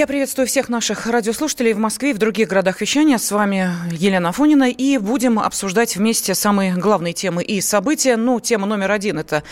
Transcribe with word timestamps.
Я 0.00 0.06
приветствую 0.06 0.46
всех 0.46 0.70
наших 0.70 1.04
радиослушателей 1.04 1.74
в 1.74 1.78
Москве 1.78 2.12
и 2.12 2.14
в 2.14 2.18
других 2.18 2.48
городах 2.48 2.80
вещания. 2.80 3.18
С 3.18 3.30
вами 3.32 3.70
Елена 3.92 4.30
Афонина. 4.30 4.70
И 4.70 4.96
будем 4.96 5.38
обсуждать 5.38 5.94
вместе 5.94 6.34
самые 6.34 6.74
главные 6.74 7.12
темы 7.12 7.42
и 7.42 7.60
события. 7.60 8.16
Ну, 8.16 8.40
тема 8.40 8.66
номер 8.66 8.92
один– 8.92 9.18
это, 9.18 9.42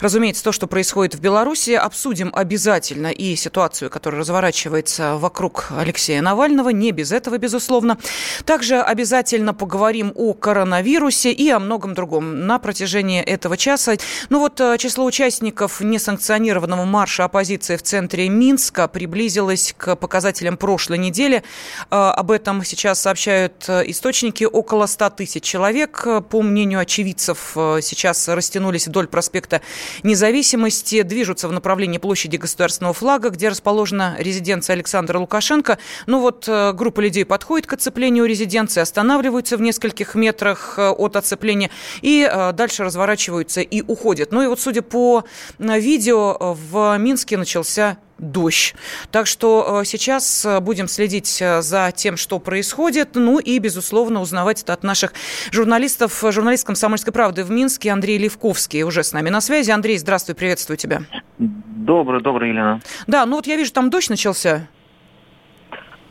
разумеется, 0.00 0.42
то, 0.42 0.50
что 0.50 0.66
происходит 0.66 1.14
в 1.14 1.20
Беларуси. 1.20 1.72
Обсудим 1.72 2.32
обязательно 2.34 3.08
и 3.08 3.36
ситуацию, 3.36 3.90
которая 3.90 4.22
разворачивается 4.22 5.18
вокруг 5.18 5.66
Алексея 5.76 6.22
Навального. 6.22 6.70
Не 6.70 6.90
без 6.92 7.12
этого, 7.12 7.36
безусловно. 7.36 7.98
Также 8.46 8.80
обязательно 8.80 9.52
поговорим 9.52 10.12
о 10.14 10.32
коронавирусе 10.32 11.32
и 11.32 11.50
о 11.50 11.58
многом 11.58 11.92
другом 11.92 12.46
на 12.46 12.58
протяжении 12.58 13.20
этого 13.20 13.58
часа. 13.58 13.96
Ну 14.30 14.38
вот 14.38 14.58
э, 14.58 14.78
число 14.78 15.04
участников 15.04 15.82
несанкционированного 15.82 16.86
марша 16.86 17.24
оппозиции 17.24 17.76
в 17.76 17.82
центре 17.82 18.30
Минска 18.30 18.88
приблизилось 18.88 19.74
к 19.76 19.97
показателям 19.98 20.56
прошлой 20.56 20.98
недели. 20.98 21.42
Э, 21.90 21.96
об 21.96 22.30
этом 22.30 22.64
сейчас 22.64 23.00
сообщают 23.00 23.64
э, 23.68 23.82
источники. 23.90 24.44
Около 24.44 24.86
100 24.86 25.10
тысяч 25.10 25.42
человек, 25.42 26.02
э, 26.06 26.20
по 26.20 26.42
мнению 26.42 26.80
очевидцев, 26.80 27.52
сейчас 27.82 28.28
растянулись 28.28 28.86
вдоль 28.86 29.06
проспекта 29.06 29.60
Независимости, 30.02 31.02
движутся 31.02 31.48
в 31.48 31.52
направлении 31.52 31.98
площади 31.98 32.36
Государственного 32.36 32.94
флага, 32.94 33.30
где 33.30 33.48
расположена 33.48 34.16
резиденция 34.18 34.74
Александра 34.74 35.18
Лукашенко. 35.18 35.78
Ну 36.06 36.20
вот 36.20 36.48
группа 36.48 37.00
людей 37.00 37.24
подходит 37.24 37.66
к 37.66 37.72
оцеплению 37.74 38.24
резиденции, 38.26 38.80
останавливаются 38.80 39.56
в 39.56 39.60
нескольких 39.60 40.14
метрах 40.14 40.78
от 40.78 41.16
оцепления 41.16 41.70
и 42.02 42.30
дальше 42.54 42.84
разворачиваются 42.84 43.60
и 43.60 43.82
уходят. 43.82 44.32
Ну 44.32 44.42
и 44.42 44.46
вот 44.46 44.60
судя 44.60 44.82
по 44.82 45.24
видео, 45.58 46.36
в 46.54 46.96
Минске 46.98 47.36
начался 47.36 47.98
дождь. 48.18 48.74
Так 49.10 49.26
что 49.26 49.80
э, 49.80 49.84
сейчас 49.84 50.44
э, 50.44 50.60
будем 50.60 50.88
следить 50.88 51.40
э, 51.40 51.62
за 51.62 51.92
тем, 51.94 52.16
что 52.16 52.38
происходит, 52.38 53.10
ну 53.14 53.38
и, 53.38 53.58
безусловно, 53.58 54.20
узнавать 54.20 54.62
это 54.62 54.72
от 54.72 54.82
наших 54.82 55.12
журналистов. 55.50 56.24
Журналист 56.30 56.66
«Комсомольской 56.66 57.12
правды» 57.12 57.44
в 57.44 57.50
Минске 57.50 57.90
Андрей 57.90 58.18
Левковский 58.18 58.82
уже 58.82 59.02
с 59.02 59.12
нами 59.12 59.30
на 59.30 59.40
связи. 59.40 59.70
Андрей, 59.70 59.98
здравствуй, 59.98 60.34
приветствую 60.34 60.76
тебя. 60.76 61.02
Добрый, 61.38 62.22
добрый, 62.22 62.50
Елена. 62.50 62.80
Да, 63.06 63.24
ну 63.24 63.36
вот 63.36 63.46
я 63.46 63.56
вижу, 63.56 63.72
там 63.72 63.90
дождь 63.90 64.10
начался. 64.10 64.68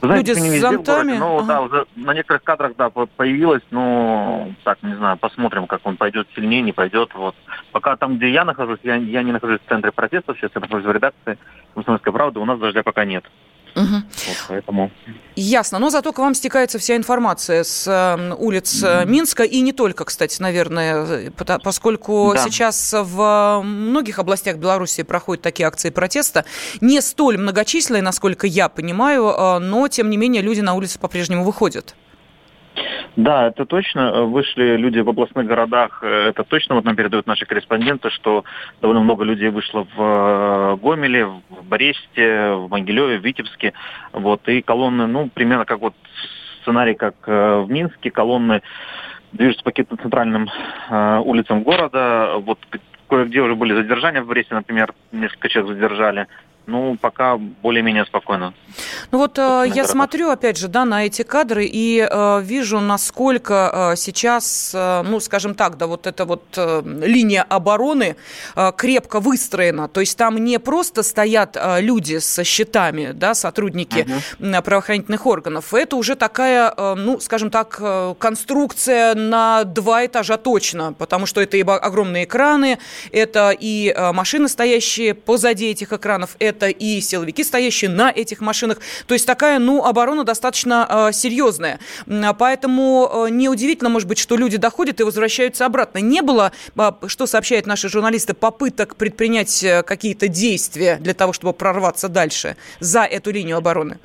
Знаете, 0.01 0.33
Люди 0.33 0.39
с 0.39 0.61
зонтами? 0.61 1.17
Ну, 1.17 1.39
ага. 1.39 1.47
да, 1.47 1.61
уже 1.61 1.87
на 1.95 2.13
некоторых 2.13 2.43
кадрах, 2.43 2.73
да, 2.77 2.89
появилось, 2.89 3.63
ну, 3.71 4.53
так, 4.63 4.77
не 4.83 4.95
знаю, 4.95 5.17
посмотрим, 5.17 5.65
как 5.65 5.81
он 5.85 5.97
пойдет 5.97 6.27
сильнее, 6.35 6.61
не 6.61 6.71
пойдет, 6.71 7.13
вот. 7.15 7.35
Пока 7.71 7.95
там, 7.95 8.17
где 8.17 8.29
я 8.29 8.45
нахожусь, 8.45 8.79
я, 8.83 8.95
я 8.95 9.23
не 9.23 9.31
нахожусь 9.31 9.59
в 9.65 9.69
центре 9.69 9.91
протеста, 9.91 10.35
сейчас 10.35 10.51
я 10.53 10.61
нахожусь 10.61 10.85
в 10.85 10.91
редакции 10.91 11.37
«Комсомольской 11.73 12.13
правды», 12.13 12.39
у 12.39 12.45
нас 12.45 12.59
дождя 12.59 12.83
пока 12.83 13.05
нет. 13.05 13.25
Угу. 13.77 13.95
Вот, 14.27 14.37
поэтому... 14.47 14.91
Ясно. 15.35 15.77
Но 15.77 15.91
зато 15.91 16.11
к 16.13 16.17
вам 16.17 16.33
стекается 16.33 16.79
вся 16.79 16.95
информация 16.95 17.63
с 17.63 17.87
э, 17.87 18.33
улиц 18.33 18.83
mm 18.83 19.05
Минска 19.05 19.43
и 19.43 19.61
не 19.61 19.71
только, 19.71 20.03
кстати, 20.05 20.41
наверное, 20.41 21.31
поскольку 21.63 22.33
да. 22.33 22.43
сейчас 22.43 22.95
в 22.97 23.61
многих 23.63 24.17
областях 24.17 24.57
Беларуси 24.57 25.03
проходят 25.03 25.43
такие 25.43 25.67
акции 25.67 25.91
протеста, 25.91 26.45
не 26.81 27.01
столь 27.01 27.37
многочисленные, 27.37 28.01
насколько 28.01 28.47
я 28.47 28.67
понимаю, 28.67 29.27
э, 29.27 29.59
но 29.59 29.87
тем 29.87 30.09
не 30.09 30.17
менее 30.17 30.41
люди 30.41 30.61
на 30.61 30.73
улицы 30.73 30.97
по-прежнему 30.97 31.43
выходят. 31.43 31.95
Да, 33.15 33.47
это 33.47 33.65
точно. 33.65 34.23
Вышли 34.25 34.77
люди 34.77 34.99
в 34.99 35.09
областных 35.09 35.47
городах. 35.47 36.03
Это 36.03 36.43
точно. 36.43 36.75
Вот 36.75 36.85
нам 36.85 36.95
передают 36.95 37.25
наши 37.27 37.45
корреспонденты, 37.45 38.09
что 38.11 38.43
довольно 38.81 39.01
много 39.01 39.23
людей 39.23 39.49
вышло 39.49 39.87
в 39.95 40.01
э, 40.01 40.77
Гомеле, 40.77 41.25
в 41.25 41.67
Бресте, 41.67 42.51
в 42.51 42.69
Могилеве, 42.69 43.17
в 43.17 43.23
Витебске. 43.23 43.73
Вот. 44.13 44.47
И 44.47 44.61
колонны, 44.61 45.07
ну, 45.07 45.29
примерно 45.33 45.65
как 45.65 45.79
вот 45.79 45.95
сценарий, 46.61 46.93
как 46.93 47.15
э, 47.25 47.61
в 47.61 47.71
Минске. 47.71 48.11
Колонны 48.11 48.61
движутся 49.31 49.63
по 49.63 49.71
каким-то 49.71 49.97
центральным 49.97 50.49
э, 50.89 51.21
улицам 51.23 51.63
города. 51.63 52.35
Вот 52.39 52.59
кое-где 53.09 53.41
уже 53.41 53.55
были 53.55 53.73
задержания 53.73 54.21
в 54.21 54.27
Бресте, 54.27 54.53
например, 54.53 54.93
несколько 55.11 55.49
человек 55.49 55.75
задержали 55.75 56.27
ну, 56.67 56.97
пока 56.97 57.37
более-менее 57.37 58.05
спокойно. 58.05 58.53
Ну 59.11 59.17
вот 59.17 59.39
э, 59.39 59.63
я 59.73 59.85
смотрю, 59.85 60.29
опять 60.29 60.57
же, 60.57 60.67
да, 60.67 60.85
на 60.85 61.05
эти 61.05 61.23
кадры 61.23 61.65
и 61.65 62.07
э, 62.09 62.41
вижу, 62.43 62.79
насколько 62.79 63.91
э, 63.93 63.95
сейчас, 63.95 64.71
э, 64.75 65.03
ну, 65.03 65.19
скажем 65.19 65.55
так, 65.55 65.77
да, 65.77 65.87
вот 65.87 66.05
эта 66.07 66.25
вот 66.25 66.43
э, 66.57 66.81
линия 66.85 67.43
обороны 67.43 68.17
э, 68.55 68.71
крепко 68.75 69.21
выстроена. 69.21 69.87
То 69.87 70.01
есть 70.01 70.17
там 70.17 70.37
не 70.37 70.59
просто 70.59 71.03
стоят 71.03 71.55
э, 71.55 71.81
люди 71.81 72.17
со 72.17 72.43
щитами, 72.43 73.11
да, 73.13 73.33
сотрудники 73.33 74.05
uh-huh. 74.39 74.61
правоохранительных 74.61 75.25
органов. 75.25 75.73
Это 75.73 75.95
уже 75.95 76.15
такая, 76.15 76.73
э, 76.75 76.95
ну, 76.95 77.19
скажем 77.21 77.49
так, 77.49 77.77
э, 77.79 78.13
конструкция 78.19 79.15
на 79.15 79.63
два 79.63 80.05
этажа 80.05 80.35
точно, 80.35 80.91
потому 80.91 81.25
что 81.25 81.39
это 81.39 81.55
и 81.55 81.61
огромные 81.61 82.25
экраны, 82.25 82.77
это 83.13 83.51
и 83.57 83.93
э, 83.95 84.11
машины, 84.11 84.49
стоящие 84.49 85.13
позади 85.13 85.71
этих 85.71 85.93
экранов, 85.93 86.35
это 86.39 86.56
это 86.57 86.67
и 86.69 87.01
силовики, 87.01 87.43
стоящие 87.43 87.89
на 87.89 88.11
этих 88.11 88.41
машинах. 88.41 88.79
То 89.05 89.13
есть 89.13 89.25
такая, 89.25 89.59
ну, 89.59 89.85
оборона 89.85 90.23
достаточно 90.23 90.87
э, 90.89 91.13
серьезная. 91.13 91.79
Поэтому 92.37 93.09
э, 93.27 93.29
неудивительно, 93.29 93.89
может 93.89 94.07
быть, 94.07 94.17
что 94.17 94.35
люди 94.35 94.57
доходят 94.57 94.99
и 94.99 95.03
возвращаются 95.03 95.65
обратно. 95.65 95.99
Не 95.99 96.21
было, 96.21 96.51
э, 96.75 96.91
что 97.07 97.27
сообщают 97.27 97.65
наши 97.65 97.89
журналисты, 97.89 98.33
попыток 98.33 98.95
предпринять 98.95 99.63
э, 99.63 99.83
какие-то 99.83 100.27
действия 100.27 100.97
для 100.99 101.13
того, 101.13 101.33
чтобы 101.33 101.53
прорваться 101.53 102.09
дальше 102.09 102.57
за 102.79 103.03
эту 103.03 103.31
линию 103.31 103.57
обороны? 103.57 103.99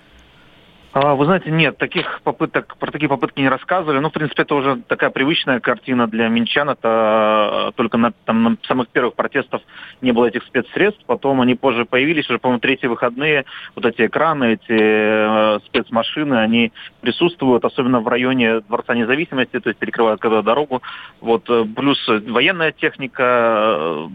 А, 0.95 1.15
вы 1.15 1.25
знаете, 1.25 1.51
нет, 1.51 1.79
таких 1.79 2.21
попыток, 2.23 2.77
про 2.77 2.91
такие 2.91 3.09
попытки 3.09 3.41
не 3.41 3.49
рассказывали. 3.49 3.99
Ну, 3.99 4.11
в 4.11 4.13
принципе, 4.13 4.43
это 4.43 4.55
уже 4.55 4.77
такая 4.87 5.09
привычная 5.09 5.59
картина 5.59 6.07
для 6.07 6.29
минчан. 6.29 6.69
Это 6.69 7.71
э, 7.71 7.73
только 7.77 7.97
на, 7.97 8.13
там, 8.27 8.43
на 8.43 8.57
самых 8.69 8.89
первых 8.89 9.15
протестов 9.15 9.63
не 10.03 10.13
было 10.13 10.27
этих 10.27 10.45
спецсредств. 10.45 11.03
Потом 11.07 11.41
они 11.41 11.55
позже 11.55 11.87
появились, 11.87 12.29
уже, 12.29 12.39
по-моему, 12.39 12.61
третьи 12.61 12.87
выходные. 12.89 13.47
Вот 13.75 13.87
эти 13.87 14.05
экраны, 14.05 14.53
эти 14.53 14.77
э, 14.79 15.61
спецмашины, 15.67 16.35
они 16.35 16.73
присутствуют, 17.01 17.65
особенно 17.65 18.01
в 18.01 18.09
районе 18.09 18.61
Дворца 18.61 18.95
независимости, 18.95 19.61
то 19.61 19.71
есть 19.71 19.79
перекрывают 19.79 20.21
когда 20.21 20.43
дорогу. 20.43 20.83
Вот, 21.23 21.49
э, 21.49 21.65
плюс 21.75 22.07
военная 22.07 22.73
техника, 22.73 24.11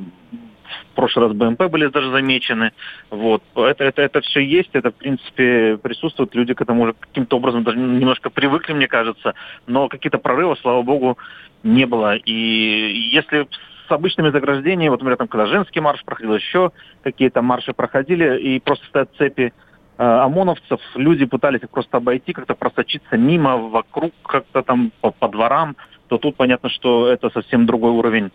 прошлый 0.97 1.27
раз 1.27 1.35
БМП 1.35 1.69
были 1.69 1.87
даже 1.87 2.11
замечены. 2.11 2.71
Вот. 3.11 3.43
Это, 3.55 3.83
это, 3.83 4.01
это 4.01 4.21
все 4.21 4.41
есть, 4.41 4.71
это, 4.73 4.89
в 4.89 4.95
принципе, 4.95 5.77
присутствует. 5.77 6.35
Люди 6.35 6.53
к 6.53 6.61
этому 6.61 6.83
уже 6.83 6.93
каким-то 6.93 7.37
образом 7.37 7.63
даже 7.63 7.77
немножко 7.77 8.29
привыкли, 8.29 8.73
мне 8.73 8.87
кажется. 8.87 9.35
Но 9.67 9.87
какие-то 9.87 10.17
прорывы, 10.17 10.57
слава 10.57 10.81
богу, 10.81 11.17
не 11.63 11.85
было. 11.85 12.15
И 12.15 13.09
если 13.13 13.47
с 13.87 13.91
обычными 13.91 14.31
заграждениями, 14.31 14.89
вот, 14.89 14.99
например, 14.99 15.17
там, 15.17 15.27
когда 15.27 15.45
женский 15.45 15.79
марш 15.79 16.03
проходил, 16.03 16.35
еще 16.35 16.71
какие-то 17.03 17.41
марши 17.41 17.73
проходили, 17.73 18.39
и 18.39 18.59
просто 18.59 18.85
стоят 18.87 19.15
цепи 19.17 19.53
э, 19.97 20.03
ОМОНовцев, 20.03 20.81
люди 20.95 21.25
пытались 21.25 21.61
просто 21.71 21.97
обойти, 21.97 22.33
как-то 22.33 22.55
просочиться 22.55 23.17
мимо, 23.17 23.57
вокруг, 23.57 24.13
как-то 24.23 24.63
там 24.63 24.91
по, 25.01 25.11
по 25.11 25.27
дворам, 25.29 25.75
то 26.07 26.17
тут 26.17 26.35
понятно, 26.35 26.69
что 26.69 27.07
это 27.07 27.29
совсем 27.29 27.65
другой 27.65 27.91
уровень 27.91 28.31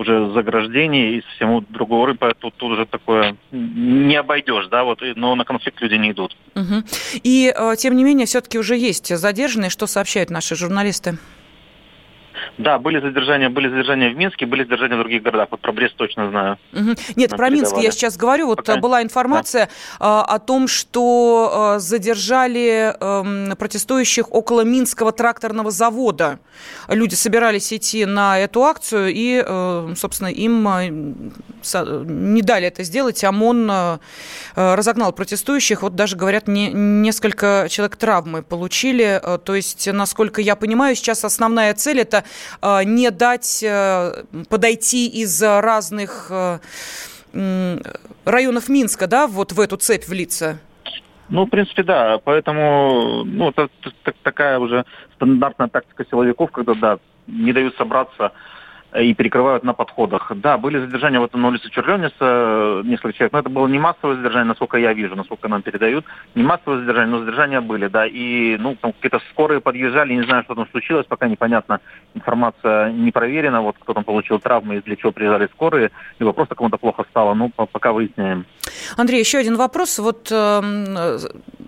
уже 0.00 0.32
заграждений 0.32 1.18
и 1.18 1.22
совсем 1.22 1.64
другой 1.68 2.00
уровень, 2.00 2.18
поэтому 2.18 2.50
тут 2.50 2.70
уже 2.70 2.86
такое 2.86 3.36
не 3.52 4.16
обойдешь, 4.16 4.66
да, 4.68 4.84
вот, 4.84 5.00
но 5.14 5.34
на 5.34 5.44
конфликт 5.44 5.80
люди 5.80 5.94
не 5.94 6.12
идут. 6.12 6.36
Угу. 6.54 6.82
И, 7.22 7.52
э, 7.54 7.74
тем 7.76 7.96
не 7.96 8.04
менее, 8.04 8.26
все-таки 8.26 8.58
уже 8.58 8.76
есть 8.76 9.14
задержанные, 9.14 9.70
что 9.70 9.86
сообщают 9.86 10.30
наши 10.30 10.56
журналисты? 10.56 11.18
Да, 12.58 12.78
были 12.78 13.00
задержания, 13.00 13.48
были 13.48 13.68
задержания 13.68 14.10
в 14.10 14.16
Минске, 14.16 14.46
были 14.46 14.64
задержания 14.64 14.96
в 14.96 15.00
других 15.00 15.22
городах. 15.22 15.48
Вот 15.50 15.60
про 15.60 15.72
Брест 15.72 15.96
точно 15.96 16.30
знаю. 16.30 16.58
Угу. 16.72 16.94
Нет, 17.16 17.30
Нам 17.30 17.38
про 17.38 17.48
Минск 17.50 17.76
я 17.76 17.90
сейчас 17.90 18.16
говорю. 18.16 18.46
Вот 18.46 18.58
Пока? 18.58 18.76
была 18.76 19.02
информация 19.02 19.68
да. 19.98 20.22
о 20.22 20.38
том, 20.38 20.68
что 20.68 21.76
задержали 21.78 22.94
э, 22.98 23.54
протестующих 23.56 24.32
около 24.32 24.62
Минского 24.62 25.12
тракторного 25.12 25.70
завода. 25.70 26.38
Люди 26.88 27.14
собирались 27.14 27.72
идти 27.72 28.04
на 28.04 28.38
эту 28.38 28.64
акцию, 28.64 29.12
и, 29.12 29.42
э, 29.44 29.94
собственно, 29.96 30.28
им 30.28 30.62
не 30.62 32.42
дали 32.42 32.66
это 32.66 32.82
сделать. 32.82 33.22
ОМОН 33.24 33.70
э, 33.70 33.98
разогнал 34.54 35.12
протестующих. 35.12 35.82
Вот 35.82 35.94
даже, 35.94 36.16
говорят, 36.16 36.48
не, 36.48 36.70
несколько 36.70 37.66
человек 37.70 37.96
травмы 37.96 38.42
получили. 38.42 39.20
То 39.44 39.54
есть, 39.54 39.88
насколько 39.92 40.40
я 40.40 40.56
понимаю, 40.56 40.94
сейчас 40.94 41.24
основная 41.24 41.74
цель– 41.74 42.00
это 42.00 42.20
Э, 42.20 42.22
не 42.62 43.10
дать 43.10 43.62
э, 43.62 44.24
подойти 44.48 45.06
из 45.06 45.42
разных 45.42 46.30
э, 46.30 46.58
районов 48.24 48.68
Минска, 48.68 49.06
да, 49.06 49.26
вот 49.26 49.52
в 49.52 49.60
эту 49.60 49.76
цепь 49.76 50.06
влиться? 50.08 50.58
Ну, 51.28 51.46
в 51.46 51.48
принципе, 51.48 51.82
да. 51.82 52.18
Поэтому, 52.24 53.24
ну, 53.24 53.50
это 53.50 53.68
такая 54.22 54.58
уже 54.58 54.84
стандартная 55.14 55.68
тактика 55.68 56.04
силовиков, 56.04 56.50
когда, 56.50 56.74
да, 56.74 56.98
не 57.26 57.52
дают 57.52 57.76
собраться 57.76 58.32
и 58.98 59.14
перекрывают 59.14 59.62
на 59.64 59.72
подходах. 59.72 60.32
Да, 60.36 60.58
были 60.58 60.78
задержания 60.78 61.20
вот 61.20 61.32
на 61.34 61.48
улице 61.48 61.70
Черлениса, 61.70 62.14
э, 62.20 62.82
несколько 62.84 63.12
человек, 63.12 63.32
но 63.32 63.38
это 63.38 63.48
было 63.48 63.66
не 63.68 63.78
массовое 63.78 64.16
задержание, 64.16 64.48
насколько 64.48 64.78
я 64.78 64.92
вижу, 64.92 65.14
насколько 65.14 65.48
нам 65.48 65.62
передают. 65.62 66.04
Не 66.34 66.42
массовое 66.42 66.80
задержание, 66.80 67.10
но 67.10 67.20
задержания 67.20 67.60
были, 67.60 67.86
да. 67.86 68.06
И, 68.06 68.56
ну, 68.58 68.76
там 68.80 68.92
какие-то 68.92 69.20
скорые 69.30 69.60
подъезжали, 69.60 70.14
не 70.14 70.24
знаю, 70.24 70.42
что 70.42 70.54
там 70.54 70.66
случилось, 70.70 71.06
пока 71.06 71.28
непонятно. 71.28 71.80
Информация 72.14 72.90
не 72.92 73.12
проверена, 73.12 73.62
вот 73.62 73.76
кто 73.78 73.94
там 73.94 74.04
получил 74.04 74.40
травмы 74.40 74.76
и 74.76 74.82
для 74.82 74.96
чего 74.96 75.12
приезжали 75.12 75.48
скорые, 75.52 75.90
либо 76.18 76.32
просто 76.32 76.54
кому-то 76.54 76.76
плохо 76.76 77.04
стало. 77.10 77.34
Ну, 77.34 77.50
пока 77.50 77.92
выясняем. 77.92 78.44
Андрей, 78.96 79.20
еще 79.20 79.38
один 79.38 79.56
вопрос. 79.56 79.98
Вот 79.98 80.28
э, 80.32 81.18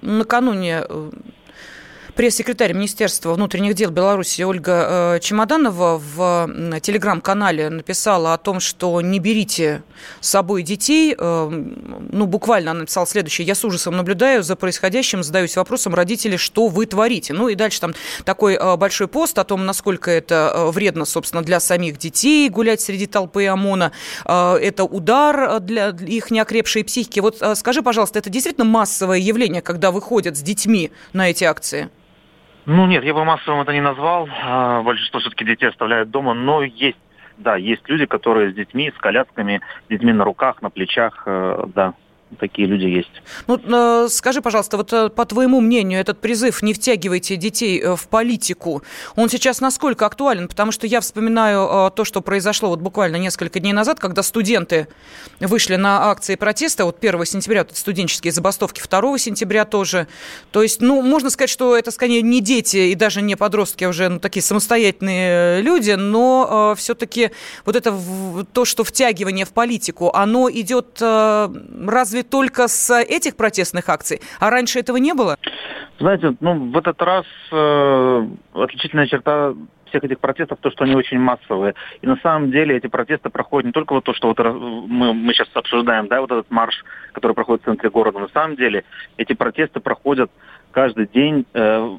накануне 0.03 0.83
э, 0.89 1.11
Пресс-секретарь 2.15 2.75
Министерства 2.75 3.33
внутренних 3.33 3.73
дел 3.73 3.91
Беларуси 3.91 4.43
Ольга 4.43 5.15
э, 5.17 5.21
Чемоданова 5.21 5.99
в 5.99 6.81
телеграм-канале 6.83 7.71
написала 7.71 8.35
о 8.35 8.37
том, 8.37 8.61
что 8.61 9.01
не 9.01 9.19
берите 9.19 9.83
с 10.21 10.29
собой 10.29 10.63
детей. 10.63 11.17
Э, 11.19 11.49
ну, 11.49 12.27
буквально 12.27 12.73
она 12.73 12.81
написала 12.81 13.07
следующее. 13.07 13.47
Я 13.47 13.55
с 13.55 13.65
ужасом 13.65 13.97
наблюдаю 13.97 14.43
за 14.43 14.57
происходящим, 14.57 15.23
задаюсь 15.23 15.57
вопросом, 15.57 15.95
родители, 15.95 16.37
что 16.37 16.69
вы 16.69 16.85
творите? 16.85 17.33
Ну 17.33 17.49
и 17.49 17.55
дальше 17.55 17.81
там 17.81 17.95
такой 18.27 18.57
э, 18.57 18.77
большой 18.77 19.09
пост 19.09 19.39
о 19.39 19.45
том, 19.45 19.65
насколько 19.65 20.11
это 20.11 20.67
вредно, 20.69 21.07
собственно, 21.07 21.43
для 21.43 21.61
самих 21.61 21.97
детей 21.97 22.51
гулять 22.51 22.83
среди 22.83 23.07
толпы 23.07 23.47
ОМОНа. 23.47 23.91
Это 24.27 24.85
удар 24.85 25.61
для 25.61 25.89
их 25.89 26.31
неокрепшей 26.31 26.85
психики. 26.85 27.21
Вот 27.21 27.43
скажи, 27.55 27.83
пожалуйста, 27.83 28.19
это 28.19 28.29
действительно 28.29 28.67
массовое 28.67 29.19
явление, 29.19 29.63
когда 29.63 29.91
выходят 29.91 30.37
с 30.37 30.43
детьми 30.43 30.91
на 31.15 31.31
эти 31.31 31.45
акции? 31.45 31.89
Ну 32.65 32.87
нет, 32.87 33.03
я 33.05 33.13
бы 33.13 33.25
массовым 33.25 33.61
это 33.63 33.73
не 33.73 33.81
назвал. 33.81 34.29
А, 34.43 34.83
большинство 34.83 35.21
все-таки 35.21 35.45
детей 35.45 35.69
оставляют 35.69 36.11
дома, 36.11 36.33
но 36.33 36.63
есть, 36.63 36.99
да, 37.39 37.57
есть 37.57 37.89
люди, 37.89 38.07
которые 38.07 38.53
с 38.53 38.55
детьми, 38.55 38.93
с 38.97 38.99
колясками, 38.99 39.61
с 39.87 39.89
детьми 39.89 40.13
на 40.13 40.25
руках, 40.25 40.63
на 40.63 40.71
плечах, 40.71 41.25
э, 41.27 41.65
да, 41.75 41.95
такие 42.39 42.67
люди 42.69 42.87
есть. 42.87 43.11
Ну, 43.47 43.59
э, 43.59 44.09
скажи, 44.09 44.41
пожалуйста, 44.43 44.77
вот 44.77 44.93
э, 44.93 45.09
по 45.09 45.25
твоему 45.25 45.61
мнению, 45.61 46.01
этот 46.01 46.21
призыв 46.21 46.63
«не 46.63 46.75
втягивайте 46.75 47.37
детей 47.37 47.81
э, 47.81 47.97
в 47.97 48.09
политику», 48.09 48.83
он 49.17 49.29
сейчас 49.29 49.61
насколько 49.61 50.07
актуален? 50.07 50.49
Потому 50.49 50.73
что 50.73 50.87
я 50.87 51.01
вспоминаю 51.01 51.91
то, 51.91 52.05
что 52.05 52.21
произошло 52.21 52.69
вот 52.69 52.81
буквально 52.81 53.17
несколько 53.17 53.61
дней 53.61 53.73
назад, 53.73 54.01
когда 54.01 54.23
студенты 54.23 54.89
вышли 55.41 55.77
на 55.77 56.11
акции 56.11 56.37
протеста, 56.37 56.85
вот 56.85 56.99
1 57.01 57.25
сентября 57.25 57.65
вот 57.65 57.77
студенческие 57.77 58.33
забастовки, 58.33 58.83
2 58.89 59.19
сентября 59.19 59.65
тоже. 59.65 60.07
То 60.51 60.63
есть, 60.63 60.81
ну, 60.81 61.03
можно 61.03 61.31
сказать, 61.31 61.51
что 61.51 61.77
это, 61.77 61.91
скорее, 61.91 62.23
не 62.23 62.41
дети 62.41 62.77
и 62.77 62.95
даже 62.95 63.23
не 63.23 63.37
подростки, 63.37 63.85
а 63.85 63.89
уже 63.89 64.09
ну, 64.09 64.19
такие 64.19 64.43
самостоятельные 64.43 65.63
люди, 65.63 65.93
но 65.93 66.73
э, 66.73 66.79
все-таки 66.79 67.31
вот 67.65 67.77
это 67.77 67.95
то, 68.53 68.65
что 68.65 68.85
втягивание 68.85 69.45
в 69.45 69.53
политику, 69.53 70.11
оно 70.15 70.51
идет 70.51 70.99
э, 71.01 71.55
разве 71.87 72.22
разве 72.23 72.29
только 72.29 72.69
с 72.69 72.95
этих 72.95 73.37
протестных 73.37 73.89
акций? 73.89 74.21
А 74.41 74.51
раньше 74.51 74.79
этого 74.79 74.99
не 74.99 75.15
было? 75.15 75.37
Знаете, 75.99 76.35
ну, 76.41 76.71
в 76.71 76.77
этот 76.77 77.01
раз 77.03 77.27
э, 77.53 78.29
отличительная 78.55 79.07
черта 79.07 79.55
всех 79.87 80.05
этих 80.05 80.21
протестов 80.21 80.59
то, 80.61 80.71
что 80.71 80.85
они 80.85 80.95
очень 80.95 81.19
массовые. 81.19 81.75
И 82.01 82.07
на 82.07 82.17
самом 82.23 82.51
деле 82.51 82.77
эти 82.77 82.87
протесты 82.87 83.29
проходят 83.29 83.67
не 83.67 83.73
только 83.73 83.93
вот 83.93 84.05
то, 84.05 84.15
что 84.15 84.29
вот 84.29 84.39
мы, 84.39 85.13
мы 85.13 85.35
сейчас 85.35 85.49
обсуждаем, 85.55 86.09
да, 86.09 86.21
вот 86.21 86.33
этот 86.33 86.51
марш, 86.51 86.83
который 87.13 87.35
проходит 87.35 87.63
в 87.63 87.65
центре 87.67 87.91
города. 87.91 88.19
На 88.19 88.29
самом 88.29 88.57
деле 88.57 88.85
эти 89.19 89.35
протесты 89.35 89.81
проходят 89.81 90.31
каждый 90.73 91.07
день 91.07 91.47
э, 91.55 91.97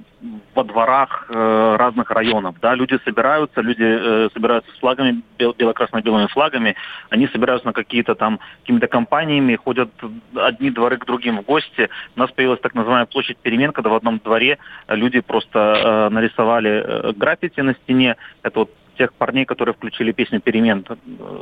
во 0.55 0.63
дворах 0.63 1.27
э, 1.29 1.75
разных 1.77 2.09
районов. 2.11 2.55
Да, 2.61 2.75
люди 2.75 2.99
собираются, 3.05 3.61
люди 3.61 3.83
э, 3.83 4.29
собираются 4.33 4.71
с 4.71 4.79
флагами, 4.79 5.21
бел, 5.37 5.53
бело-красно-белыми 5.53 6.27
флагами, 6.27 6.75
они 7.09 7.27
собираются 7.27 7.67
на 7.67 7.73
какие-то 7.73 8.15
там, 8.15 8.39
какими-то 8.61 8.87
компаниями, 8.87 9.55
ходят 9.55 9.89
одни 10.35 10.71
дворы 10.71 10.97
к 10.97 11.05
другим 11.05 11.39
в 11.39 11.45
гости. 11.45 11.89
У 12.15 12.19
нас 12.19 12.31
появилась 12.31 12.59
так 12.61 12.73
называемая 12.73 13.05
площадь 13.05 13.37
перемен, 13.37 13.71
когда 13.71 13.89
в 13.89 13.95
одном 13.95 14.19
дворе 14.19 14.57
люди 14.87 15.21
просто 15.21 15.59
э, 15.59 16.09
нарисовали 16.09 16.71
э, 16.71 17.13
граффити 17.13 17.61
на 17.61 17.73
стене. 17.73 18.17
Это 18.43 18.59
вот 18.59 18.71
тех 18.97 19.13
парней, 19.13 19.45
которые 19.45 19.73
включили 19.73 20.11
песню 20.11 20.39
«Перемен». 20.39 20.85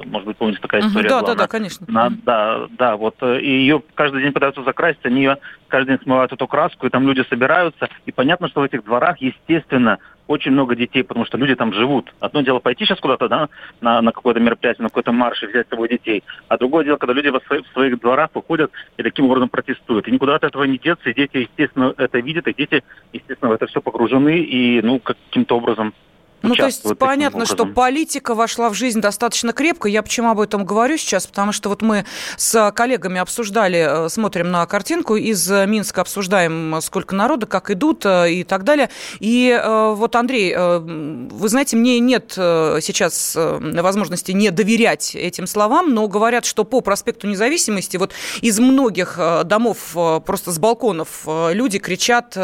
Может 0.05 0.27
быть, 0.27 0.37
помните, 0.37 0.59
такая 0.61 0.81
история 0.81 1.07
uh-huh, 1.07 1.09
да, 1.09 1.21
была. 1.21 1.33
Да, 1.33 1.43
да, 1.43 1.47
конечно. 1.47 1.85
На, 1.89 2.09
да, 2.09 2.67
да, 2.77 2.97
вот. 2.97 3.15
Э, 3.21 3.39
и 3.39 3.49
ее 3.49 3.81
каждый 3.93 4.21
день 4.21 4.31
пытаются 4.31 4.63
закрасить, 4.63 5.05
они 5.05 5.21
ее 5.21 5.37
каждый 5.67 5.95
день 5.95 6.03
смывают 6.03 6.33
эту 6.33 6.47
краску, 6.47 6.85
и 6.85 6.89
там 6.89 7.07
люди 7.07 7.23
собираются. 7.29 7.89
И 8.05 8.11
понятно, 8.11 8.47
что 8.49 8.61
в 8.61 8.63
этих 8.63 8.83
дворах, 8.83 9.21
естественно, 9.21 9.99
очень 10.27 10.51
много 10.51 10.75
детей, 10.75 11.03
потому 11.03 11.25
что 11.25 11.37
люди 11.37 11.55
там 11.55 11.73
живут. 11.73 12.13
Одно 12.19 12.41
дело 12.41 12.59
пойти 12.59 12.85
сейчас 12.85 12.99
куда-то, 12.99 13.27
да, 13.27 13.49
на, 13.81 14.01
на 14.01 14.11
какое-то 14.11 14.39
мероприятие, 14.39 14.83
на 14.83 14.89
какой-то 14.89 15.11
марш 15.11 15.43
и 15.43 15.47
взять 15.47 15.67
с 15.67 15.69
собой 15.69 15.89
детей. 15.89 16.23
А 16.47 16.57
другое 16.57 16.85
дело, 16.85 16.97
когда 16.97 17.13
люди 17.13 17.29
в 17.29 17.45
своих, 17.45 17.65
в 17.67 17.73
своих 17.73 17.99
дворах 17.99 18.29
выходят 18.33 18.71
и 18.97 19.03
таким 19.03 19.25
образом 19.25 19.49
протестуют. 19.49 20.07
И 20.07 20.11
никуда 20.11 20.35
от 20.35 20.43
этого 20.43 20.63
не 20.63 20.77
деться, 20.77 21.09
и 21.09 21.13
дети, 21.13 21.37
естественно, 21.37 21.93
это 21.97 22.19
видят, 22.19 22.47
и 22.47 22.53
дети, 22.53 22.83
естественно, 23.13 23.51
в 23.51 23.53
это 23.53 23.67
все 23.67 23.81
погружены, 23.81 24.39
и, 24.39 24.81
ну, 24.81 24.99
каким-то 24.99 25.57
образом 25.57 25.93
ну, 26.41 26.55
то 26.55 26.65
есть 26.65 26.83
понятно, 26.97 27.45
что 27.45 27.65
политика 27.65 28.33
вошла 28.35 28.69
в 28.69 28.73
жизнь 28.73 28.99
достаточно 28.99 29.53
крепко. 29.53 29.87
Я 29.87 30.01
почему 30.01 30.29
об 30.29 30.39
этом 30.39 30.65
говорю 30.65 30.97
сейчас? 30.97 31.27
Потому 31.27 31.51
что 31.51 31.69
вот 31.69 31.81
мы 31.81 32.05
с 32.37 32.71
коллегами 32.71 33.19
обсуждали, 33.19 34.05
э, 34.05 34.09
смотрим 34.09 34.51
на 34.51 34.65
картинку 34.65 35.15
из 35.15 35.49
Минска, 35.49 36.01
обсуждаем, 36.01 36.79
сколько 36.81 37.15
народа, 37.15 37.45
как 37.45 37.69
идут 37.71 38.05
э, 38.05 38.31
и 38.31 38.43
так 38.43 38.63
далее. 38.63 38.89
И 39.19 39.49
э, 39.49 39.93
вот, 39.95 40.15
Андрей, 40.15 40.55
вы 40.55 41.49
знаете, 41.49 41.75
мне 41.77 41.99
нет 41.99 42.31
сейчас 42.31 43.35
возможности 43.35 44.31
не 44.31 44.49
доверять 44.51 45.15
этим 45.15 45.47
словам, 45.47 45.93
но 45.93 46.07
говорят, 46.07 46.45
что 46.45 46.63
по 46.63 46.81
проспекту 46.81 47.27
Независимости 47.27 47.97
вот 47.97 48.13
из 48.41 48.59
многих 48.59 49.19
домов, 49.45 49.95
просто 50.25 50.51
с 50.51 50.59
балконов 50.59 51.27
люди 51.51 51.79
кричат 51.79 52.37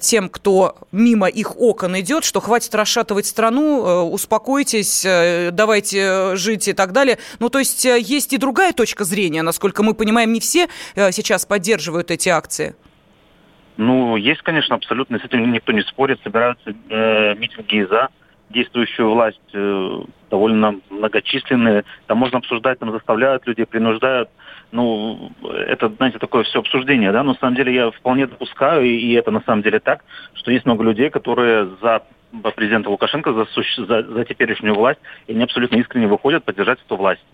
тем, 0.00 0.28
кто 0.28 0.76
мимо 0.92 1.26
их 1.28 1.58
окон 1.58 1.98
идет, 2.00 2.24
что 2.24 2.40
хватит 2.40 2.65
хватит 2.66 2.74
расшатывать 2.74 3.26
страну, 3.26 3.86
э, 3.86 4.00
успокойтесь, 4.02 5.04
э, 5.04 5.50
давайте 5.52 6.36
жить 6.36 6.68
и 6.68 6.72
так 6.72 6.92
далее. 6.92 7.18
Ну, 7.40 7.48
то 7.48 7.58
есть 7.58 7.84
э, 7.86 7.98
есть 8.00 8.32
и 8.32 8.38
другая 8.38 8.72
точка 8.72 9.04
зрения, 9.04 9.42
насколько 9.42 9.82
мы 9.82 9.94
понимаем, 9.94 10.32
не 10.32 10.40
все 10.40 10.68
сейчас 10.94 11.46
поддерживают 11.46 12.10
эти 12.10 12.28
акции. 12.28 12.74
Ну, 13.76 14.16
есть, 14.16 14.42
конечно, 14.42 14.74
абсолютно, 14.74 15.18
с 15.18 15.24
этим 15.24 15.52
никто 15.52 15.72
не 15.72 15.82
спорит, 15.82 16.18
собираются 16.22 16.74
э, 16.88 17.34
митинги 17.34 17.86
за 17.88 18.08
действующую 18.50 19.10
власть 19.10 19.40
э, 19.52 20.00
довольно 20.30 20.80
многочисленные. 20.90 21.84
Там 22.06 22.18
можно 22.18 22.38
обсуждать, 22.38 22.78
там 22.78 22.92
заставляют 22.92 23.46
людей, 23.46 23.66
принуждают. 23.66 24.28
Ну, 24.72 25.30
это, 25.42 25.88
знаете, 25.88 26.18
такое 26.18 26.44
все 26.44 26.58
обсуждение, 26.58 27.12
да, 27.12 27.22
но 27.22 27.32
на 27.32 27.38
самом 27.38 27.54
деле 27.54 27.74
я 27.74 27.90
вполне 27.90 28.26
допускаю, 28.26 28.84
и, 28.84 28.90
и 28.90 29.12
это 29.12 29.30
на 29.30 29.40
самом 29.42 29.62
деле 29.62 29.78
так, 29.78 30.04
что 30.34 30.50
есть 30.50 30.66
много 30.66 30.82
людей, 30.84 31.08
которые 31.10 31.68
за 31.80 32.02
президента 32.54 32.90
Лукашенко 32.90 33.32
за, 33.32 33.46
за, 33.86 34.02
за 34.02 34.24
теперешнюю 34.24 34.74
власть, 34.74 35.00
и 35.26 35.32
они 35.32 35.44
абсолютно 35.44 35.76
искренне 35.76 36.08
выходят 36.08 36.44
поддержать 36.44 36.80
эту 36.84 36.96
власть. 36.96 37.24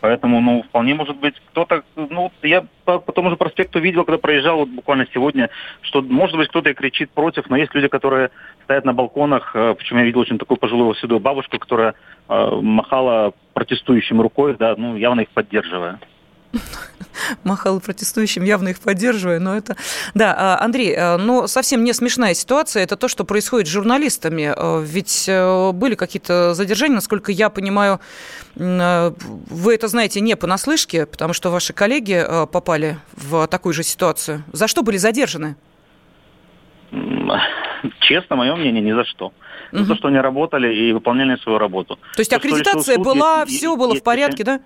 Поэтому, 0.00 0.40
ну, 0.40 0.62
вполне 0.62 0.94
может 0.94 1.16
быть, 1.16 1.34
кто-то, 1.50 1.82
ну, 1.96 2.30
я 2.42 2.64
по, 2.84 2.98
по 2.98 3.12
тому 3.12 3.30
же 3.30 3.36
проспекту 3.36 3.80
видел, 3.80 4.04
когда 4.04 4.18
проезжал 4.18 4.58
вот 4.58 4.68
буквально 4.68 5.06
сегодня, 5.12 5.48
что, 5.80 6.02
может 6.02 6.36
быть, 6.36 6.48
кто-то 6.48 6.70
и 6.70 6.74
кричит 6.74 7.10
против, 7.10 7.48
но 7.48 7.56
есть 7.56 7.74
люди, 7.74 7.88
которые 7.88 8.30
стоят 8.64 8.84
на 8.84 8.92
балконах, 8.92 9.52
э, 9.54 9.74
почему 9.74 10.00
я 10.00 10.04
видел 10.04 10.20
очень 10.20 10.38
такую 10.38 10.58
пожилую 10.58 10.94
седую 10.96 11.20
бабушку, 11.20 11.58
которая 11.58 11.94
э, 12.28 12.50
махала 12.60 13.32
протестующим 13.54 14.20
рукой, 14.20 14.54
да, 14.58 14.74
ну, 14.76 14.96
явно 14.96 15.22
их 15.22 15.30
поддерживая. 15.30 15.98
Махала 17.44 17.78
протестующим, 17.80 18.44
явно 18.44 18.68
их 18.68 18.80
поддерживая, 18.80 19.40
но 19.40 19.56
это... 19.56 19.76
Да, 20.14 20.34
а, 20.36 20.64
Андрей, 20.64 20.94
а, 20.96 21.16
но 21.18 21.46
совсем 21.46 21.84
не 21.84 21.92
смешная 21.92 22.34
ситуация, 22.34 22.82
это 22.82 22.96
то, 22.96 23.08
что 23.08 23.24
происходит 23.24 23.68
с 23.68 23.70
журналистами. 23.70 24.52
А, 24.54 24.80
ведь 24.80 25.26
э, 25.28 25.72
были 25.72 25.94
какие-то 25.94 26.54
задержания, 26.54 26.96
насколько 26.96 27.32
я 27.32 27.50
понимаю, 27.50 28.00
вы 28.54 29.74
это 29.74 29.88
знаете 29.88 30.20
не 30.20 30.34
понаслышке, 30.36 31.06
потому 31.06 31.32
что 31.34 31.50
ваши 31.50 31.72
коллеги 31.72 32.24
попали 32.50 32.98
в 33.12 33.46
такую 33.48 33.74
же 33.74 33.82
ситуацию. 33.82 34.44
За 34.52 34.66
что 34.66 34.82
были 34.82 34.96
задержаны? 34.96 35.56
Честно, 38.00 38.36
мое 38.36 38.56
мнение, 38.56 38.82
ни 38.82 38.92
за 38.92 39.04
что. 39.04 39.32
Угу. 39.72 39.82
За 39.82 39.88
то, 39.88 39.96
что 39.96 40.08
они 40.08 40.18
работали 40.18 40.74
и 40.74 40.92
выполняли 40.92 41.36
свою 41.36 41.58
работу. 41.58 41.98
То 42.14 42.20
есть 42.20 42.30
то, 42.30 42.36
аккредитация 42.36 42.98
была, 42.98 43.42
есть, 43.42 43.58
все 43.58 43.76
было 43.76 43.90
есть, 43.90 44.00
в 44.00 44.04
порядке, 44.04 44.44
есть, 44.44 44.46
да? 44.46 44.60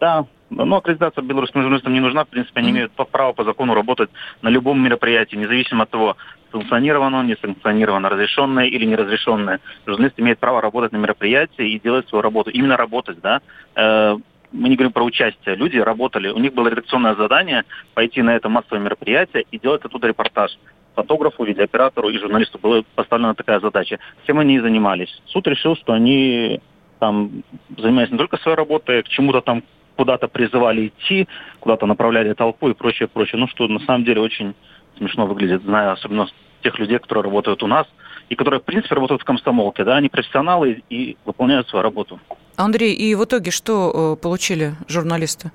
Да, 0.00 0.26
но 0.50 0.76
аккредитация 0.76 1.22
белорусским 1.22 1.62
журналистам 1.62 1.92
не 1.92 2.00
нужна. 2.00 2.24
В 2.24 2.28
принципе, 2.28 2.60
они 2.60 2.70
имеют 2.70 2.92
право 2.92 3.32
по 3.32 3.44
закону 3.44 3.74
работать 3.74 4.10
на 4.42 4.48
любом 4.48 4.82
мероприятии, 4.82 5.36
независимо 5.36 5.84
от 5.84 5.90
того, 5.90 6.16
санкционировано, 6.50 7.22
не 7.22 7.36
санкционировано, 7.36 8.08
разрешенное 8.08 8.66
или 8.66 8.84
неразрешенное. 8.84 9.60
Журналист 9.86 10.18
имеет 10.18 10.38
право 10.38 10.60
работать 10.60 10.92
на 10.92 10.96
мероприятии 10.96 11.70
и 11.70 11.80
делать 11.80 12.08
свою 12.08 12.22
работу. 12.22 12.50
Именно 12.50 12.76
работать, 12.76 13.20
да. 13.20 13.40
Э, 13.76 14.16
мы 14.52 14.68
не 14.68 14.74
говорим 14.74 14.92
про 14.92 15.04
участие. 15.04 15.54
Люди 15.54 15.78
работали, 15.78 16.28
у 16.28 16.38
них 16.38 16.52
было 16.54 16.68
редакционное 16.68 17.14
задание 17.14 17.64
пойти 17.94 18.20
на 18.20 18.34
это 18.34 18.48
массовое 18.48 18.80
мероприятие 18.80 19.44
и 19.50 19.58
делать 19.58 19.84
оттуда 19.84 20.08
репортаж. 20.08 20.58
Фотографу, 20.96 21.44
видеооператору 21.44 22.08
и 22.08 22.18
журналисту 22.18 22.58
была 22.58 22.82
поставлена 22.96 23.34
такая 23.34 23.60
задача. 23.60 24.00
Чем 24.26 24.40
они 24.40 24.56
и 24.56 24.60
занимались. 24.60 25.22
Суд 25.26 25.46
решил, 25.46 25.76
что 25.76 25.92
они 25.92 26.60
там 26.98 27.44
занимаются 27.78 28.14
не 28.14 28.18
только 28.18 28.38
своей 28.38 28.56
работой, 28.56 29.04
к 29.04 29.08
чему-то 29.08 29.40
там 29.40 29.62
куда-то 30.00 30.28
призывали 30.28 30.86
идти, 30.86 31.28
куда-то 31.60 31.84
направляли 31.84 32.32
толпу 32.32 32.70
и 32.70 32.72
прочее, 32.72 33.06
прочее. 33.06 33.38
Ну, 33.38 33.46
что 33.48 33.68
на 33.68 33.80
самом 33.80 34.02
деле 34.02 34.22
очень 34.22 34.54
смешно 34.96 35.26
выглядит, 35.26 35.62
зная 35.62 35.92
особенно 35.92 36.26
тех 36.62 36.78
людей, 36.78 36.98
которые 36.98 37.24
работают 37.24 37.62
у 37.62 37.66
нас, 37.66 37.86
и 38.30 38.34
которые, 38.34 38.60
в 38.60 38.64
принципе, 38.64 38.94
работают 38.94 39.20
в 39.20 39.26
комсомолке, 39.26 39.84
да, 39.84 39.96
они 39.96 40.08
профессионалы 40.08 40.82
и 40.88 41.18
выполняют 41.26 41.68
свою 41.68 41.82
работу. 41.82 42.18
Андрей, 42.56 42.94
и 42.94 43.14
в 43.14 43.22
итоге 43.24 43.50
что 43.50 44.16
э, 44.16 44.22
получили 44.22 44.72
журналисты? 44.88 45.52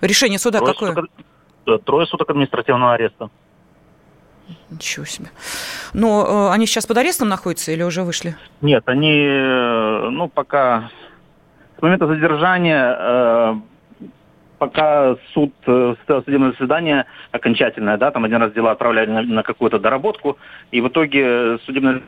Решение 0.00 0.40
суда 0.40 0.58
трое 0.58 0.72
какое? 0.72 0.88
Суток, 1.64 1.84
трое 1.84 2.06
суток 2.08 2.30
административного 2.30 2.94
ареста. 2.94 3.30
Ничего 4.68 5.06
себе. 5.06 5.28
Но 5.92 6.48
э, 6.50 6.54
они 6.54 6.66
сейчас 6.66 6.86
под 6.86 6.96
арестом 6.98 7.28
находятся 7.28 7.70
или 7.70 7.84
уже 7.84 8.02
вышли? 8.02 8.34
Нет, 8.62 8.82
они, 8.86 9.16
э, 9.16 10.08
ну, 10.10 10.28
пока 10.28 10.90
с 11.78 11.82
момента 11.82 12.06
задержания 12.06 12.96
э, 12.98 13.54
пока 14.58 15.16
суд, 15.32 15.52
э, 15.66 15.94
судебное 16.06 16.52
заседание 16.52 17.06
окончательное, 17.32 17.96
да, 17.96 18.10
там 18.10 18.24
один 18.24 18.38
раз 18.38 18.52
дела 18.52 18.72
отправляли 18.72 19.10
на, 19.10 19.22
на 19.22 19.42
какую-то 19.42 19.78
доработку, 19.78 20.38
и 20.70 20.80
в 20.80 20.88
итоге 20.88 21.58
судебное 21.64 22.02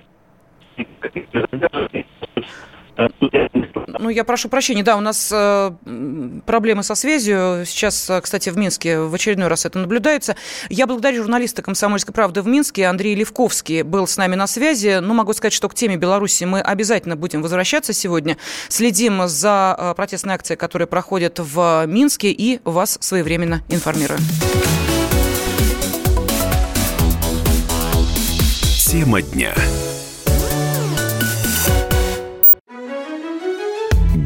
ну, 3.99 4.11
я 4.11 4.25
прошу 4.25 4.49
прощения, 4.49 4.83
да, 4.83 4.97
у 4.97 5.01
нас 5.01 5.31
э, 5.33 5.73
проблемы 6.47 6.83
со 6.83 6.95
связью. 6.95 7.65
Сейчас, 7.67 8.09
э, 8.11 8.21
кстати, 8.21 8.51
в 8.51 8.57
Минске 8.57 9.01
в 9.01 9.15
очередной 9.15 9.49
раз 9.49 9.67
это 9.67 9.79
наблюдается. 9.79 10.37
Я 10.69 10.87
благодарю 10.87 11.23
журналиста 11.23 11.63
«Комсомольской 11.63 12.15
правды» 12.15 12.43
в 12.43 12.47
Минске. 12.47 12.87
Андрей 12.87 13.15
Левковский 13.15 13.83
был 13.83 14.07
с 14.07 14.17
нами 14.17 14.35
на 14.35 14.47
связи. 14.47 14.99
Ну, 15.01 15.15
могу 15.15 15.33
сказать, 15.33 15.53
что 15.53 15.69
к 15.69 15.75
теме 15.75 15.97
Беларуси 15.97 16.45
мы 16.45 16.61
обязательно 16.61 17.17
будем 17.17 17.43
возвращаться 17.43 17.93
сегодня. 17.93 18.37
Следим 18.69 19.27
за 19.27 19.77
э, 19.79 19.95
протестной 19.95 20.35
акцией, 20.35 20.59
которая 20.59 20.87
проходит 20.87 21.39
в 21.39 21.87
Минске, 21.87 22.31
и 22.31 22.61
вас 22.65 22.99
своевременно 23.01 23.63
информируем. 23.69 24.21
Тема 28.87 29.23
дня. 29.23 29.55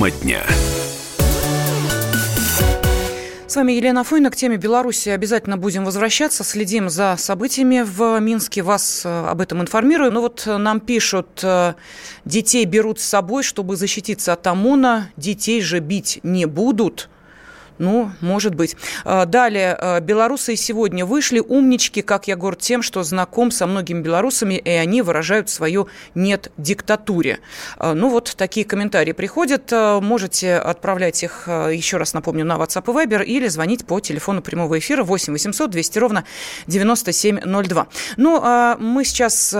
Тема 0.00 0.10
дня. 0.12 0.42
С 3.46 3.54
вами 3.54 3.72
Елена 3.72 4.02
Фойна. 4.02 4.30
К 4.30 4.36
теме 4.36 4.56
Беларуси 4.56 5.10
обязательно 5.10 5.58
будем 5.58 5.84
возвращаться. 5.84 6.42
Следим 6.42 6.88
за 6.88 7.16
событиями 7.18 7.82
в 7.84 8.18
Минске. 8.18 8.62
Вас 8.62 9.02
э, 9.04 9.26
об 9.26 9.42
этом 9.42 9.60
информирую. 9.60 10.10
Ну 10.10 10.22
вот 10.22 10.46
нам 10.46 10.80
пишут, 10.80 11.40
э, 11.42 11.74
детей 12.24 12.64
берут 12.64 12.98
с 12.98 13.04
собой, 13.04 13.42
чтобы 13.42 13.76
защититься 13.76 14.32
от 14.32 14.46
ОМОНа. 14.46 15.10
Детей 15.18 15.60
же 15.60 15.80
бить 15.80 16.20
не 16.22 16.46
будут. 16.46 17.10
Ну, 17.80 18.12
может 18.20 18.54
быть. 18.54 18.76
А, 19.06 19.24
далее. 19.24 19.74
А, 19.74 20.00
белорусы 20.00 20.54
сегодня 20.54 21.06
вышли. 21.06 21.40
Умнички, 21.40 22.02
как 22.02 22.28
я 22.28 22.36
горд 22.36 22.58
тем, 22.58 22.82
что 22.82 23.02
знаком 23.02 23.50
со 23.50 23.66
многими 23.66 24.02
белорусами, 24.02 24.54
и 24.54 24.68
они 24.68 25.00
выражают 25.00 25.48
свою 25.48 25.88
«нет» 26.14 26.52
диктатуре. 26.58 27.38
А, 27.78 27.94
ну, 27.94 28.10
вот 28.10 28.34
такие 28.36 28.66
комментарии 28.66 29.12
приходят. 29.12 29.72
Можете 29.72 30.56
отправлять 30.56 31.22
их, 31.22 31.48
еще 31.48 31.96
раз 31.96 32.12
напомню, 32.12 32.44
на 32.44 32.56
WhatsApp 32.56 32.84
и 32.84 33.06
Viber 33.06 33.24
или 33.24 33.48
звонить 33.48 33.86
по 33.86 33.98
телефону 33.98 34.42
прямого 34.42 34.78
эфира 34.78 35.02
8 35.02 35.32
800 35.32 35.70
200 35.70 35.98
ровно 35.98 36.24
9702. 36.66 37.86
Ну, 38.18 38.40
а 38.42 38.76
мы 38.78 39.06
сейчас 39.06 39.56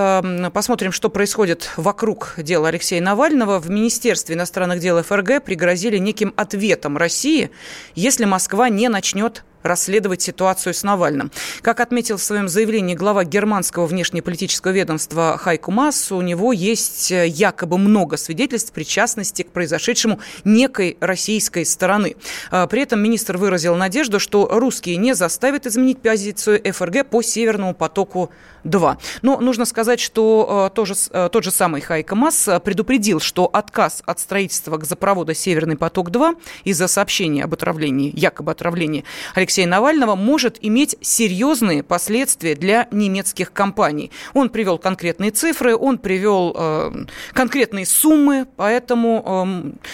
посмотрим, 0.53 0.93
что 0.93 1.09
происходит 1.09 1.71
вокруг 1.79 2.35
дела 2.37 2.69
Алексея 2.69 3.01
Навального. 3.01 3.59
В 3.59 3.71
Министерстве 3.71 4.35
иностранных 4.35 4.81
дел 4.81 5.03
ФРГ 5.03 5.43
пригрозили 5.43 5.97
неким 5.97 6.35
ответом 6.37 6.99
России, 6.99 7.51
если 7.95 8.10
Москва 8.19 8.69
не 8.69 8.89
начнет 8.89 9.45
расследовать 9.63 10.23
ситуацию 10.23 10.75
с 10.75 10.83
Навальным. 10.83 11.31
Как 11.63 11.81
отметил 11.81 12.17
в 12.17 12.23
своем 12.23 12.49
заявлении 12.49 12.95
глава 12.95 13.25
германского 13.25 13.87
внешнеполитического 13.87 14.73
ведомства 14.73 15.37
Хайку 15.39 15.71
Масс, 15.71 16.13
у 16.13 16.21
него 16.21 16.53
есть 16.53 17.11
э, 17.13 17.27
якобы 17.27 17.79
много 17.79 18.17
свидетельств 18.17 18.73
причастности 18.73 19.43
к 19.43 19.51
произошедшему 19.51 20.21
некой 20.45 20.97
российской 21.01 21.65
стороны. 21.65 22.17
А, 22.51 22.67
при 22.67 22.83
этом 22.83 23.01
министр 23.01 23.37
выразил 23.37 23.77
надежду, 23.77 24.21
что 24.21 24.49
русские 24.51 24.97
не 24.97 25.15
заставят 25.15 25.67
изменить 25.67 26.01
позицию 26.01 26.61
ФРГ 26.73 27.07
по 27.07 27.23
Северному 27.23 27.75
потоку-2. 27.75 28.97
Но 29.23 29.41
нужно 29.41 29.65
сказать, 29.65 30.01
что 30.01 30.69
э, 30.71 30.75
тоже, 30.75 30.95
э, 31.11 31.29
тот 31.31 31.45
же 31.45 31.51
самый 31.51 31.81
Хайка 31.81 32.15
Масс 32.15 32.49
предупредил, 32.65 33.21
что 33.21 33.45
отказ 33.47 34.03
от 34.07 34.21
строительства 34.21 34.77
газопровода 34.77 35.35
«Северный 35.35 35.77
поток-2» 35.77 36.37
из-за 36.65 36.89
сообщения 36.89 37.45
об 37.45 37.55
отравлении, 37.55 38.13
якобы 38.15 38.53
отравлении 38.53 39.05
Алексея 39.35 39.50
Алексея 39.51 39.67
Навального 39.67 40.15
может 40.15 40.59
иметь 40.61 40.95
серьезные 41.01 41.83
последствия 41.83 42.55
для 42.55 42.87
немецких 42.93 43.53
компаний. 43.53 44.13
Он 44.33 44.49
привел 44.49 44.79
конкретные 44.79 45.33
цифры, 45.33 45.75
он 45.75 45.99
привел 45.99 46.55
э, 46.57 46.93
конкретные 47.33 47.85
суммы, 47.85 48.47
поэтому 48.55 49.75
э, 49.75 49.89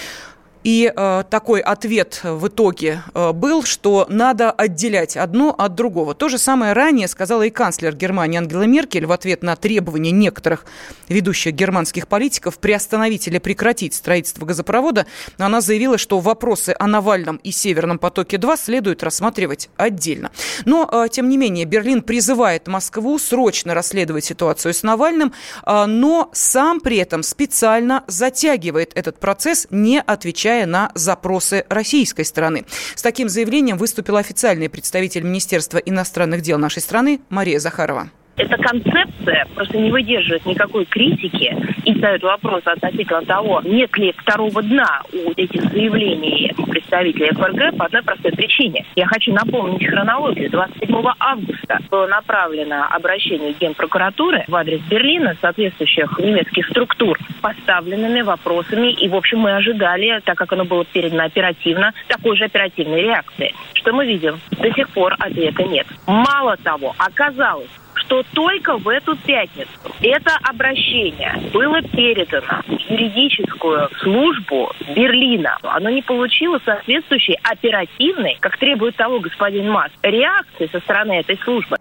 и 0.67 0.93
э, 0.95 1.23
такой 1.31 1.61
ответ 1.61 2.23
в 2.25 2.49
итоге 2.49 3.01
э, 3.15 3.31
был, 3.31 3.63
что 3.63 4.05
надо 4.09 4.51
отделять 4.51 5.17
одно 5.17 5.55
от 5.57 5.77
другого. 5.77 6.13
То 6.13 6.29
же 6.29 6.39
самое 6.39 6.73
ранее 6.73 7.07
сказала 7.07 7.45
и 7.45 7.51
канцлер 7.51 7.95
Германии 7.95 8.39
Ангела 8.39 8.65
Меркель 8.65 9.07
в 9.07 9.13
ответ 9.13 9.45
на 9.45 9.55
требования 9.55 10.11
некоторых 10.11 10.67
ведущих 11.09 11.55
германских 11.55 12.09
политиков 12.09 12.59
приостановить 12.59 13.29
или 13.29 13.39
прекратить 13.39 13.95
строительство 13.95 14.45
газопровода. 14.45 15.07
Она 15.39 15.61
заявила, 15.61 15.99
что 15.99 16.19
вопросы 16.19 16.75
о 16.77 16.89
Навальном 16.89 17.37
и 17.45 17.53
Северном 17.53 18.01
потоке-2 18.01 18.57
следует 18.59 19.05
рассматривать 19.05 19.71
отдельно. 19.77 20.33
Но, 20.65 20.91
э, 20.91 21.09
тем 21.13 21.29
не 21.29 21.37
менее, 21.37 21.65
Берлин 21.65 22.03
призывает 22.03 22.67
Москву 22.67 23.21
срочно 23.21 23.73
расследовать 23.73 24.25
ситуацию 24.25 24.75
с 24.75 24.83
Навальным, 24.83 25.33
э, 25.65 25.85
но 25.87 26.29
сам 26.33 26.81
при 26.81 26.97
этом 26.97 27.23
специально 27.23 28.03
затягивает 28.09 28.91
этот 28.97 29.21
процесс, 29.21 29.69
не 29.71 30.01
отвечая 30.01 30.56
отвечая 30.57 30.67
на 30.67 30.91
запросы 30.95 31.65
российской 31.69 32.25
стороны. 32.25 32.65
С 32.95 33.03
таким 33.03 33.29
заявлением 33.29 33.77
выступил 33.77 34.17
официальный 34.17 34.69
представитель 34.69 35.23
Министерства 35.23 35.79
иностранных 35.79 36.41
дел 36.41 36.59
нашей 36.59 36.83
страны 36.83 37.21
Мария 37.29 37.61
Захарова. 37.61 38.09
Эта 38.37 38.57
концепция 38.59 39.47
просто 39.55 39.79
не 39.79 39.91
выдерживает 39.91 40.45
никакой 40.45 40.85
критики 40.85 41.57
и 41.85 41.95
ставит 41.95 42.23
вопрос 42.23 42.63
относительно 42.67 43.23
того, 43.23 43.63
нет 43.65 43.97
ли 43.97 44.13
второго 44.13 44.63
дна 44.63 45.01
у 45.13 45.33
этих 45.37 45.63
заявлений 45.71 46.53
представителей 46.69 47.33
ФРГ 47.33 47.79
по 47.79 47.87
одной 47.87 48.03
простой 48.03 48.33
причине. 48.33 48.85
Я 48.95 49.07
хочу 49.07 49.33
напомнить 49.33 49.87
хронологию. 49.87 50.51
27 50.51 50.95
августа 51.19 51.79
было 51.91 52.07
направлено 52.07 52.87
обращение 52.91 53.55
Генпрокуратуры 53.59 54.45
в 54.47 54.55
адрес 54.55 54.81
Берлина, 54.83 55.35
соответствующих 55.41 56.19
немецких 56.19 56.69
структур, 56.69 57.19
поставленными 57.41 58.21
вопросами. 58.21 58.93
И, 58.93 59.09
в 59.09 59.17
общем, 59.17 59.39
мы 59.39 59.57
ожидали, 59.57 60.21
так 60.25 60.37
как 60.37 60.53
оно 60.53 60.65
было 60.65 60.85
передано 60.85 61.25
оперативно, 61.25 61.93
такой 62.09 62.37
же 62.37 62.45
оперативной 62.45 63.03
реакции. 63.03 63.55
Что 63.73 63.95
мы 63.95 64.07
видим? 64.07 64.39
До 64.51 64.71
сих 64.73 64.91
пор 64.91 65.15
ответа 65.19 65.63
нет. 65.65 65.87
Мало 66.07 66.57
того, 66.59 66.95
оказалось, 66.99 67.71
что 68.07 68.23
только 68.35 68.79
в 68.79 68.89
эту 68.89 69.17
пятницу 69.17 69.71
это 70.01 70.39
обращение 70.43 71.51
было 71.53 71.83
передано 71.83 72.63
в 72.67 72.91
юридическую 72.91 73.91
службу 74.01 74.73
Берлина. 74.95 75.59
Оно 75.63 75.91
не 75.91 76.03
получило 76.03 76.61
соответствующей 76.65 77.37
оперативной, 77.43 78.39
как 78.41 78.57
требует 78.59 78.97
того 78.97 79.21
господин 79.21 79.71
Мас, 79.71 79.91
реакции 80.03 80.69
со 80.71 80.81
стороны 80.81 81.19
этой 81.21 81.39
службы. 81.39 81.77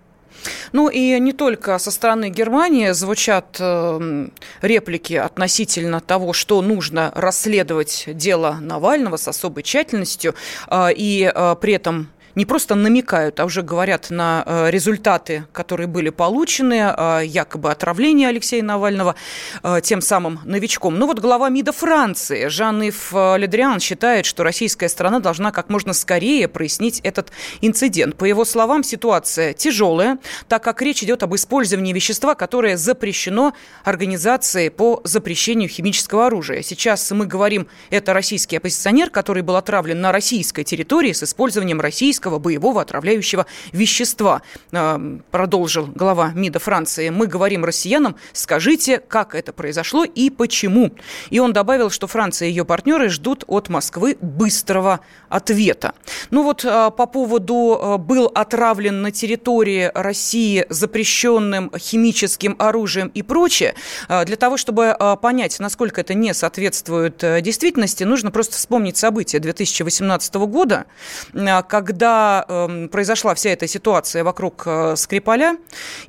Ну 0.74 0.90
и 0.90 1.18
не 1.20 1.32
только 1.32 1.78
со 1.78 1.92
стороны 1.92 2.30
Германии 2.30 2.90
звучат 2.92 3.58
э, 3.60 4.28
реплики 4.62 5.14
относительно 5.14 6.02
того, 6.02 6.34
что 6.34 6.62
нужно 6.62 7.12
расследовать 7.16 8.04
дело 8.08 8.58
Навального 8.60 9.16
с 9.18 9.28
особой 9.28 9.64
тщательностью, 9.64 10.36
э, 10.70 10.90
и 10.94 11.32
э, 11.34 11.56
при 11.62 11.74
этом 11.74 12.10
не 12.36 12.46
просто 12.46 12.76
намекают, 12.76 13.40
а 13.40 13.46
уже 13.46 13.62
говорят 13.62 14.10
на 14.10 14.44
э, 14.46 14.70
результаты, 14.70 15.46
которые 15.52 15.88
были 15.88 16.10
получены, 16.10 16.94
э, 16.96 17.22
якобы 17.26 17.72
отравление 17.72 18.30
Алексея 18.30 18.62
Навального 18.62 19.16
э, 19.64 19.80
тем 19.82 20.02
самым 20.02 20.40
новичком. 20.44 21.00
Ну 21.00 21.08
вот 21.08 21.20
глава 21.20 21.50
МИДа 21.50 21.72
Франции 21.72 22.48
Жан-Ив 22.48 23.14
Ледриан 23.14 23.80
считает, 23.80 24.26
что 24.26 24.44
российская 24.44 24.90
страна 24.90 25.20
должна 25.20 25.52
как 25.52 25.70
можно 25.70 25.94
скорее 25.94 26.48
прояснить 26.48 27.00
этот 27.02 27.32
инцидент. 27.62 28.16
По 28.16 28.26
его 28.26 28.46
словам, 28.46 28.84
ситуация 28.84 29.54
тяжелая, 29.54 30.20
так 30.48 30.64
как 30.64 30.82
речь 30.82 31.04
идет 31.04 31.24
об 31.24 31.34
использовании 31.36 31.94
вещества, 31.94 32.36
которое 32.36 32.78
запрещено 32.78 33.54
организацией 33.84 34.70
по 34.70 35.02
запрещению 35.04 35.70
химического 35.70 36.28
оружия. 36.28 36.62
Сейчас 36.62 37.10
мы 37.12 37.26
говорим, 37.26 37.68
это 37.90 38.14
российский 38.14 38.58
оппозиционер, 38.58 39.10
который 39.10 39.44
был 39.44 39.56
отравлен 39.56 40.02
на 40.02 40.12
российской 40.12 40.64
территории 40.64 41.14
с 41.14 41.24
использованием 41.24 41.80
российского 41.80 42.25
химического 42.26 42.40
боевого 42.40 42.82
отравляющего 42.82 43.46
вещества, 43.72 44.42
а, 44.72 45.00
продолжил 45.32 45.86
глава 45.86 46.32
МИДа 46.36 46.60
Франции. 46.60 47.10
Мы 47.10 47.28
говорим 47.28 47.64
россиянам, 47.64 48.16
скажите, 48.34 49.00
как 49.00 49.36
это 49.36 49.54
произошло 49.54 50.04
и 50.04 50.30
почему. 50.30 50.92
И 51.30 51.40
он 51.40 51.54
добавил, 51.54 51.90
что 51.90 52.08
Франция 52.08 52.48
и 52.48 52.52
ее 52.52 52.66
партнеры 52.66 53.10
ждут 53.10 53.44
от 53.48 53.70
Москвы 53.70 54.18
быстрого 54.22 55.00
ответа. 55.30 55.94
Ну 56.32 56.44
вот 56.44 56.66
а, 56.66 56.90
по 56.90 57.06
поводу 57.06 57.80
а, 57.80 57.98
был 57.98 58.32
отравлен 58.34 59.02
на 59.02 59.12
территории 59.12 59.92
России 59.94 60.66
запрещенным 60.70 61.72
химическим 61.78 62.56
оружием 62.60 63.12
и 63.14 63.22
прочее, 63.22 63.76
для 64.10 64.36
того, 64.36 64.58
чтобы 64.58 64.96
понять, 65.22 65.60
насколько 65.60 66.02
это 66.02 66.14
не 66.14 66.34
соответствует 66.34 67.18
действительности, 67.42 68.04
нужно 68.04 68.32
просто 68.32 68.56
вспомнить 68.56 68.98
события 68.98 69.40
2018 69.40 70.36
года, 70.36 70.86
когда 71.68 72.15
э, 72.48 72.88
произошла 72.88 73.34
вся 73.36 73.50
эта 73.52 73.68
ситуация 73.68 74.24
вокруг 74.24 74.64
э, 74.66 74.96
Скрипаля. 74.96 75.58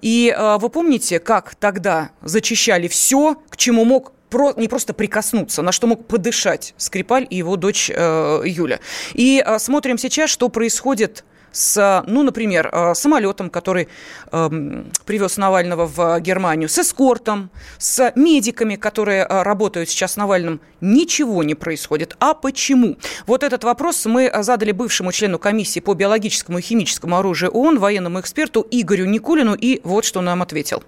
И 0.01 0.35
э, 0.37 0.59
вы 0.59 0.69
помните, 0.69 1.19
как 1.19 1.55
тогда 1.55 2.11
зачищали 2.23 2.89
все, 2.89 3.37
к 3.49 3.57
чему 3.57 3.85
мог 3.85 4.13
про, 4.31 4.53
не 4.57 4.69
просто 4.69 4.93
прикоснуться, 4.93 5.63
на 5.63 5.73
что 5.73 5.87
мог 5.87 6.07
подышать 6.07 6.75
Скрипаль 6.77 7.27
и 7.31 7.37
его 7.37 7.57
дочь 7.57 7.91
э, 7.95 8.43
Юля. 8.45 8.81
И 9.15 9.43
э, 9.45 9.59
смотрим 9.59 9.99
сейчас, 9.99 10.31
что 10.31 10.49
происходит 10.49 11.25
с, 11.57 12.05
ну, 12.07 12.23
например, 12.23 12.69
э, 12.71 12.95
самолетом, 12.95 13.51
который 13.51 13.89
э, 14.31 14.49
привез 15.07 15.37
Навального 15.39 15.87
в 15.87 16.21
Германию, 16.21 16.69
с 16.69 16.79
эскортом, 16.79 17.51
с 17.79 18.13
медиками, 18.15 18.77
которые 18.77 19.25
э, 19.25 19.43
работают 19.43 19.89
сейчас 19.89 20.13
с 20.13 20.17
Навальным, 20.17 20.61
ничего 20.81 21.43
не 21.43 21.55
происходит. 21.55 22.17
А 22.21 22.35
почему? 22.35 22.97
Вот 23.27 23.43
этот 23.43 23.65
вопрос 23.65 24.05
мы 24.07 24.31
задали 24.43 24.73
бывшему 24.73 25.13
члену 25.13 25.39
комиссии 25.39 25.81
по 25.81 25.95
биологическому 25.95 26.59
и 26.59 26.63
химическому 26.63 27.17
оружию 27.17 27.51
ООН, 27.53 27.79
военному 27.79 28.21
эксперту 28.21 28.67
Игорю 28.71 29.07
Никулину, 29.07 29.55
и 29.55 29.81
вот 29.83 30.05
что 30.05 30.21
нам 30.21 30.43
ответил. 30.43 30.83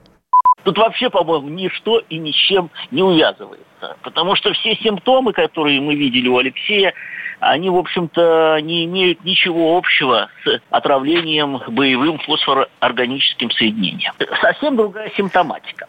Тут 0.65 0.77
вообще, 0.77 1.09
по-моему, 1.09 1.49
ничто 1.49 2.03
и 2.11 2.19
ни 2.19 2.31
с 2.31 2.35
чем 2.35 2.71
не 2.91 3.03
увязывается. 3.03 3.97
Потому 4.03 4.37
что 4.37 4.53
все 4.53 4.75
симптомы, 4.77 5.33
которые 5.33 5.81
мы 5.81 5.95
видели 5.95 6.29
у 6.29 6.37
Алексея, 6.37 6.93
они, 7.41 7.71
в 7.71 7.77
общем-то, 7.77 8.59
не 8.63 8.85
имеют 8.85 9.25
ничего 9.25 9.77
общего 9.77 10.29
с 10.45 10.61
отравлением 10.71 11.61
боевым 11.69 12.19
фосфороорганическим 12.19 13.51
соединением. 13.51 14.13
Совсем 14.41 14.77
другая 14.77 15.11
симптоматика. 15.17 15.87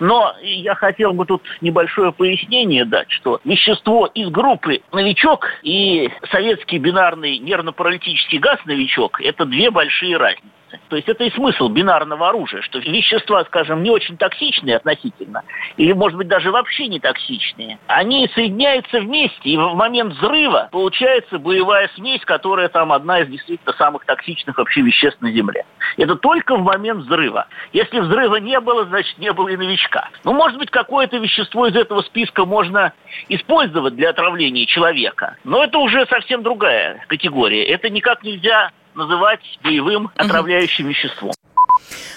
Но 0.00 0.34
я 0.42 0.74
хотел 0.74 1.12
бы 1.12 1.26
тут 1.26 1.42
небольшое 1.60 2.12
пояснение 2.12 2.84
дать, 2.84 3.10
что 3.10 3.40
вещество 3.44 4.06
из 4.06 4.28
группы 4.28 4.80
«Новичок» 4.92 5.46
и 5.62 6.10
советский 6.30 6.78
бинарный 6.78 7.38
нервно-паралитический 7.38 8.38
газ 8.38 8.58
«Новичок»– 8.64 9.20
это 9.22 9.44
две 9.44 9.70
большие 9.70 10.16
разницы. 10.16 10.48
То 10.88 10.96
есть 10.96 11.08
это 11.08 11.24
и 11.24 11.30
смысл 11.30 11.68
бинарного 11.68 12.28
оружия, 12.28 12.62
что 12.62 12.78
вещества, 12.78 13.44
скажем, 13.44 13.82
не 13.82 13.90
очень 13.90 14.16
токсичные 14.16 14.76
относительно, 14.76 15.42
или, 15.76 15.92
может 15.92 16.16
быть, 16.16 16.28
даже 16.28 16.50
вообще 16.50 16.86
не 16.86 17.00
токсичные, 17.00 17.78
они 17.86 18.28
соединяются 18.34 19.00
вместе, 19.00 19.50
и 19.50 19.56
в 19.56 19.74
момент 19.74 20.14
взрыва 20.14 20.68
получается 20.70 21.38
боевая 21.38 21.88
смесь, 21.94 22.24
которая 22.24 22.68
там 22.68 22.92
одна 22.92 23.20
из 23.20 23.28
действительно 23.28 23.72
самых 23.74 24.04
токсичных 24.04 24.58
вообще 24.58 24.82
веществ 24.82 25.20
на 25.20 25.30
Земле. 25.32 25.64
Это 25.96 26.16
только 26.16 26.56
в 26.56 26.62
момент 26.62 27.04
взрыва. 27.04 27.46
Если 27.72 28.00
взрыва 28.00 28.36
не 28.36 28.58
было, 28.60 28.84
значит, 28.86 29.18
не 29.18 29.32
было 29.32 29.48
и 29.48 29.56
новичка. 29.56 30.08
Ну, 30.24 30.32
может 30.32 30.58
быть, 30.58 30.70
какое-то 30.70 31.16
вещество 31.18 31.66
из 31.66 31.76
этого 31.76 32.02
списка 32.02 32.44
можно 32.44 32.92
использовать 33.28 33.96
для 33.96 34.10
отравления 34.10 34.66
человека, 34.66 35.36
но 35.44 35.64
это 35.64 35.78
уже 35.78 36.06
совсем 36.06 36.42
другая 36.42 37.04
категория. 37.08 37.64
Это 37.64 37.90
никак 37.90 38.22
нельзя 38.22 38.70
называть 38.94 39.40
боевым 39.62 40.10
отравляющим 40.16 40.84
угу. 40.84 40.90
веществом. 40.90 41.32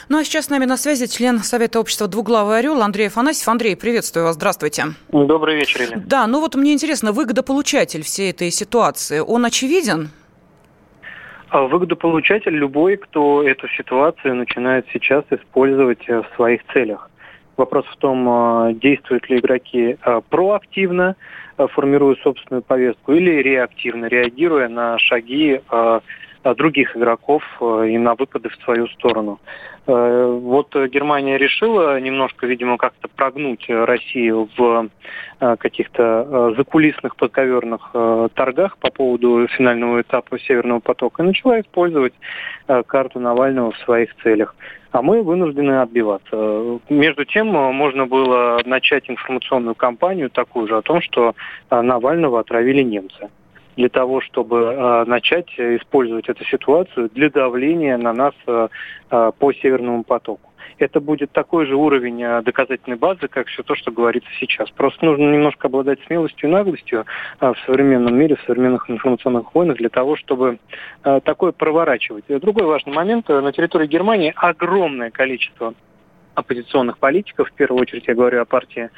Ну 0.10 0.20
а 0.20 0.24
сейчас 0.24 0.46
с 0.46 0.50
нами 0.50 0.66
на 0.66 0.76
связи 0.76 1.08
член 1.08 1.40
Совета 1.40 1.80
общества 1.80 2.08
«Двуглавый 2.08 2.60
орел» 2.60 2.82
Андрей 2.82 3.08
Афанасьев. 3.08 3.48
Андрей, 3.48 3.76
приветствую 3.76 4.26
вас, 4.26 4.36
здравствуйте. 4.36 4.88
Добрый 5.10 5.56
вечер, 5.56 5.82
Елена. 5.82 6.04
Да, 6.06 6.28
ну 6.28 6.42
вот 6.42 6.56
мне 6.56 6.74
интересно, 6.74 7.14
выгодополучатель 7.14 8.04
всей 8.04 8.32
этой 8.32 8.52
ситуации, 8.52 9.20
он 9.20 9.46
очевиден? 9.46 10.10
А 11.54 11.62
выгодополучатель 11.62 12.52
любой, 12.52 12.98
кто 12.98 13.44
эту 13.44 13.68
ситуацию 13.70 14.36
начинает 14.36 14.88
сейчас 14.92 15.24
использовать 15.30 16.04
э, 16.08 16.24
в 16.24 16.36
своих 16.36 16.62
целях. 16.74 17.12
Вопрос 17.58 17.86
в 17.86 17.96
том, 17.98 18.28
э, 18.28 18.74
действуют 18.74 19.30
ли 19.30 19.38
игроки 19.38 19.98
э, 20.04 20.22
проактивно, 20.30 21.16
формируя 21.56 22.16
собственную 22.24 22.64
повестку, 22.64 23.14
или 23.14 23.44
реактивно, 23.44 24.08
реагируя 24.08 24.68
на 24.68 24.98
шаги 24.98 25.62
других 26.52 26.96
игроков 26.98 27.44
э, 27.62 27.88
и 27.90 27.98
на 27.98 28.16
выпады 28.16 28.50
в 28.50 28.56
свою 28.64 28.88
сторону. 28.88 29.40
Э, 29.88 30.40
вот 30.42 30.76
Германия 30.76 31.38
решила 31.38 32.00
немножко, 32.00 32.46
видимо, 32.46 32.78
как-то 32.78 33.08
прогнуть 33.08 33.66
Россию 33.70 34.50
в 34.58 34.90
э, 35.40 35.56
каких-то 35.58 36.54
закулисных 36.58 37.16
подковерных 37.16 37.92
торгах 38.34 38.78
по 38.78 38.92
поводу 38.92 39.48
финального 39.48 40.02
этапа 40.02 40.40
Северного 40.40 40.80
потока 40.80 41.24
и 41.24 41.26
начала 41.26 41.60
использовать 41.62 42.14
карту 42.88 43.20
Навального 43.20 43.72
в 43.72 43.78
своих 43.80 44.16
целях. 44.24 44.56
А 44.92 45.02
мы 45.02 45.24
вынуждены 45.24 45.82
отбиваться. 45.82 46.80
Между 46.90 47.26
тем, 47.26 47.48
можно 47.48 48.06
было 48.06 48.62
начать 48.66 49.10
информационную 49.10 49.76
кампанию 49.76 50.30
такую 50.30 50.68
же 50.68 50.78
о 50.78 50.82
том, 50.82 51.02
что 51.02 51.36
Навального 51.72 52.40
отравили 52.40 52.84
немцы 52.84 53.30
для 53.76 53.90
того, 53.90 54.22
чтобы 54.22 54.58
э, 54.58 55.06
начать 55.06 55.50
использовать 55.58 56.30
эту 56.30 56.44
ситуацию 56.46 57.10
для 57.14 57.30
давления 57.30 57.98
на 57.98 58.14
нас 58.14 58.34
э, 58.48 58.68
э, 59.10 59.32
по 59.38 59.54
Северному 59.54 60.04
потоку. 60.04 60.52
Это 60.80 61.00
будет 61.00 61.32
такой 61.32 61.68
же 61.68 61.76
уровень 61.76 62.44
доказательной 62.44 62.98
базы, 62.98 63.28
как 63.28 63.48
все 63.48 63.62
то, 63.62 63.76
что 63.76 63.92
говорится 63.92 64.30
сейчас. 64.40 64.72
Просто 64.72 65.06
нужно 65.06 65.32
немножко 65.32 65.68
обладать 65.68 66.00
смелостью 66.08 66.50
и 66.50 66.52
наглостью 66.52 67.06
в 67.40 67.56
современном 67.68 68.16
мире, 68.18 68.36
в 68.36 68.42
современных 68.42 68.90
информационных 68.90 69.54
войнах 69.54 69.78
для 69.78 69.90
того, 69.90 70.16
чтобы 70.16 70.58
такое 71.04 71.52
проворачивать. 71.52 72.26
Другой 72.28 72.66
важный 72.66 72.92
момент. 72.92 73.30
На 73.30 73.52
территории 73.52 73.86
Германии 73.86 74.34
огромное 74.36 75.12
количество 75.12 75.76
оппозиционных 76.34 76.98
политиков, 76.98 77.50
в 77.50 77.54
первую 77.54 77.82
очередь 77.82 78.08
я 78.08 78.16
говорю 78.16 78.42
о 78.42 78.46
партии 78.46 78.90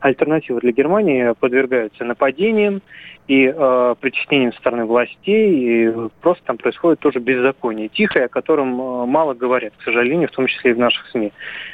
альтернатива 0.00 0.60
для 0.60 0.72
Германии 0.72 1.34
подвергаются 1.38 2.04
нападениям 2.04 2.82
и 3.28 3.46
э, 3.46 3.94
притеснениям 4.00 4.52
со 4.52 4.58
стороны 4.58 4.86
властей, 4.86 5.54
и 5.54 6.08
просто 6.20 6.44
там 6.44 6.56
происходит 6.56 6.98
тоже 6.98 7.20
беззаконие, 7.20 7.88
тихое, 7.88 8.24
о 8.24 8.28
котором 8.28 8.80
э, 8.80 9.06
мало 9.06 9.34
говорят, 9.34 9.72
к 9.76 9.82
сожалению, 9.82 10.28
в 10.28 10.32
том 10.32 10.46
числе 10.46 10.72
и 10.72 10.74
в 10.74 10.78
наших 10.78 11.06
СМИ. 11.10 11.32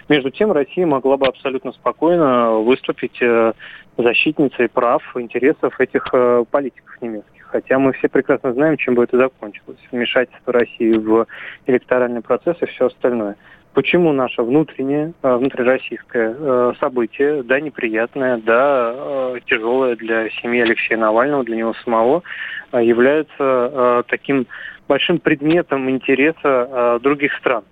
Между 0.09 0.31
тем, 0.31 0.53
Россия 0.53 0.87
могла 0.87 1.17
бы 1.17 1.27
абсолютно 1.27 1.73
спокойно 1.73 2.57
выступить 2.57 3.17
э, 3.23 3.53
защитницей 3.97 4.69
прав, 4.69 5.03
интересов 5.17 5.81
этих 5.81 6.09
э, 6.13 6.45
политиков 6.51 7.01
немецких. 7.01 7.47
Хотя 7.47 7.79
мы 7.79 7.93
все 7.93 8.09
прекрасно 8.09 8.53
знаем, 8.53 8.77
чем 8.77 8.95
бы 8.95 9.05
это 9.05 9.17
закончилось. 9.17 9.79
Вмешательство 9.91 10.53
России 10.53 10.93
в 10.99 11.27
электоральный 11.67 12.21
процесс 12.21 12.57
и 12.61 12.67
все 12.67 12.87
остальное. 12.87 13.37
Почему 13.77 14.11
наше 14.15 14.43
внутреннее, 14.43 15.13
э, 15.23 15.37
внутрироссийское 15.37 16.35
э, 16.35 16.73
событие, 16.81 17.43
да, 17.43 17.61
неприятное, 17.61 18.39
да, 18.39 18.95
э, 18.97 19.41
тяжелое 19.45 19.97
для 19.97 20.31
семьи 20.31 20.63
Алексея 20.63 20.97
Навального, 20.97 21.45
для 21.45 21.57
него 21.57 21.75
самого, 21.85 22.23
является 22.73 24.03
таким 24.09 24.47
большим 24.89 25.19
предметом 25.19 25.91
интереса 25.91 26.99
других 27.03 27.35
стран? 27.35 27.65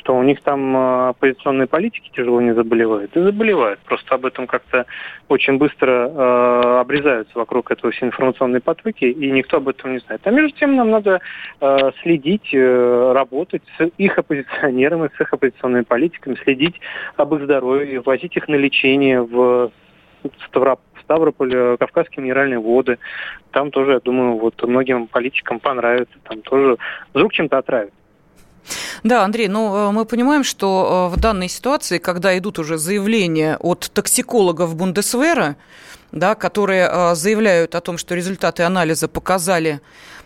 Что 0.00 0.16
у 0.16 0.22
них 0.22 0.40
там 0.40 0.76
э, 0.76 1.08
оппозиционные 1.10 1.66
политики 1.66 2.10
тяжело 2.14 2.40
не 2.40 2.54
заболевают. 2.54 3.14
И 3.16 3.20
заболевают. 3.20 3.80
Просто 3.80 4.14
об 4.14 4.24
этом 4.24 4.46
как-то 4.46 4.86
очень 5.28 5.58
быстро 5.58 6.08
э, 6.08 6.80
обрезаются 6.80 7.38
вокруг 7.38 7.70
этого 7.70 7.92
все 7.92 8.06
информационные 8.06 8.60
потоки, 8.60 9.04
и 9.04 9.30
никто 9.30 9.58
об 9.58 9.68
этом 9.68 9.92
не 9.92 9.98
знает. 9.98 10.22
А 10.24 10.30
между 10.30 10.58
тем 10.58 10.74
нам 10.76 10.90
надо 10.90 11.20
э, 11.60 11.90
следить, 12.02 12.48
э, 12.52 13.12
работать 13.12 13.62
с 13.78 13.90
их 13.98 14.18
оппозиционерами, 14.18 15.10
с 15.16 15.20
их 15.20 15.32
оппозиционными 15.32 15.84
политиками, 15.84 16.36
следить 16.42 16.80
об 17.16 17.34
их 17.34 17.44
здоровье, 17.44 18.00
возить 18.00 18.36
их 18.36 18.48
на 18.48 18.56
лечение 18.56 19.22
в 19.22 19.70
Ставрополь, 21.02 21.54
э, 21.54 21.76
Кавказские 21.78 22.22
минеральные 22.22 22.58
воды. 22.58 22.98
Там 23.50 23.70
тоже, 23.70 23.92
я 23.92 24.00
думаю, 24.00 24.38
вот 24.38 24.62
многим 24.62 25.08
политикам 25.08 25.60
понравится. 25.60 26.14
Там 26.24 26.40
тоже 26.42 26.78
вдруг 27.12 27.32
чем-то 27.32 27.58
отравят. 27.58 27.92
Да, 29.02 29.24
Андрей, 29.24 29.48
ну 29.48 29.74
э, 29.74 29.90
мы 29.92 30.04
понимаем, 30.04 30.44
что 30.44 31.10
э, 31.10 31.16
в 31.16 31.20
данной 31.20 31.48
ситуации, 31.48 31.98
когда 31.98 32.36
идут 32.36 32.58
уже 32.58 32.78
заявления 32.78 33.56
от 33.58 33.90
токсикологов 33.92 34.74
Бундесвера, 34.74 35.56
да, 36.12 36.34
которые 36.34 36.88
э, 36.90 37.14
заявляют 37.14 37.74
о 37.74 37.80
том, 37.80 37.98
что 37.98 38.14
результаты 38.14 38.62
анализа 38.62 39.08
показали 39.08 39.80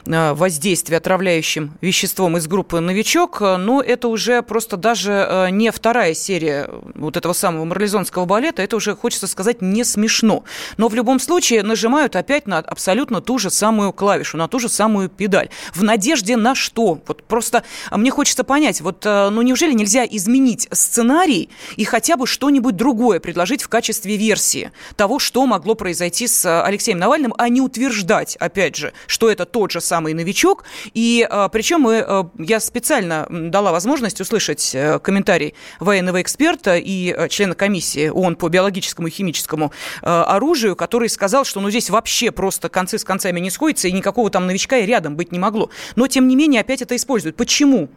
Э, 0.07 0.35
воздействия 0.35 0.99
отравляющим 0.99 1.73
веществом 1.81 2.37
из 2.37 2.47
группы 2.47 2.81
«Новичок», 2.81 3.41
э, 3.41 3.57
но 3.57 3.81
это 3.81 4.09
уже 4.09 4.43
просто 4.43 4.77
даже 4.77 5.13
э, 5.13 5.51
не 5.51 5.71
вторая 5.71 6.13
серия 6.15 6.69
вот 6.95 7.17
этого 7.17 7.33
самого 7.33 7.65
марлезонского 7.65 8.27
балета, 8.27 8.63
это 8.63 8.77
уже, 8.77 8.95
хочется 8.95 9.27
сказать, 9.27 9.63
не 9.63 9.83
смешно. 9.83 10.45
Но 10.77 10.89
в 10.89 10.95
любом 10.95 11.21
случае 11.21 11.63
нажимают 11.63 12.17
опять 12.17 12.47
на 12.47 12.59
абсолютно 12.59 13.23
ту 13.23 13.39
же 13.39 13.51
самую 13.51 13.93
клавишу, 13.93 14.37
на 14.37 14.47
ту 14.47 14.59
же 14.59 14.69
самую 14.69 15.09
педаль. 15.09 15.49
В 15.75 15.83
надежде 15.83 16.37
на 16.37 16.55
что? 16.55 17.01
Вот 17.07 17.23
просто 17.23 17.65
мне 17.91 18.11
хочется 18.11 18.45
понять, 18.45 18.81
вот 18.81 19.05
ну 19.05 19.43
неужели 19.43 19.73
нельзя 19.73 20.05
изменить 20.05 20.69
сценарий 20.71 21.49
и 21.77 21.85
хотя 21.85 22.17
бы 22.17 22.27
что-нибудь 22.27 22.77
другое 22.77 23.21
предложить 23.21 23.63
в 23.63 23.69
качестве 23.69 24.17
версии 24.17 24.73
того, 24.97 25.19
что 25.19 25.47
могло 25.47 25.75
произойти 25.75 26.27
с 26.27 26.63
Алексеем 26.63 26.99
Навальным, 26.99 27.35
а 27.39 27.49
не 27.49 27.61
утверждать, 27.61 28.37
опять 28.37 28.77
же, 28.77 28.93
что 29.07 29.31
это 29.31 29.45
тот 29.47 29.71
же 29.71 29.81
самый 29.81 29.94
самый 29.95 30.13
новичок. 30.13 30.65
И 30.93 31.25
а, 31.31 31.49
причем 31.49 31.83
мы, 31.83 32.01
а, 32.01 32.29
я 32.39 32.59
специально 32.59 33.27
дала 33.31 33.71
возможность 33.71 34.21
услышать 34.21 34.75
э, 34.75 34.99
комментарий 34.99 35.55
военного 35.79 36.21
эксперта 36.21 36.75
и 36.77 37.15
э, 37.17 37.29
члена 37.29 37.55
комиссии 37.55 38.09
ООН 38.09 38.35
по 38.35 38.49
биологическому 38.49 39.07
и 39.07 39.11
химическому 39.11 39.71
э, 40.03 40.07
оружию, 40.07 40.75
который 40.75 41.09
сказал, 41.09 41.45
что 41.45 41.61
ну, 41.61 41.71
здесь 41.71 41.91
вообще 41.91 42.33
просто 42.33 42.69
концы 42.69 42.99
с 42.99 43.05
концами 43.05 43.39
не 43.39 43.51
сходятся, 43.51 43.87
и 43.87 43.93
никакого 43.93 44.31
там 44.31 44.47
новичка 44.47 44.79
и 44.79 44.87
рядом 44.87 45.15
быть 45.15 45.31
не 45.31 45.39
могло. 45.39 45.71
Но, 45.95 46.09
тем 46.09 46.27
не 46.27 46.35
менее, 46.35 46.63
опять 46.63 46.83
это 46.83 46.97
используют. 46.97 47.37
Почему? 47.37 47.89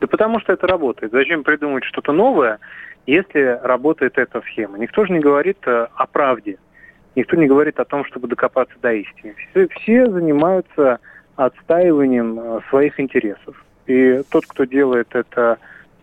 Да 0.00 0.06
потому 0.06 0.38
что 0.38 0.52
это 0.52 0.68
работает. 0.68 1.10
Зачем 1.10 1.42
придумать 1.42 1.82
что-то 1.82 2.12
новое, 2.12 2.60
если 3.06 3.58
работает 3.64 4.16
эта 4.16 4.42
схема? 4.42 4.78
Никто 4.78 5.04
же 5.06 5.12
не 5.12 5.18
говорит 5.18 5.58
о 5.66 6.06
правде. 6.12 6.58
Никто 7.16 7.34
не 7.34 7.46
говорит 7.46 7.80
о 7.80 7.84
том, 7.86 8.04
чтобы 8.04 8.28
докопаться 8.28 8.76
до 8.82 8.92
истины. 8.92 9.34
Все, 9.50 9.66
все 9.68 10.10
занимаются 10.10 11.00
отстаиванием 11.36 12.38
э, 12.38 12.60
своих 12.68 12.98
интересов. 12.98 13.62
И 13.86 14.22
тот, 14.30 14.46
кто 14.46 14.64
делает 14.64 15.14
это 15.14 15.58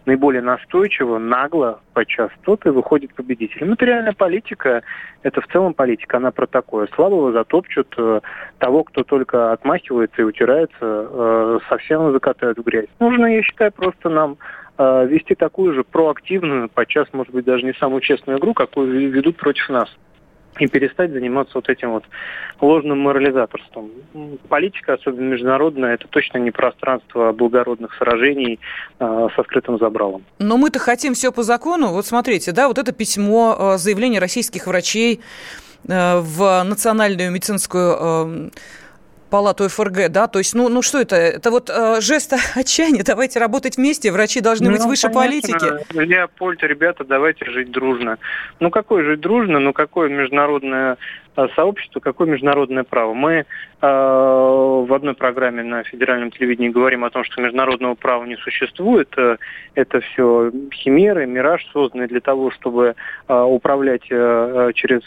наиболее 0.06 0.42
настойчиво, 0.42 1.18
нагло, 1.18 1.80
подчас 1.94 2.30
тот 2.44 2.66
и 2.66 2.70
выходит 2.70 3.14
победителем. 3.14 3.70
Материальная 3.70 4.14
политика– 4.14 4.84
это 5.24 5.42
в 5.42 5.48
целом 5.48 5.74
политика, 5.74 6.18
она 6.18 6.32
про 6.32 6.46
такое. 6.46 6.88
Слабого 6.94 7.32
затопчут, 7.32 7.94
э, 7.98 8.20
того, 8.60 8.84
кто 8.84 9.04
только 9.04 9.52
отмахивается 9.54 10.22
и 10.22 10.26
утирается, 10.26 10.74
э, 10.82 11.60
совсем 11.70 12.12
закатают 12.12 12.58
в 12.58 12.64
грязь. 12.64 12.88
Нужно, 13.00 13.26
я 13.28 13.42
считаю, 13.44 13.72
просто 13.72 14.10
нам 14.10 14.38
вести 14.76 15.36
такую 15.36 15.76
же 15.76 15.84
проактивную, 15.84 16.68
подчас, 16.68 17.08
может 17.14 17.32
быть, 17.32 17.46
даже 17.46 17.64
не 17.64 17.74
самую 17.74 18.02
честную 18.02 18.40
игру, 18.40 18.56
какую 18.56 19.12
ведут 19.12 19.38
против 19.38 19.70
нас 19.70 19.88
и 20.60 20.68
перестать 20.68 21.12
заниматься 21.12 21.54
вот 21.56 21.70
этим 21.70 21.92
вот 21.92 22.04
ложным 22.62 23.00
морализаторством. 23.00 23.92
Политика, 24.50 24.94
особенно 24.94 25.30
международная, 25.30 25.96
это 25.96 26.08
точно 26.08 26.38
не 26.38 26.52
пространство 26.52 27.32
благородных 27.32 27.94
сражений 27.96 28.60
э, 29.00 29.28
со 29.36 29.44
скрытым 29.44 29.78
забралом. 29.80 30.24
Но 30.40 30.58
мы-то 30.58 30.80
хотим 30.80 31.14
все 31.14 31.32
по 31.32 31.44
закону. 31.44 31.90
Вот 31.90 32.06
смотрите, 32.06 32.52
да, 32.52 32.68
вот 32.68 32.78
это 32.78 32.92
письмо, 32.92 33.56
э, 33.58 33.78
заявление 33.78 34.20
российских 34.20 34.68
врачей 34.68 35.22
э, 35.88 36.20
в 36.20 36.64
Национальную 36.64 37.32
медицинскую 37.32 38.52
палату 39.34 39.68
ФРГ, 39.68 40.12
да, 40.12 40.28
то 40.28 40.38
есть, 40.38 40.54
ну, 40.54 40.70
ну 40.70 40.84
что 40.84 41.00
это? 41.00 41.16
Это 41.16 41.50
вот 41.50 41.68
э, 41.68 42.02
жест 42.02 42.36
отчаяния, 42.56 43.02
давайте 43.04 43.40
работать 43.40 43.78
вместе, 43.78 44.12
врачи 44.12 44.42
должны 44.42 44.70
ну, 44.70 44.76
быть 44.76 44.86
выше 44.86 45.08
конечно. 45.08 45.22
политики. 45.24 45.98
Леопольд, 45.98 46.62
ребята, 46.62 47.04
давайте 47.04 47.46
жить 47.46 47.72
дружно. 47.72 48.20
Ну, 48.60 48.70
какое 48.70 49.04
жить 49.04 49.22
дружно, 49.22 49.60
ну, 49.60 49.74
какое 49.74 50.10
международное 50.10 50.98
э, 51.36 51.48
сообщество, 51.56 52.00
какое 52.00 52.28
международное 52.28 52.84
право? 52.84 53.16
Мы 53.16 53.34
э, 53.34 53.46
в 53.82 54.94
одной 54.94 55.16
программе 55.16 55.64
на 55.64 55.84
федеральном 55.84 56.30
телевидении 56.30 56.70
говорим 56.70 57.04
о 57.04 57.10
том, 57.10 57.24
что 57.24 57.42
международного 57.42 57.96
права 57.96 58.26
не 58.26 58.36
существует. 58.36 59.12
Э, 59.18 59.38
это 59.74 60.00
все 60.02 60.52
химеры, 60.72 61.26
мираж, 61.26 61.66
созданный 61.74 62.08
для 62.08 62.22
того, 62.22 62.52
чтобы 62.52 62.94
э, 63.28 63.34
управлять 63.34 64.06
э, 64.12 64.16
э 64.16 64.74
через 64.74 65.02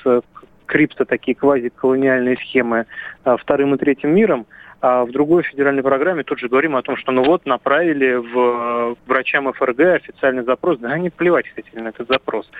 крипто, 0.67 1.05
такие 1.05 1.35
квазиколониальные 1.35 2.37
схемы 2.37 2.87
а, 3.25 3.37
вторым 3.37 3.75
и 3.75 3.79
третьим 3.79 4.15
миром, 4.15 4.47
а 4.81 5.05
в 5.05 5.11
другой 5.11 5.43
федеральной 5.43 5.83
программе 5.83 6.23
тут 6.23 6.39
же 6.39 6.49
говорим 6.49 6.77
о 6.77 6.83
том, 6.83 6.97
что 6.97 7.11
ну 7.13 7.25
вот 7.25 7.47
направили 7.47 8.15
в 8.15 8.39
э, 8.39 8.95
врачам 9.07 9.51
ФРГ 9.53 9.81
официальный 9.81 10.45
запрос, 10.45 10.79
да 10.79 10.91
они 10.91 11.09
плевать 11.09 11.49
хотели 11.49 11.81
на 11.81 11.89
этот 11.89 12.09
запрос. 12.09 12.51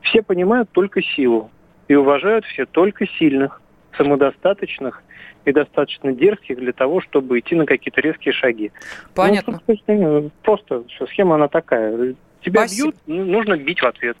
Все 0.00 0.22
понимают 0.22 0.70
только 0.72 1.02
силу 1.02 1.50
и 1.88 1.94
уважают 1.94 2.46
все 2.46 2.64
только 2.64 3.06
сильных, 3.06 3.60
самодостаточных 3.96 5.02
и 5.44 5.52
достаточно 5.52 6.12
дерзких 6.12 6.58
для 6.58 6.72
того, 6.72 7.00
чтобы 7.00 7.38
идти 7.38 7.54
на 7.54 7.66
какие-то 7.66 8.00
резкие 8.00 8.32
шаги. 8.32 8.72
Понятно. 9.14 9.60
Ну, 9.86 10.30
просто 10.42 10.84
все, 10.88 11.06
схема 11.06 11.36
она 11.36 11.48
такая. 11.48 12.14
Тебя 12.40 12.66
Спасибо. 12.66 12.88
бьют, 12.88 12.96
ну, 13.06 13.24
нужно 13.24 13.56
бить 13.56 13.80
в 13.80 13.86
ответ. 13.86 14.16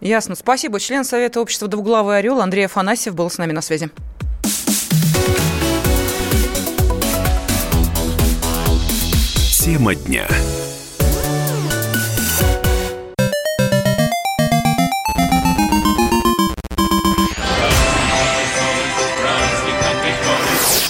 Ясно. 0.00 0.34
Спасибо. 0.34 0.78
Член 0.78 1.04
Совета 1.04 1.40
общества 1.40 1.68
«Двуглавый 1.68 2.18
орел» 2.18 2.40
Андрей 2.40 2.66
Афанасьев 2.66 3.14
был 3.14 3.30
с 3.30 3.38
нами 3.38 3.52
на 3.52 3.62
связи. 3.62 3.90
Тема 9.50 9.94
дня. 9.94 10.26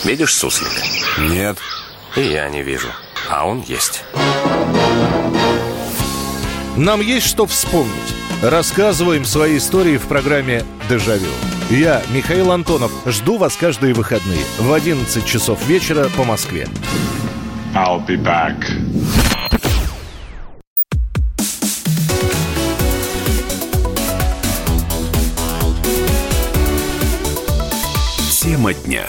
Видишь 0.04 0.36
суслика? 0.36 0.82
Нет. 1.18 1.58
И 2.16 2.20
я 2.20 2.48
не 2.48 2.62
вижу. 2.62 2.88
А 3.28 3.46
он 3.46 3.62
есть. 3.62 4.04
Нам 6.76 7.00
есть 7.00 7.26
что 7.26 7.46
вспомнить. 7.46 8.14
Рассказываем 8.42 9.24
свои 9.24 9.56
истории 9.58 9.96
в 9.96 10.06
программе 10.06 10.62
«Дежавю». 10.88 11.26
Я, 11.70 12.00
Михаил 12.14 12.52
Антонов, 12.52 12.92
жду 13.04 13.36
вас 13.36 13.56
каждые 13.56 13.94
выходные 13.94 14.38
в 14.60 14.72
11 14.72 15.26
часов 15.26 15.66
вечера 15.66 16.08
по 16.16 16.22
Москве. 16.22 16.68
I'll 17.74 18.06
be 18.06 18.16
back. 18.16 18.54
Тема 28.30 28.72
дня. 28.72 29.04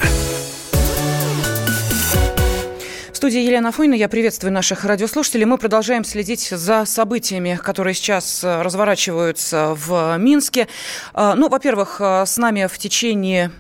Студии 3.20 3.42
Елена 3.42 3.74
Фойна. 3.74 3.96
Я 3.96 4.08
приветствую 4.08 4.54
наших 4.54 4.86
радиослушателей. 4.86 5.44
Мы 5.44 5.58
продолжаем 5.58 6.06
следить 6.06 6.52
за 6.52 6.86
событиями, 6.86 7.60
которые 7.62 7.94
сейчас 7.94 8.46
э, 8.46 8.62
разворачиваются 8.62 9.76
в 9.76 10.16
Минске. 10.18 10.70
Э, 11.14 11.34
ну, 11.36 11.50
во-первых, 11.50 12.00
э, 12.00 12.26
с 12.26 12.38
нами 12.38 12.68
в 12.68 12.78
течение 12.78 13.52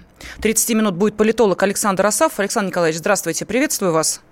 30 0.41 0.78
минут 0.78 0.95
будет 0.95 1.17
политолог 1.17 1.62
Александр 1.62 2.06
Асав. 2.06 2.39
Александр 2.39 2.69
Николаевич, 2.69 3.00
здравствуйте, 3.00 3.45
приветствую 3.45 3.91
вас. 3.91 4.24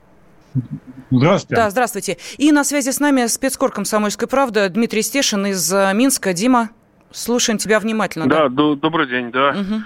Здравствуйте. 1.12 1.62
Да, 1.62 1.70
здравствуйте. 1.72 2.18
И 2.38 2.54
на 2.54 2.64
связи 2.64 2.92
с 2.92 3.02
нами 3.02 3.26
спецкор 3.28 3.74
«Комсомольской 3.74 4.30
правды» 4.30 4.70
Дмитрий 4.70 5.02
Стешин 5.02 5.46
из 5.48 5.70
Минска. 5.94 6.32
Дима, 6.32 6.70
слушаем 7.12 7.58
тебя 7.58 7.82
внимательно. 7.82 8.28
Да, 8.28 8.48
да? 8.48 8.76
добрый 8.76 9.10
день, 9.10 9.32
да. 9.32 9.50
Угу. 9.50 9.82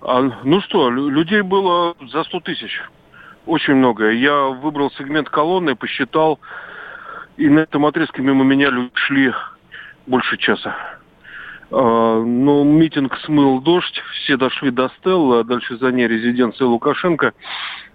А, 0.00 0.20
ну 0.42 0.60
что, 0.62 0.90
людей 0.90 1.42
было 1.42 1.94
за 2.12 2.24
100 2.24 2.40
тысяч 2.40 2.72
очень 3.50 3.74
много. 3.74 4.10
Я 4.10 4.46
выбрал 4.46 4.92
сегмент 4.92 5.28
колонны, 5.28 5.74
посчитал, 5.74 6.38
и 7.36 7.48
на 7.48 7.60
этом 7.60 7.84
отрезке 7.84 8.22
мимо 8.22 8.44
меня 8.44 8.70
люди 8.70 8.92
шли 8.94 9.32
больше 10.06 10.36
часа. 10.36 10.76
А, 11.72 12.22
но 12.22 12.62
митинг 12.62 13.16
смыл 13.24 13.60
дождь, 13.60 14.00
все 14.14 14.36
дошли 14.36 14.70
до 14.70 14.88
Стелла, 14.98 15.40
а 15.40 15.44
дальше 15.44 15.76
за 15.78 15.90
ней 15.90 16.06
резиденция 16.06 16.66
Лукашенко, 16.66 17.32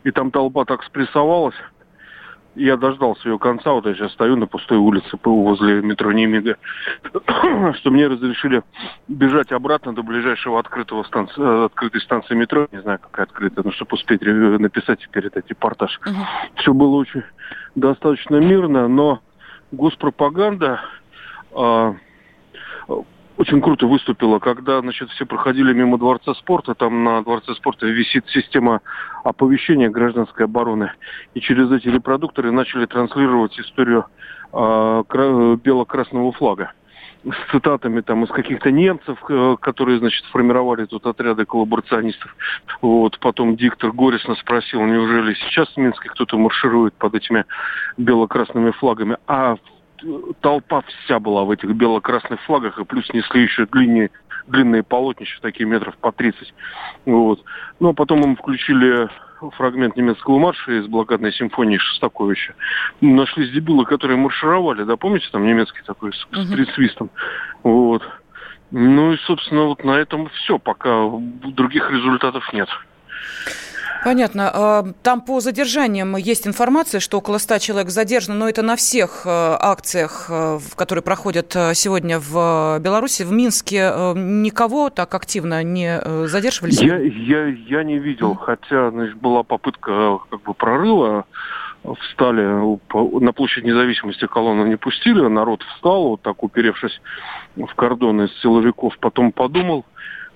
и 0.04 0.12
там 0.12 0.30
толпа 0.30 0.66
так 0.66 0.84
спрессовалась, 0.84 1.56
я 2.56 2.78
дождался 2.78 3.30
ее 3.30 3.38
конца, 3.38 3.72
вот 3.72 3.86
я 3.86 3.94
сейчас 3.94 4.14
стою 4.14 4.36
на 4.36 4.48
пустой 4.48 4.78
улице 4.78 5.18
ПУ 5.18 5.44
возле 5.44 5.82
метро 5.82 6.12
Немига, 6.12 6.58
что 7.76 7.92
мне 7.92 8.08
разрешили 8.08 8.64
бежать 9.08 9.52
обратно 9.52 9.94
до 9.94 10.04
ближайшего 10.04 10.60
открытого 10.60 11.04
станции, 11.04 11.42
э, 11.42 11.66
открытой 11.66 12.02
станции 12.02 12.36
метро, 12.36 12.68
не 12.72 12.82
знаю, 12.82 13.00
какая 13.00 13.26
открытая, 13.26 13.66
но 13.66 13.72
чтобы 13.72 13.94
успеть 13.94 14.22
написать 14.22 15.08
перед 15.12 15.36
этим 15.36 15.48
репортаж. 15.50 16.00
Uh-huh. 16.06 16.14
Все 16.56 16.74
было 16.74 16.96
очень 16.96 17.24
достаточно 17.76 18.38
мирно, 18.38 18.88
но 18.88 19.20
госпропаганда 19.72 20.82
э, 21.52 21.94
очень 23.38 23.62
круто 23.62 23.86
выступила, 23.86 24.40
когда, 24.40 24.80
значит, 24.80 25.10
все 25.12 25.26
проходили 25.26 25.74
мимо 25.74 25.98
Дворца 25.98 26.34
спорта, 26.36 26.74
там 26.74 27.04
на 27.04 27.22
Дворце 27.24 27.54
спорта 27.56 27.86
висит 27.86 28.26
система 28.30 28.82
оповещения 29.24 29.90
гражданской 29.90 30.46
обороны, 30.46 30.92
и 31.34 31.42
через 31.42 31.72
эти 31.72 31.88
репродукторы 31.88 32.52
начали 32.52 32.86
транслировать 32.86 33.60
историю 33.60 34.06
э, 34.54 35.04
бело-красного 35.64 36.32
флага. 36.32 36.72
С 37.26 37.52
цитатами 37.52 38.02
там 38.02 38.24
из 38.24 38.30
каких-то 38.30 38.72
немцев, 38.72 39.18
э, 39.28 39.56
которые, 39.60 40.00
значит, 40.00 40.24
формировали 40.26 40.86
тут 40.86 41.06
отряды 41.06 41.46
коллаборационистов. 41.46 42.36
Вот, 42.82 43.20
потом 43.20 43.58
диктор 43.58 43.92
горестно 43.92 44.36
спросил, 44.36 44.82
неужели 44.86 45.34
сейчас 45.34 45.68
в 45.70 45.78
Минске 45.78 46.10
кто-то 46.10 46.38
марширует 46.38 46.94
под 46.94 47.16
этими 47.16 47.46
бело-красными 47.98 48.72
флагами, 48.72 49.18
а 49.28 49.58
толпа 50.42 50.84
вся 51.04 51.20
была 51.20 51.44
в 51.44 51.52
этих 51.52 51.70
бело-красных 51.72 52.42
флагах, 52.42 52.80
и 52.80 52.86
плюс 52.86 53.08
несли 53.14 53.44
еще 53.44 53.66
длиннее, 53.66 54.12
длинные 54.48 54.84
полотнища, 54.84 55.42
такие 55.42 55.66
метров 55.66 55.98
по 55.98 56.12
30. 56.12 56.54
Вот. 57.06 57.44
Ну, 57.80 57.90
а 57.90 57.94
потом 57.94 58.20
мы 58.20 58.36
включили 58.36 59.10
фрагмент 59.58 59.96
немецкого 59.96 60.40
марша 60.40 60.80
из 60.80 60.88
блокадной 60.88 61.34
симфонии 61.34 61.78
Шостаковича. 61.78 62.56
Нашли 63.02 63.50
дебилы, 63.50 63.86
которые 63.86 64.18
маршировали, 64.18 64.84
да, 64.84 64.96
помните, 64.98 65.28
там 65.32 65.46
немецкий 65.46 65.82
такой 65.86 66.14
с, 66.14 66.28
uh-huh. 66.32 66.44
с 66.44 66.52
присвистом. 66.52 67.10
Вот. 67.64 68.04
Ну 68.72 69.14
и, 69.14 69.18
собственно, 69.26 69.66
вот 69.66 69.84
на 69.84 69.92
этом 69.92 70.30
все, 70.30 70.58
пока 70.58 71.10
других 71.44 71.92
результатов 71.92 72.52
нет. 72.54 72.70
Понятно. 74.06 74.52
А, 74.54 74.84
там 75.02 75.20
по 75.20 75.40
задержаниям 75.40 76.16
есть 76.16 76.46
информация, 76.46 77.00
что 77.00 77.18
около 77.18 77.40
100 77.40 77.58
человек 77.58 77.90
задержано, 77.90 78.38
но 78.38 78.48
это 78.48 78.62
на 78.62 78.76
всех 78.76 79.24
э, 79.26 79.30
акциях, 79.60 80.28
э, 80.30 80.60
которые 80.76 81.02
проходят 81.02 81.56
э, 81.56 81.74
сегодня 81.74 82.20
в 82.20 82.78
Беларуси. 82.82 83.24
В 83.24 83.32
Минске 83.32 83.92
никого 84.16 84.92
так 84.92 85.16
активно 85.16 85.64
не 85.64 86.00
задерживались? 86.28 86.80
Я, 86.80 87.00
я, 87.00 87.48
я 87.48 87.84
не 87.84 87.98
видел, 87.98 88.36
хотя 88.36 88.92
значит, 88.92 89.16
была 89.16 89.42
попытка 89.42 90.20
как 90.30 90.44
бы 90.44 90.54
прорыва 90.54 91.26
встали 92.00 92.44
на 93.20 93.34
площадь 93.34 93.64
независимости 93.64 94.28
колонну 94.28 94.68
не 94.68 94.78
пустили, 94.78 95.22
народ 95.22 95.64
встал, 95.64 96.10
вот 96.10 96.22
так 96.22 96.44
уперевшись 96.44 97.02
в 97.56 97.74
кордоны 97.74 98.26
из 98.26 98.42
силовиков, 98.42 98.96
потом 99.00 99.32
подумал, 99.32 99.84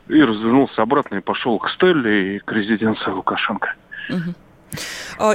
и 0.10 0.22
развернулся 0.22 0.82
обратно 0.82 1.16
и 1.16 1.22
пошел 1.22 1.58
к 1.60 1.70
Стелле 1.70 2.36
и 2.36 2.40
к 2.40 2.52
резиденции 2.52 3.10
Лукашенко. 3.12 3.76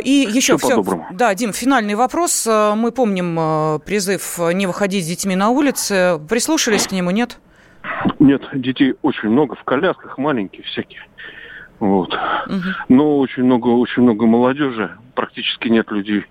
И 0.04 0.10
еще 0.32 0.56
все. 0.58 0.80
все 0.82 1.06
да, 1.10 1.34
Дим, 1.34 1.52
финальный 1.52 1.96
вопрос. 1.96 2.46
А, 2.48 2.76
мы 2.76 2.92
помним 2.92 3.37
а, 3.38 3.78
призыв 3.80 4.38
не 4.52 4.66
выходить 4.66 5.04
с 5.04 5.08
детьми 5.08 5.34
на 5.34 5.50
улицы. 5.50 6.20
Прислушались 6.28 6.87
к 6.87 6.92
нему, 6.92 7.10
нет? 7.10 7.40
Нет, 8.20 8.42
детей 8.52 8.94
очень 9.02 9.30
много, 9.30 9.56
в 9.56 9.64
колясках 9.64 10.18
маленькие 10.18 10.62
всякие. 10.62 11.00
Вот. 11.80 12.14
Угу. 12.14 12.62
Но 12.88 13.18
очень 13.18 13.42
много, 13.42 13.68
очень 13.68 14.02
много 14.02 14.24
молодежи, 14.26 14.96
практически 15.16 15.68
нет 15.68 15.90
людей. 15.90 16.24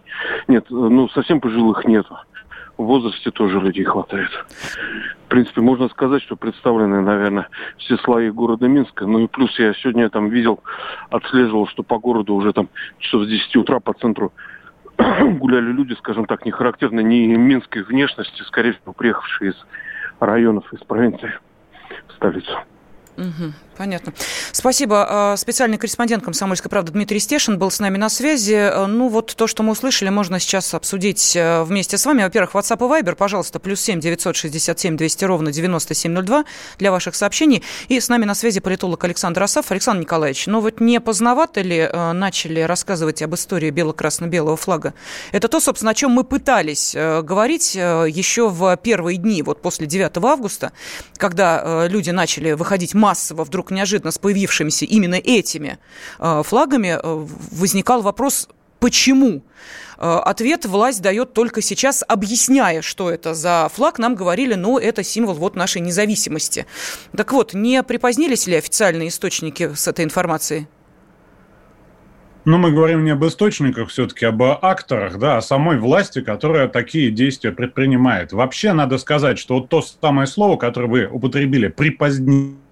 Нет, 0.47 0.65
ну 0.69 1.09
совсем 1.09 1.41
пожилых 1.41 1.83
нету 1.85 2.17
в 2.83 2.87
возрасте 2.87 3.31
тоже 3.31 3.59
людей 3.59 3.83
хватает. 3.83 4.29
В 5.25 5.29
принципе, 5.29 5.61
можно 5.61 5.89
сказать, 5.89 6.21
что 6.21 6.35
представлены, 6.35 7.01
наверное, 7.01 7.47
все 7.77 7.97
слои 7.97 8.29
города 8.29 8.67
Минска. 8.67 9.05
Ну 9.05 9.19
и 9.19 9.27
плюс 9.27 9.57
я 9.57 9.73
сегодня 9.73 10.09
там 10.09 10.29
видел, 10.29 10.61
отслеживал, 11.09 11.67
что 11.67 11.83
по 11.83 11.97
городу 11.97 12.35
уже 12.35 12.53
там 12.53 12.69
часов 12.99 13.23
с 13.23 13.27
10 13.27 13.55
утра 13.55 13.79
по 13.79 13.93
центру 13.93 14.31
гуляли 14.97 15.71
люди, 15.71 15.93
скажем 15.93 16.25
так, 16.25 16.45
не 16.45 16.51
характерно 16.51 16.99
ни 16.99 17.25
минской 17.35 17.83
внешности, 17.83 18.43
скорее 18.43 18.73
всего, 18.73 18.93
приехавшие 18.93 19.51
из 19.51 19.65
районов, 20.19 20.71
из 20.73 20.79
провинции 20.79 21.33
в 22.07 22.13
столицу. 22.13 22.57
Угу, 23.15 23.53
понятно. 23.77 24.11
Спасибо. 24.51 25.05
А, 25.07 25.37
специальный 25.37 25.77
корреспондент 25.77 26.23
«Комсомольской 26.23 26.69
правды» 26.69 26.93
Дмитрий 26.93 27.19
Стешин 27.19 27.59
был 27.59 27.69
с 27.69 27.79
нами 27.79 27.97
на 27.97 28.09
связи. 28.09 28.55
А, 28.55 28.87
ну, 28.87 29.07
вот 29.07 29.35
то, 29.35 29.45
что 29.45 29.61
мы 29.61 29.73
услышали, 29.73 30.09
можно 30.09 30.39
сейчас 30.39 30.73
обсудить 30.73 31.35
э, 31.35 31.61
вместе 31.63 31.99
с 31.99 32.05
вами. 32.07 32.23
Во-первых, 32.23 32.55
WhatsApp 32.55 32.77
и 32.77 33.03
Viber, 33.03 33.15
пожалуйста, 33.15 33.59
плюс 33.59 33.81
семь 33.81 33.99
девятьсот 33.99 34.35
шестьдесят 34.35 34.79
семь 34.79 34.97
двести 34.97 35.25
ровно 35.25 35.51
девяносто 35.51 35.93
семь 35.93 36.11
ноль 36.11 36.25
два 36.25 36.45
для 36.79 36.91
ваших 36.91 37.13
сообщений. 37.13 37.63
И 37.87 37.99
с 37.99 38.09
нами 38.09 38.25
на 38.25 38.33
связи 38.33 38.59
политолог 38.59 39.03
Александр 39.03 39.43
Асав. 39.43 39.71
Александр 39.71 40.01
Николаевич, 40.01 40.47
ну 40.47 40.59
вот 40.59 40.79
не 40.79 40.99
поздновато 40.99 41.61
ли 41.61 41.77
э, 41.77 42.11
начали 42.13 42.61
рассказывать 42.61 43.21
об 43.21 43.35
истории 43.35 43.69
бело-красно-белого 43.69 44.57
флага? 44.57 44.95
Это 45.31 45.47
то, 45.47 45.59
собственно, 45.59 45.91
о 45.91 45.93
чем 45.93 46.11
мы 46.11 46.23
пытались 46.23 46.95
э, 46.95 47.21
говорить 47.21 47.75
еще 47.75 48.49
в 48.49 48.75
первые 48.77 49.17
дни, 49.17 49.43
вот 49.43 49.61
после 49.61 49.85
9 49.85 50.17
августа, 50.17 50.71
когда 51.17 51.87
люди 51.87 52.09
начали 52.09 52.53
выходить 52.53 52.95
массово 53.03 53.43
вдруг 53.43 53.71
неожиданно 53.71 54.11
с 54.11 54.17
появившимися 54.17 54.85
именно 54.85 55.15
этими 55.15 55.77
э, 56.19 56.43
флагами, 56.45 56.97
э, 57.03 57.27
возникал 57.51 58.01
вопрос, 58.01 58.47
почему? 58.79 59.41
Э, 59.97 60.21
ответ 60.23 60.65
власть 60.65 61.01
дает 61.01 61.33
только 61.33 61.61
сейчас, 61.61 62.05
объясняя, 62.07 62.81
что 62.81 63.11
это 63.11 63.33
за 63.33 63.69
флаг. 63.73 63.99
Нам 63.99 64.15
говорили, 64.15 64.55
ну, 64.55 64.77
это 64.77 65.03
символ 65.03 65.33
вот 65.33 65.55
нашей 65.55 65.81
независимости. 65.81 66.65
Так 67.17 67.33
вот, 67.33 67.53
не 67.53 67.83
припозднились 67.83 68.47
ли 68.47 68.55
официальные 68.55 69.09
источники 69.09 69.73
с 69.73 69.87
этой 69.87 70.05
информацией? 70.05 70.67
Но 72.45 72.57
мы 72.57 72.71
говорим 72.71 73.05
не 73.05 73.11
об 73.11 73.23
источниках 73.25 73.89
все-таки, 73.89 74.25
об 74.25 74.43
акторах, 74.43 75.17
да, 75.17 75.37
о 75.37 75.41
самой 75.41 75.77
власти, 75.77 76.21
которая 76.21 76.67
такие 76.67 77.09
действия 77.11 77.51
предпринимает. 77.51 78.33
Вообще 78.33 78.73
надо 78.73 78.97
сказать, 78.97 79.39
что 79.39 79.55
вот 79.55 79.69
то 79.69 79.81
самое 79.81 80.27
слово, 80.27 80.57
которое 80.57 80.87
вы 80.87 81.05
употребили, 81.05 81.69
припозднились, 81.69 82.62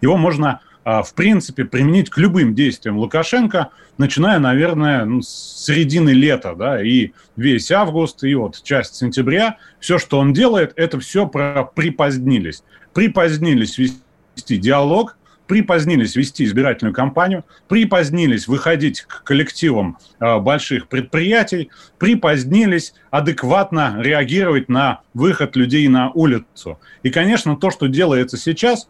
его 0.00 0.16
можно 0.16 0.60
а, 0.88 1.02
в 1.02 1.14
принципе, 1.14 1.64
применить 1.64 2.10
к 2.10 2.18
любым 2.18 2.54
действиям 2.54 2.96
Лукашенко, 2.98 3.70
начиная, 3.98 4.38
наверное, 4.38 5.04
ну, 5.04 5.20
с 5.20 5.64
середины 5.66 6.10
лета, 6.10 6.54
да, 6.56 6.80
и 6.80 7.10
весь 7.34 7.72
август, 7.72 8.22
и 8.22 8.32
вот 8.36 8.62
часть 8.62 8.94
сентября, 8.94 9.58
все, 9.80 9.98
что 9.98 10.20
он 10.20 10.32
делает, 10.32 10.74
это 10.76 11.00
все 11.00 11.26
про 11.26 11.64
припозднились. 11.64 12.62
Припозднились 12.92 13.78
вести 13.78 14.58
диалог, 14.58 15.16
припозднились 15.48 16.14
вести 16.14 16.44
избирательную 16.44 16.94
кампанию, 16.94 17.44
припозднились 17.66 18.46
выходить 18.46 19.00
к 19.00 19.24
коллективам 19.24 19.98
э, 20.20 20.38
больших 20.38 20.86
предприятий, 20.86 21.70
припозднились 21.98 22.94
адекватно 23.10 23.96
реагировать 23.98 24.68
на 24.68 25.00
выход 25.14 25.56
людей 25.56 25.88
на 25.88 26.12
улицу. 26.12 26.78
И, 27.02 27.10
конечно, 27.10 27.56
то, 27.56 27.72
что 27.72 27.88
делается 27.88 28.36
сейчас, 28.36 28.88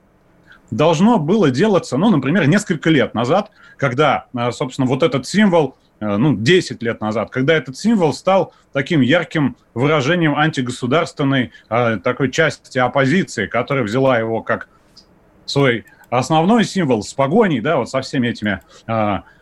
должно 0.71 1.19
было 1.19 1.51
делаться, 1.51 1.97
ну, 1.97 2.11
например, 2.11 2.47
несколько 2.49 2.91
лет 2.91 3.15
назад, 3.15 3.51
когда, 3.77 4.27
э, 4.37 4.51
собственно, 4.53 4.87
вот 4.87 5.03
этот 5.03 5.27
символ 5.27 5.77
э, 6.01 6.17
ну, 6.17 6.37
10 6.37 6.83
лет 6.83 7.01
назад, 7.01 7.31
когда 7.31 7.55
этот 7.55 7.77
символ 7.77 8.13
стал 8.13 8.53
таким 8.73 9.01
ярким 9.01 9.57
выражением 9.75 10.37
антигосударственной 10.37 11.53
э, 11.69 11.99
такой 12.03 12.31
части 12.31 12.79
оппозиции, 12.79 13.47
которая 13.47 13.85
взяла 13.85 14.19
его 14.19 14.43
как 14.43 14.69
свой 15.45 15.85
основной 16.11 16.65
символ 16.65 17.03
с 17.03 17.13
погоней, 17.15 17.61
да, 17.61 17.77
вот 17.77 17.91
со 17.91 18.01
всеми 18.01 18.29
этими 18.29 18.61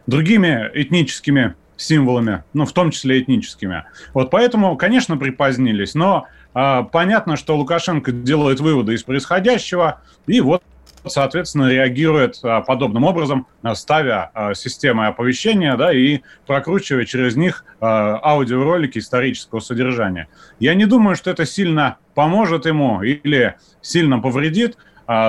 другими 0.07 0.71
этническими 0.75 1.55
символами, 1.77 2.45
ну, 2.53 2.67
в 2.67 2.73
том 2.73 2.91
числе 2.91 3.21
этническими. 3.21 3.85
Вот 4.13 4.31
поэтому, 4.31 4.77
конечно, 4.77 5.17
припозднились, 5.17 5.95
но 5.95 6.27
э, 6.55 6.83
понятно, 6.93 7.37
что 7.37 7.57
Лукашенко 7.57 8.13
делает 8.13 8.61
выводы 8.61 8.95
из 8.95 9.03
происходящего, 9.03 10.01
и 10.27 10.41
вот 10.41 10.63
соответственно, 11.07 11.71
реагирует 11.71 12.39
а, 12.43 12.61
подобным 12.61 13.05
образом, 13.05 13.47
а, 13.63 13.75
ставя 13.75 14.31
а, 14.35 14.55
системы 14.55 15.07
оповещения 15.07 15.77
да, 15.77 15.93
и 15.93 16.21
прокручивая 16.47 17.05
через 17.05 17.37
них 17.37 17.65
аудиоролики 17.81 18.99
исторического 18.99 19.61
содержания. 19.61 20.29
Я 20.59 20.75
не 20.75 20.87
думаю, 20.87 21.17
что 21.17 21.31
это 21.31 21.45
сильно 21.45 21.99
поможет 22.15 22.67
ему 22.67 23.03
или 23.03 23.57
сильно 23.83 24.21
повредит. 24.21 24.79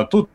Тут 0.10 0.30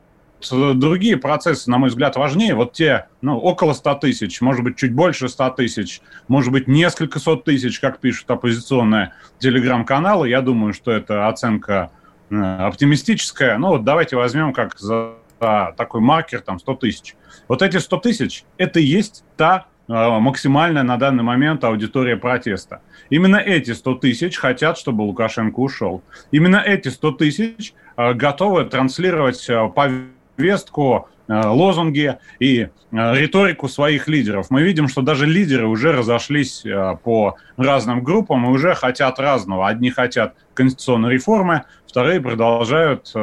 другие 0.48 1.16
процессы, 1.16 1.70
на 1.70 1.79
мой 1.79 1.88
взгляд, 1.88 2.16
важнее. 2.16 2.55
Вот 2.55 2.72
те, 2.72 3.07
ну, 3.22 3.38
около 3.38 3.72
100 3.72 3.94
тысяч, 3.96 4.40
может 4.40 4.62
быть, 4.62 4.76
чуть 4.76 4.92
больше 4.92 5.29
100 5.29 5.50
тысяч, 5.50 6.03
может 6.29 6.53
быть, 6.53 6.68
несколько 6.68 7.18
сот 7.18 7.44
тысяч, 7.44 7.81
как 7.81 8.00
пишут 8.00 8.31
оппозиционные 8.31 9.14
телеграм-каналы. 9.38 10.29
Я 10.29 10.42
думаю, 10.42 10.74
что 10.74 10.90
это 10.92 11.29
оценка 11.29 11.90
э, 12.29 12.37
оптимистическая. 12.37 13.57
Ну, 13.57 13.68
вот 13.68 13.85
давайте 13.85 14.16
возьмем 14.16 14.53
как 14.53 14.79
за 14.79 15.14
такой 15.40 16.00
маркер, 16.00 16.40
там, 16.42 16.59
100 16.59 16.74
тысяч. 16.76 17.16
Вот 17.48 17.62
эти 17.62 17.79
100 17.79 17.96
тысяч– 17.98 18.44
это 18.59 18.79
и 18.79 18.85
есть 18.85 19.24
та 19.37 19.66
э, 19.88 19.92
максимальная 19.92 20.83
на 20.83 20.98
данный 20.98 21.24
момент 21.24 21.64
аудитория 21.64 22.16
протеста. 22.16 22.83
Именно 23.09 23.37
эти 23.37 23.72
100 23.72 23.94
тысяч 23.96 24.37
хотят, 24.37 24.79
чтобы 24.79 25.03
Лукашенко 25.03 25.59
ушел. 25.59 26.03
Именно 26.31 26.59
эти 26.59 26.88
100 26.88 27.12
тысяч 27.12 27.74
э, 27.96 28.12
готовы 28.12 28.66
транслировать 28.66 29.48
повестку, 29.74 31.09
лозунги 31.29 32.18
и 32.40 32.68
риторику 32.90 33.68
своих 33.68 34.09
лидеров. 34.09 34.50
Мы 34.50 34.62
видим, 34.62 34.88
что 34.88 35.00
даже 35.00 35.26
лидеры 35.26 35.68
уже 35.68 35.92
разошлись 35.92 36.64
по 37.05 37.37
разным 37.57 38.03
группам 38.03 38.46
и 38.46 38.48
уже 38.48 38.74
хотят 38.74 39.20
разного. 39.20 39.68
Одни 39.68 39.90
хотят 39.90 40.35
конституционной 40.55 41.12
реформы, 41.12 41.62
вторые 41.87 42.20
продолжают 42.20 43.14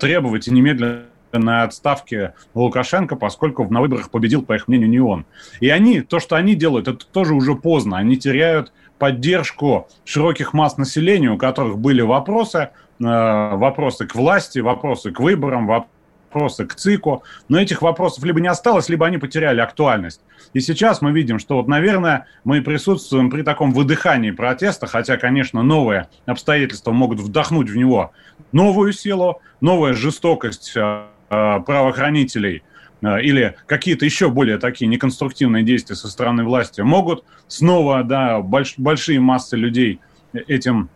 требовать 0.00 0.48
и 0.48 0.50
немедленно 0.50 1.04
на 1.38 1.62
отставке 1.62 2.34
Лукашенко, 2.54 3.16
поскольку 3.16 3.66
на 3.68 3.80
выборах 3.80 4.10
победил, 4.10 4.42
по 4.42 4.54
их 4.54 4.68
мнению, 4.68 4.88
не 4.88 5.00
он. 5.00 5.24
И 5.60 5.68
они, 5.68 6.00
то, 6.00 6.20
что 6.20 6.36
они 6.36 6.54
делают, 6.54 6.88
это 6.88 7.04
тоже 7.06 7.34
уже 7.34 7.54
поздно. 7.54 7.98
Они 7.98 8.16
теряют 8.16 8.72
поддержку 8.98 9.88
широких 10.04 10.52
масс 10.52 10.76
населения, 10.76 11.30
у 11.30 11.38
которых 11.38 11.78
были 11.78 12.02
вопросы, 12.02 12.70
э, 13.00 13.04
вопросы 13.04 14.06
к 14.06 14.14
власти, 14.14 14.60
вопросы 14.60 15.10
к 15.10 15.20
выборам, 15.20 15.66
вопросы 15.66 16.66
к 16.66 16.74
ЦИКу. 16.74 17.24
Но 17.48 17.60
этих 17.60 17.82
вопросов 17.82 18.24
либо 18.24 18.40
не 18.40 18.48
осталось, 18.48 18.88
либо 18.88 19.06
они 19.06 19.18
потеряли 19.18 19.60
актуальность. 19.60 20.20
И 20.52 20.60
сейчас 20.60 21.00
мы 21.00 21.12
видим, 21.12 21.38
что 21.38 21.56
вот, 21.56 21.66
наверное, 21.66 22.26
мы 22.44 22.62
присутствуем 22.62 23.30
при 23.30 23.42
таком 23.42 23.72
выдыхании 23.72 24.30
протеста, 24.30 24.86
хотя, 24.86 25.16
конечно, 25.16 25.62
новые 25.62 26.08
обстоятельства 26.26 26.92
могут 26.92 27.20
вдохнуть 27.20 27.70
в 27.70 27.76
него 27.76 28.12
новую 28.52 28.92
силу, 28.92 29.40
новая 29.60 29.94
жестокость 29.94 30.72
э, 30.76 31.06
правоохранителей 31.32 32.62
э, 33.00 33.22
или 33.22 33.56
какие-то 33.66 34.04
еще 34.04 34.28
более 34.28 34.58
такие 34.58 34.86
неконструктивные 34.86 35.64
действия 35.64 35.96
со 35.96 36.08
стороны 36.08 36.44
власти 36.44 36.82
могут 36.82 37.24
снова 37.48 38.04
да, 38.04 38.40
больш, 38.40 38.74
большие 38.76 39.18
массы 39.20 39.56
людей 39.56 40.00
этим 40.32 40.90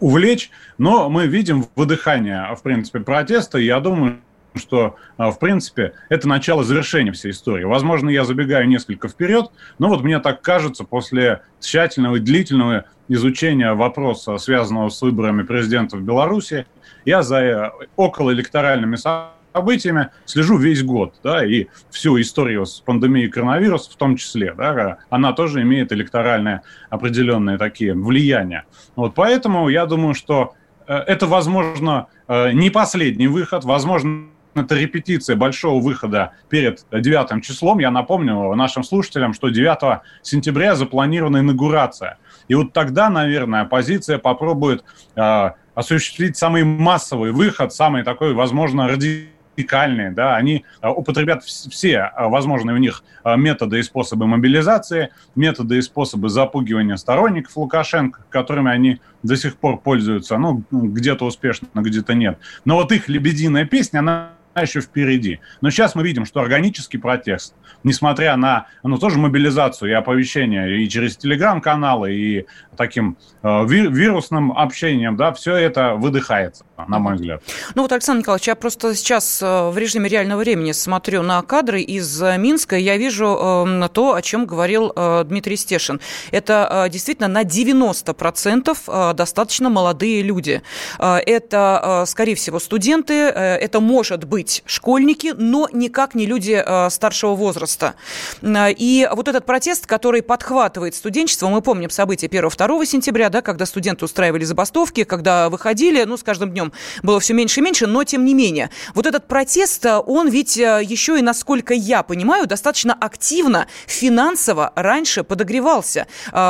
увлечь, 0.00 0.50
но 0.78 1.08
мы 1.08 1.26
видим 1.26 1.66
выдыхание, 1.74 2.54
в 2.54 2.62
принципе, 2.62 3.00
протеста, 3.00 3.58
я 3.58 3.80
думаю, 3.80 4.18
что, 4.54 4.96
э, 5.18 5.30
в 5.30 5.38
принципе, 5.38 5.92
это 6.08 6.28
начало 6.28 6.64
завершения 6.64 7.12
всей 7.12 7.30
истории. 7.30 7.64
Возможно, 7.64 8.10
я 8.10 8.24
забегаю 8.24 8.68
несколько 8.68 9.08
вперед, 9.08 9.50
но 9.78 9.88
вот 9.88 10.02
мне 10.02 10.18
так 10.18 10.42
кажется, 10.42 10.84
после 10.84 11.42
тщательного 11.60 12.16
и 12.16 12.20
длительного 12.20 12.84
изучения 13.08 13.72
вопроса, 13.74 14.38
связанного 14.38 14.88
с 14.88 15.00
выборами 15.02 15.42
президента 15.42 15.96
в 15.96 16.02
Беларуси, 16.02 16.66
я 17.04 17.22
за 17.22 17.72
околоэлекторальными 17.96 18.96
событиями 18.96 19.36
событиями 19.56 20.10
слежу 20.26 20.58
весь 20.58 20.82
год, 20.82 21.14
да, 21.24 21.44
и 21.44 21.66
всю 21.90 22.20
историю 22.20 22.66
с 22.66 22.80
пандемией 22.80 23.30
коронавируса 23.30 23.90
в 23.90 23.96
том 23.96 24.16
числе, 24.16 24.52
да, 24.52 24.98
она 25.08 25.32
тоже 25.32 25.62
имеет 25.62 25.92
электоральные 25.92 26.60
определенные 26.90 27.56
такие 27.56 27.94
влияния. 27.94 28.64
Вот 28.96 29.14
поэтому 29.14 29.68
я 29.70 29.86
думаю, 29.86 30.14
что 30.14 30.52
э, 30.86 30.94
это, 30.94 31.26
возможно, 31.26 32.08
э, 32.28 32.52
не 32.52 32.68
последний 32.68 33.28
выход, 33.28 33.64
возможно, 33.64 34.26
это 34.54 34.74
репетиция 34.74 35.36
большого 35.36 35.82
выхода 35.82 36.32
перед 36.48 36.84
9 36.90 37.42
числом. 37.44 37.78
Я 37.78 37.90
напомню 37.90 38.54
нашим 38.54 38.84
слушателям, 38.84 39.34
что 39.34 39.48
9 39.48 40.00
сентября 40.22 40.74
запланирована 40.74 41.38
инаугурация. 41.38 42.18
И 42.48 42.54
вот 42.54 42.72
тогда, 42.72 43.10
наверное, 43.10 43.62
оппозиция 43.62 44.18
попробует 44.18 44.84
э, 45.14 45.50
осуществить 45.74 46.36
самый 46.36 46.64
массовый 46.64 47.32
выход, 47.32 47.72
самый 47.72 48.02
такой, 48.02 48.32
возможно, 48.34 48.88
радикальный 48.88 49.35
радикальные, 49.56 50.10
да, 50.10 50.36
они 50.36 50.64
а, 50.80 50.92
употребят 50.92 51.44
все 51.44 51.98
а, 51.98 52.28
возможные 52.28 52.74
у 52.74 52.78
них 52.78 53.02
а, 53.24 53.36
методы 53.36 53.78
и 53.78 53.82
способы 53.82 54.26
мобилизации, 54.26 55.10
методы 55.34 55.78
и 55.78 55.82
способы 55.82 56.28
запугивания 56.28 56.96
сторонников 56.96 57.56
Лукашенко, 57.56 58.24
которыми 58.30 58.70
они 58.70 59.00
до 59.22 59.36
сих 59.36 59.56
пор 59.56 59.78
пользуются, 59.78 60.38
ну, 60.38 60.62
где-то 60.70 61.24
успешно, 61.24 61.66
где-то 61.74 62.14
нет. 62.14 62.38
Но 62.64 62.76
вот 62.76 62.92
их 62.92 63.08
«Лебединая 63.08 63.64
песня», 63.64 64.00
она 64.00 64.30
еще 64.62 64.80
впереди. 64.80 65.40
Но 65.60 65.70
сейчас 65.70 65.94
мы 65.94 66.02
видим, 66.02 66.24
что 66.24 66.40
органический 66.40 66.98
протест, 66.98 67.54
несмотря 67.82 68.36
на 68.36 68.66
ну, 68.82 68.98
тоже 68.98 69.18
мобилизацию 69.18 69.90
и 69.90 69.94
оповещение 69.94 70.82
и 70.82 70.88
через 70.88 71.16
телеграм-каналы, 71.16 72.14
и 72.14 72.46
таким 72.76 73.16
э, 73.42 73.66
вирусным 73.66 74.52
общением, 74.52 75.16
да, 75.16 75.32
все 75.32 75.56
это 75.56 75.94
выдыхается, 75.94 76.64
на 76.88 76.98
мой 76.98 77.14
взгляд. 77.14 77.42
Ну 77.74 77.82
вот, 77.82 77.92
Александр 77.92 78.20
Николаевич, 78.20 78.48
я 78.48 78.54
просто 78.54 78.94
сейчас 78.94 79.42
э, 79.42 79.70
в 79.70 79.78
режиме 79.78 80.08
реального 80.08 80.40
времени 80.40 80.72
смотрю 80.72 81.22
на 81.22 81.42
кадры 81.42 81.80
из 81.80 82.22
э, 82.22 82.36
Минска, 82.38 82.76
и 82.76 82.82
я 82.82 82.96
вижу 82.96 83.66
э, 83.66 83.88
то, 83.92 84.14
о 84.14 84.22
чем 84.22 84.46
говорил 84.46 84.92
э, 84.94 85.24
Дмитрий 85.24 85.56
Стешин. 85.56 86.00
Это 86.30 86.86
э, 86.86 86.90
действительно 86.90 87.28
на 87.28 87.42
90% 87.42 88.76
э, 88.86 89.14
достаточно 89.14 89.70
молодые 89.70 90.22
люди. 90.22 90.62
Э, 90.98 91.16
это, 91.16 92.02
э, 92.02 92.06
скорее 92.06 92.34
всего, 92.34 92.58
студенты, 92.58 93.14
э, 93.14 93.56
это 93.56 93.80
может 93.80 94.24
быть 94.24 94.45
быть 94.46 94.62
школьники, 94.64 95.34
но 95.36 95.68
никак 95.72 96.14
не 96.14 96.24
люди 96.24 96.62
э, 96.64 96.90
старшего 96.90 97.34
возраста. 97.34 97.94
Э, 98.42 98.70
и 98.70 99.08
вот 99.12 99.26
этот 99.26 99.44
протест, 99.44 99.86
который 99.86 100.22
подхватывает 100.22 100.94
студенчество, 100.94 101.48
мы 101.48 101.62
помним 101.62 101.90
события 101.90 102.28
1-2 102.28 102.86
сентября, 102.86 103.28
да, 103.28 103.42
когда 103.42 103.66
студенты 103.66 104.04
устраивали 104.04 104.44
забастовки, 104.44 105.02
когда 105.02 105.48
выходили, 105.48 106.04
ну, 106.04 106.16
с 106.16 106.22
каждым 106.22 106.52
днем 106.52 106.72
было 107.02 107.18
все 107.18 107.34
меньше 107.34 107.58
и 107.58 107.62
меньше, 107.64 107.88
но 107.88 108.04
тем 108.04 108.24
не 108.24 108.34
менее. 108.34 108.70
Вот 108.94 109.06
этот 109.06 109.26
протест, 109.26 109.84
э, 109.84 109.98
он 109.98 110.28
ведь 110.28 110.56
еще 110.56 111.18
и, 111.18 111.22
насколько 111.22 111.74
я 111.74 112.04
понимаю, 112.04 112.46
достаточно 112.46 112.94
активно 112.94 113.66
финансово 113.86 114.72
раньше 114.76 115.24
подогревался 115.24 116.06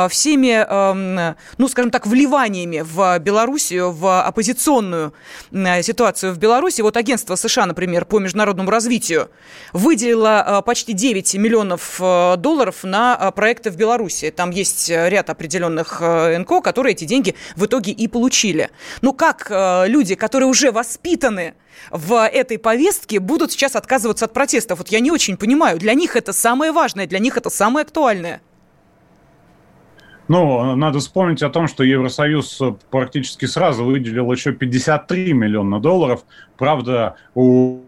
всеми, 0.09 0.51
эм, 0.51 1.35
ну, 1.57 1.67
скажем 1.67 1.89
так, 1.89 2.05
вливаниями 2.05 2.83
в 2.85 3.17
Белоруссию, 3.19 3.91
в 3.91 4.21
оппозиционную 4.21 5.13
ситуацию 5.81 6.33
в 6.33 6.37
Беларуси. 6.37 6.81
Вот 6.81 6.97
агентство 6.97 7.35
США, 7.35 7.65
например, 7.65 7.86
например, 7.87 8.05
по 8.05 8.19
международному 8.19 8.69
развитию, 8.69 9.29
выделила 9.71 10.61
почти 10.65 10.91
9 10.91 11.35
миллионов 11.35 12.01
э, 12.01 12.35
долларов 12.37 12.83
на 12.83 13.17
э, 13.19 13.31
проекты 13.31 13.71
в 13.71 13.77
Беларуси. 13.77 14.29
Там 14.29 14.49
есть 14.49 14.89
э, 14.89 15.09
ряд 15.09 15.29
определенных 15.29 16.01
НКО, 16.01 16.61
которые 16.61 16.93
эти 16.93 17.05
деньги 17.05 17.35
в 17.55 17.65
итоге 17.65 17.93
и 17.93 18.07
получили. 18.09 18.69
Ну 19.01 19.13
как 19.13 19.47
люди, 19.87 20.15
которые 20.15 20.49
уже 20.49 20.71
воспитаны 20.71 21.53
в 21.91 22.27
этой 22.27 22.57
повестке, 22.59 23.19
будут 23.19 23.53
сейчас 23.53 23.75
отказываться 23.75 24.25
от 24.25 24.33
протестов? 24.33 24.79
Вот 24.79 24.89
я 24.89 24.99
не 24.99 25.11
очень 25.11 25.37
понимаю. 25.37 25.79
Для 25.79 25.93
них 25.93 26.15
это 26.15 26.33
самое 26.33 26.71
важное, 26.71 27.07
для 27.07 27.19
них 27.19 27.37
это 27.37 27.49
самое 27.49 27.83
актуальное. 27.83 28.41
Ну, 30.27 30.75
надо 30.75 30.99
вспомнить 30.99 31.41
о 31.41 31.49
том, 31.49 31.67
что 31.67 31.83
Евросоюз 31.83 32.61
практически 32.91 33.45
сразу 33.45 33.85
выделил 33.85 34.31
еще 34.31 34.51
53 34.51 35.33
миллиона 35.33 35.79
долларов. 35.79 36.23
Правда, 36.57 37.15
у 37.33 37.81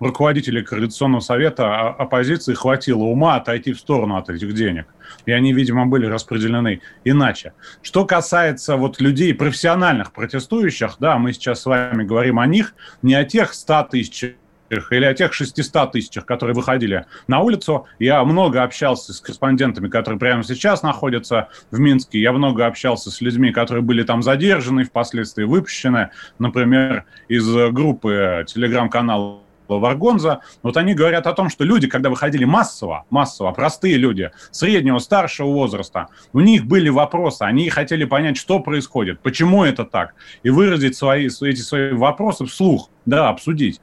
руководителей 0.00 0.62
Координационного 0.62 1.20
совета 1.20 1.88
оппозиции 1.90 2.54
хватило 2.54 3.04
ума 3.04 3.36
отойти 3.36 3.72
в 3.72 3.78
сторону 3.78 4.16
от 4.16 4.28
этих 4.28 4.52
денег. 4.54 4.86
И 5.26 5.32
они, 5.32 5.52
видимо, 5.52 5.86
были 5.86 6.06
распределены 6.06 6.80
иначе. 7.04 7.52
Что 7.82 8.04
касается 8.04 8.76
вот 8.76 9.00
людей, 9.00 9.32
профессиональных 9.34 10.12
протестующих, 10.12 10.96
да, 10.98 11.18
мы 11.18 11.32
сейчас 11.32 11.62
с 11.62 11.66
вами 11.66 12.04
говорим 12.04 12.38
о 12.40 12.46
них, 12.46 12.74
не 13.02 13.14
о 13.14 13.24
тех 13.24 13.52
100 13.52 13.88
тысяч 13.90 14.34
или 14.70 15.04
о 15.04 15.14
тех 15.14 15.32
600 15.32 15.92
тысячах, 15.92 16.26
которые 16.26 16.54
выходили 16.54 17.06
на 17.26 17.40
улицу. 17.40 17.86
Я 17.98 18.24
много 18.24 18.62
общался 18.62 19.12
с 19.12 19.20
корреспондентами, 19.20 19.88
которые 19.88 20.18
прямо 20.18 20.44
сейчас 20.44 20.82
находятся 20.82 21.48
в 21.70 21.78
Минске. 21.78 22.20
Я 22.20 22.32
много 22.32 22.66
общался 22.66 23.10
с 23.10 23.20
людьми, 23.20 23.52
которые 23.52 23.82
были 23.82 24.02
там 24.02 24.22
задержаны, 24.22 24.84
впоследствии 24.84 25.44
выпущены. 25.44 26.10
Например, 26.38 27.04
из 27.28 27.46
группы 27.72 28.44
телеграм-канала 28.46 29.40
Варгонза, 29.68 30.40
вот 30.62 30.76
они 30.76 30.94
говорят 30.94 31.26
о 31.26 31.32
том, 31.32 31.48
что 31.48 31.64
люди, 31.64 31.86
когда 31.86 32.10
выходили 32.10 32.44
массово, 32.44 33.04
массово, 33.10 33.52
простые 33.52 33.96
люди, 33.96 34.30
среднего, 34.50 34.98
старшего 34.98 35.48
возраста, 35.48 36.08
у 36.32 36.40
них 36.40 36.66
были 36.66 36.88
вопросы, 36.88 37.42
они 37.42 37.68
хотели 37.68 38.04
понять, 38.04 38.36
что 38.36 38.58
происходит, 38.60 39.20
почему 39.20 39.64
это 39.64 39.84
так, 39.84 40.14
и 40.42 40.50
выразить 40.50 40.96
свои, 40.96 41.26
эти 41.26 41.60
свои 41.60 41.92
вопросы 41.92 42.46
вслух, 42.46 42.90
да, 43.06 43.28
обсудить. 43.28 43.80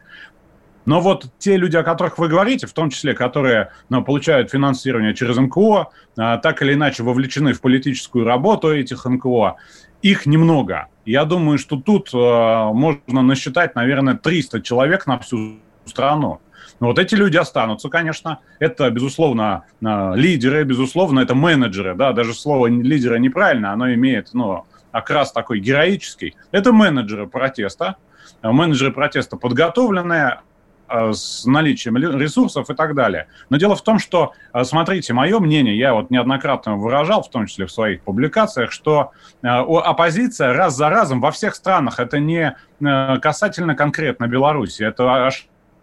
Но 0.87 1.01
вот 1.01 1.25
те 1.37 1.57
люди, 1.57 1.75
о 1.75 1.83
которых 1.83 2.17
вы 2.17 2.29
говорите, 2.29 2.65
в 2.65 2.71
том 2.71 2.89
числе, 2.89 3.13
которые 3.13 3.71
ну, 3.89 4.01
получают 4.05 4.49
финансирование 4.49 5.13
через 5.13 5.35
НКО, 5.35 5.87
а, 6.17 6.37
так 6.37 6.61
или 6.61 6.75
иначе 6.75 7.03
вовлечены 7.03 7.51
в 7.51 7.59
политическую 7.59 8.23
работу 8.23 8.73
этих 8.73 9.03
НКО, 9.05 9.57
их 10.01 10.25
немного. 10.25 10.87
Я 11.05 11.25
думаю, 11.25 11.57
что 11.57 11.75
тут 11.75 12.13
э, 12.13 12.17
можно 12.17 13.21
насчитать, 13.21 13.75
наверное, 13.75 14.15
300 14.15 14.61
человек 14.61 15.07
на 15.07 15.19
всю 15.19 15.57
страну. 15.85 16.39
Но 16.79 16.87
вот 16.87 16.99
эти 16.99 17.15
люди 17.15 17.35
останутся, 17.35 17.89
конечно. 17.89 18.39
Это, 18.59 18.89
безусловно, 18.89 19.65
э, 19.81 20.11
лидеры, 20.15 20.63
безусловно, 20.63 21.19
это 21.19 21.35
менеджеры. 21.35 21.95
Да? 21.95 22.13
Даже 22.13 22.33
слово 22.33 22.67
лидера 22.67 23.15
неправильно, 23.15 23.73
оно 23.73 23.93
имеет 23.93 24.33
ну, 24.33 24.63
окрас 24.93 25.33
такой 25.33 25.59
героический. 25.59 26.35
Это 26.51 26.71
менеджеры 26.71 27.27
протеста. 27.27 27.97
Менеджеры 28.41 28.91
протеста 28.91 29.35
подготовленные, 29.35 30.41
с 30.89 31.45
наличием 31.45 31.97
ресурсов 31.97 32.69
и 32.69 32.73
так 32.73 32.95
далее. 32.95 33.27
Но 33.49 33.57
дело 33.57 33.75
в 33.75 33.81
том, 33.81 33.99
что, 33.99 34.33
э, 34.53 34.63
смотрите, 34.63 35.13
мое 35.13 35.39
мнение, 35.39 35.77
я 35.77 35.93
вот 35.93 36.09
неоднократно 36.09 36.75
выражал, 36.75 37.23
в 37.23 37.29
том 37.29 37.45
числе 37.45 37.65
в 37.65 37.71
своих 37.71 38.01
публикациях, 38.01 38.71
что 38.71 39.11
э, 39.41 39.47
оппозиция 39.47 40.53
раз 40.53 40.75
за 40.75 40.89
разом 40.89 41.21
во 41.21 41.31
всех 41.31 41.55
странах, 41.55 41.99
это 41.99 42.19
не 42.19 42.55
касательно 42.79 43.73
конкретно 43.73 44.27
Беларуси, 44.27 44.83
это 44.83 45.29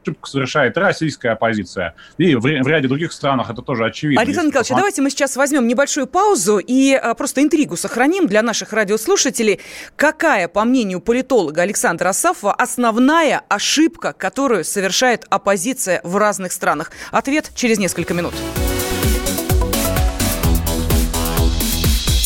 ошибку 0.05 0.29
совершает 0.29 0.77
российская 0.77 1.31
оппозиция. 1.31 1.95
И 2.19 2.35
в, 2.35 2.43
в 2.43 2.69
ряде 2.69 2.89
других 2.89 3.13
странах 3.13 3.51
это 3.51 3.63
тоже 3.63 3.85
очевидно. 3.87 4.21
Александр 4.21 4.49
Николаевич, 4.49 4.69
посмотреть. 4.69 4.77
давайте 4.77 5.03
мы 5.03 5.11
сейчас 5.11 5.37
возьмем 5.37 5.67
небольшую 5.67 6.07
паузу 6.07 6.59
и 6.59 6.93
а, 6.95 7.15
просто 7.15 7.43
интригу 7.43 7.77
сохраним 7.77 8.27
для 8.27 8.43
наших 8.43 8.73
радиослушателей. 8.73 9.61
Какая, 9.97 10.49
по 10.49 10.65
мнению 10.65 11.01
политолога 11.01 11.63
Александра 11.63 12.11
Асафова, 12.11 12.53
основная 12.53 13.43
ошибка, 13.49 14.13
которую 14.13 14.65
совершает 14.65 15.25
оппозиция 15.31 16.01
в 16.05 16.17
разных 16.17 16.53
странах? 16.53 16.93
Ответ 17.11 17.51
через 17.55 17.79
несколько 17.79 18.15
минут. 18.15 18.35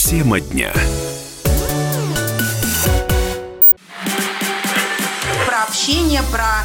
Тема 0.09 0.41
дня. 0.41 0.73
Про 5.47 5.63
общение, 5.65 6.23
про 6.33 6.65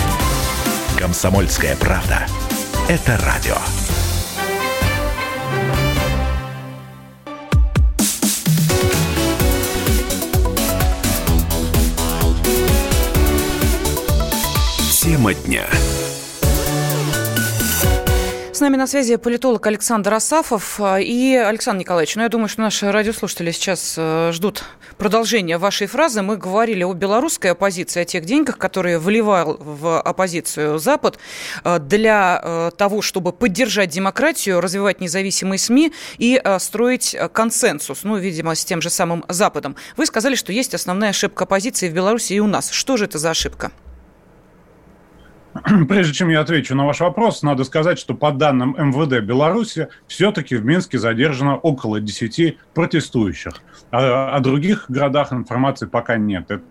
«Комсомольская 1.01 1.75
правда». 1.77 2.27
Это 2.87 3.17
радио. 3.25 3.55
Тема 14.91 15.33
дня 15.33 15.65
нами 18.61 18.77
на 18.77 18.87
связи 18.87 19.15
политолог 19.17 19.65
Александр 19.65 20.13
Асафов. 20.13 20.79
И, 20.99 21.35
Александр 21.35 21.81
Николаевич, 21.81 22.15
ну, 22.15 22.21
я 22.21 22.29
думаю, 22.29 22.47
что 22.47 22.61
наши 22.61 22.91
радиослушатели 22.91 23.51
сейчас 23.51 23.95
э, 23.97 24.31
ждут 24.31 24.63
продолжения 24.97 25.57
вашей 25.57 25.87
фразы. 25.87 26.21
Мы 26.21 26.37
говорили 26.37 26.83
о 26.83 26.93
белорусской 26.93 27.51
оппозиции, 27.51 28.01
о 28.01 28.05
тех 28.05 28.23
деньгах, 28.23 28.57
которые 28.57 28.99
вливал 28.99 29.57
в 29.59 29.99
оппозицию 29.99 30.79
Запад 30.79 31.17
э, 31.63 31.79
для 31.79 32.39
э, 32.43 32.71
того, 32.77 33.01
чтобы 33.01 33.33
поддержать 33.33 33.89
демократию, 33.89 34.61
развивать 34.61 35.01
независимые 35.01 35.57
СМИ 35.57 35.91
и 36.17 36.41
строить 36.59 37.15
консенсус, 37.33 38.03
ну, 38.03 38.17
видимо, 38.17 38.55
с 38.55 38.63
тем 38.63 38.81
же 38.81 38.89
самым 38.89 39.25
Западом. 39.27 39.75
Вы 39.97 40.05
сказали, 40.05 40.35
что 40.35 40.53
есть 40.53 40.73
основная 40.73 41.09
ошибка 41.09 41.45
оппозиции 41.45 41.89
в 41.89 41.93
Беларуси 41.93 42.33
и 42.33 42.39
у 42.39 42.47
нас. 42.47 42.69
Что 42.69 42.95
же 42.97 43.05
это 43.05 43.17
за 43.17 43.31
ошибка? 43.31 43.71
Прежде 45.89 46.13
чем 46.13 46.29
я 46.29 46.41
отвечу 46.41 46.75
на 46.75 46.85
ваш 46.85 46.99
вопрос, 47.01 47.43
надо 47.43 47.63
сказать, 47.63 47.99
что 47.99 48.13
по 48.13 48.31
данным 48.31 48.75
МВД 48.77 49.23
Беларуси 49.23 49.89
все-таки 50.07 50.55
в 50.55 50.65
Минске 50.65 50.97
задержано 50.97 51.57
около 51.57 51.99
10 51.99 52.57
протестующих. 52.73 53.53
А 53.91 54.35
о 54.35 54.39
других 54.39 54.85
городах 54.87 55.33
информации 55.33 55.87
пока 55.87 56.17
нет. 56.17 56.49
Это 56.49 56.63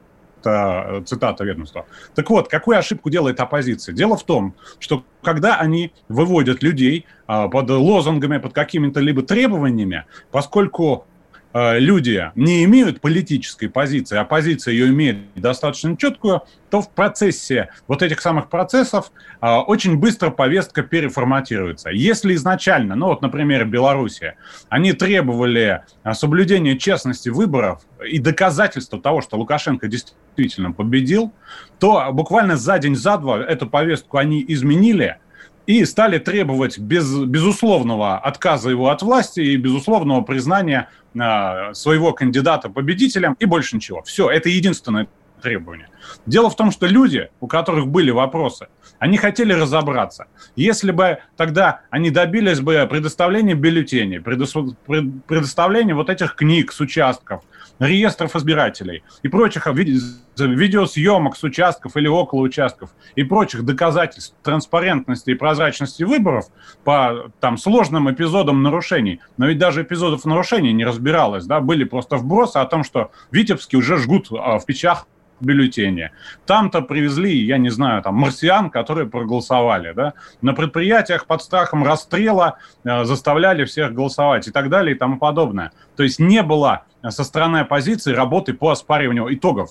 э, 0.44 1.02
цитата 1.04 1.44
ведомства. 1.44 1.84
Так 2.14 2.30
вот, 2.30 2.48
какую 2.48 2.78
ошибку 2.78 3.10
делает 3.10 3.40
оппозиция? 3.40 3.94
Дело 3.94 4.16
в 4.16 4.24
том, 4.24 4.54
что 4.78 5.04
когда 5.22 5.56
они 5.56 5.92
выводят 6.08 6.62
людей 6.62 7.04
а, 7.26 7.48
под 7.48 7.68
лозунгами, 7.68 8.38
под 8.38 8.54
какими-то 8.54 9.00
либо 9.00 9.22
требованиями, 9.22 10.06
поскольку 10.30 11.06
люди 11.52 12.30
не 12.34 12.64
имеют 12.64 13.00
политической 13.00 13.68
позиции, 13.68 14.16
а 14.16 14.24
позиция 14.24 14.72
ее 14.72 14.88
имеет 14.88 15.18
достаточно 15.34 15.96
четкую, 15.96 16.42
то 16.70 16.80
в 16.80 16.90
процессе 16.90 17.70
вот 17.88 18.02
этих 18.02 18.20
самых 18.20 18.48
процессов 18.48 19.10
э, 19.40 19.46
очень 19.46 19.98
быстро 19.98 20.30
повестка 20.30 20.82
переформатируется. 20.82 21.90
Если 21.90 22.34
изначально, 22.34 22.94
ну 22.94 23.06
вот, 23.06 23.22
например, 23.22 23.64
Белоруссия, 23.64 24.36
они 24.68 24.92
требовали 24.92 25.82
э, 26.04 26.14
соблюдения 26.14 26.78
честности 26.78 27.28
выборов 27.28 27.82
и 28.06 28.18
доказательства 28.18 29.00
того, 29.00 29.20
что 29.20 29.36
Лукашенко 29.36 29.88
действительно 29.88 30.72
победил, 30.72 31.32
то 31.78 32.08
буквально 32.12 32.56
за 32.56 32.78
день, 32.78 32.94
за 32.94 33.18
два 33.18 33.40
эту 33.40 33.68
повестку 33.68 34.16
они 34.16 34.44
изменили– 34.46 35.16
и 35.66 35.84
стали 35.84 36.18
требовать 36.18 36.78
без, 36.78 37.16
безусловного 37.16 38.18
отказа 38.18 38.70
его 38.70 38.90
от 38.90 39.02
власти 39.02 39.40
и 39.40 39.56
безусловного 39.56 40.22
признания 40.22 40.88
э, 41.14 41.74
своего 41.74 42.12
кандидата 42.12 42.68
победителем 42.68 43.36
и 43.38 43.44
больше 43.44 43.76
ничего. 43.76 44.02
Все, 44.02 44.30
это 44.30 44.48
единственное 44.48 45.08
требование. 45.40 45.88
Дело 46.26 46.50
в 46.50 46.56
том, 46.56 46.70
что 46.70 46.86
люди, 46.86 47.30
у 47.40 47.46
которых 47.46 47.88
были 47.88 48.10
вопросы, 48.10 48.68
они 48.98 49.16
хотели 49.16 49.52
разобраться. 49.52 50.26
Если 50.56 50.92
бы 50.92 51.18
тогда 51.36 51.80
они 51.90 52.10
добились 52.10 52.60
бы 52.60 52.86
предоставления 52.88 53.54
бюллетеней, 53.54 54.20
предоставления 54.20 55.94
вот 55.94 56.10
этих 56.10 56.34
книг 56.34 56.72
с 56.72 56.80
участков, 56.80 57.42
реестров 57.80 58.36
избирателей 58.36 59.02
и 59.22 59.28
прочих 59.28 59.66
видеосъемок 59.66 61.36
с 61.36 61.42
участков 61.42 61.96
или 61.96 62.06
около 62.06 62.42
участков 62.42 62.90
и 63.16 63.24
прочих 63.24 63.64
доказательств 63.64 64.36
транспарентности 64.42 65.30
и 65.30 65.34
прозрачности 65.34 66.04
выборов 66.04 66.46
по 66.84 67.30
там 67.40 67.56
сложным 67.56 68.10
эпизодам 68.10 68.62
нарушений. 68.62 69.20
Но 69.38 69.46
ведь 69.46 69.58
даже 69.58 69.82
эпизодов 69.82 70.24
нарушений 70.24 70.72
не 70.72 70.84
разбиралось, 70.84 71.46
да, 71.46 71.60
были 71.60 71.84
просто 71.84 72.16
вбросы 72.16 72.58
о 72.58 72.66
том, 72.66 72.84
что 72.84 73.10
Витебски 73.30 73.76
уже 73.76 73.96
жгут 73.96 74.28
а, 74.30 74.58
в 74.58 74.66
печах 74.66 75.06
бюллетени. 75.40 76.10
Там-то 76.46 76.82
привезли, 76.82 77.34
я 77.34 77.58
не 77.58 77.70
знаю, 77.70 78.02
там 78.02 78.14
марсиан, 78.14 78.70
которые 78.70 79.08
проголосовали. 79.08 79.92
Да? 79.92 80.14
На 80.42 80.52
предприятиях 80.52 81.26
под 81.26 81.42
страхом 81.42 81.84
расстрела 81.84 82.58
э, 82.84 83.04
заставляли 83.04 83.64
всех 83.64 83.92
голосовать 83.92 84.48
и 84.48 84.50
так 84.50 84.68
далее 84.68 84.94
и 84.94 84.98
тому 84.98 85.18
подобное. 85.18 85.72
То 85.96 86.02
есть 86.02 86.18
не 86.18 86.42
было 86.42 86.84
со 87.08 87.24
стороны 87.24 87.58
оппозиции 87.58 88.12
работы 88.12 88.52
по 88.52 88.70
оспариванию 88.70 89.32
итогов 89.34 89.70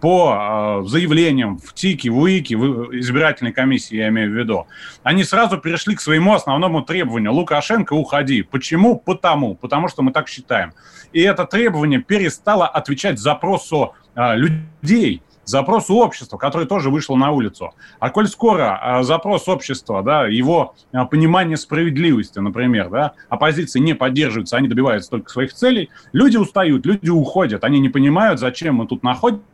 по 0.00 0.82
э, 0.84 0.88
заявлениям 0.88 1.58
в 1.58 1.72
ТИКе, 1.72 2.10
в 2.10 2.18
УИКе, 2.18 2.56
в 2.56 2.98
избирательной 2.98 3.52
комиссии, 3.52 3.96
я 3.96 4.08
имею 4.08 4.30
в 4.30 4.34
виду, 4.34 4.66
они 5.02 5.24
сразу 5.24 5.58
перешли 5.58 5.94
к 5.94 6.00
своему 6.00 6.34
основному 6.34 6.82
требованию. 6.82 7.32
Лукашенко, 7.32 7.94
уходи. 7.94 8.42
Почему? 8.42 8.96
Потому. 8.98 9.54
Потому 9.54 9.88
что 9.88 10.02
мы 10.02 10.12
так 10.12 10.28
считаем. 10.28 10.72
И 11.12 11.20
это 11.22 11.44
требование 11.44 12.00
перестало 12.00 12.66
отвечать 12.66 13.18
запросу 13.18 13.94
а, 14.14 14.34
людей, 14.34 15.22
запросу 15.44 15.94
общества, 15.96 16.36
который 16.36 16.66
тоже 16.66 16.90
вышел 16.90 17.16
на 17.16 17.30
улицу. 17.30 17.72
А 17.98 18.10
коль 18.10 18.28
скоро 18.28 18.78
а, 18.80 19.02
запрос 19.02 19.48
общества, 19.48 20.02
да, 20.02 20.26
его 20.26 20.74
а, 20.92 21.06
понимание 21.06 21.56
справедливости, 21.56 22.38
например, 22.38 22.90
да, 22.90 23.12
оппозиции 23.28 23.78
не 23.78 23.94
поддерживается, 23.94 24.56
они 24.56 24.68
добиваются 24.68 25.10
только 25.10 25.30
своих 25.30 25.54
целей, 25.54 25.90
люди 26.12 26.36
устают, 26.36 26.84
люди 26.84 27.08
уходят, 27.08 27.64
они 27.64 27.78
не 27.80 27.88
понимают, 27.88 28.40
зачем 28.40 28.76
мы 28.76 28.86
тут 28.86 29.02
находимся, 29.02 29.44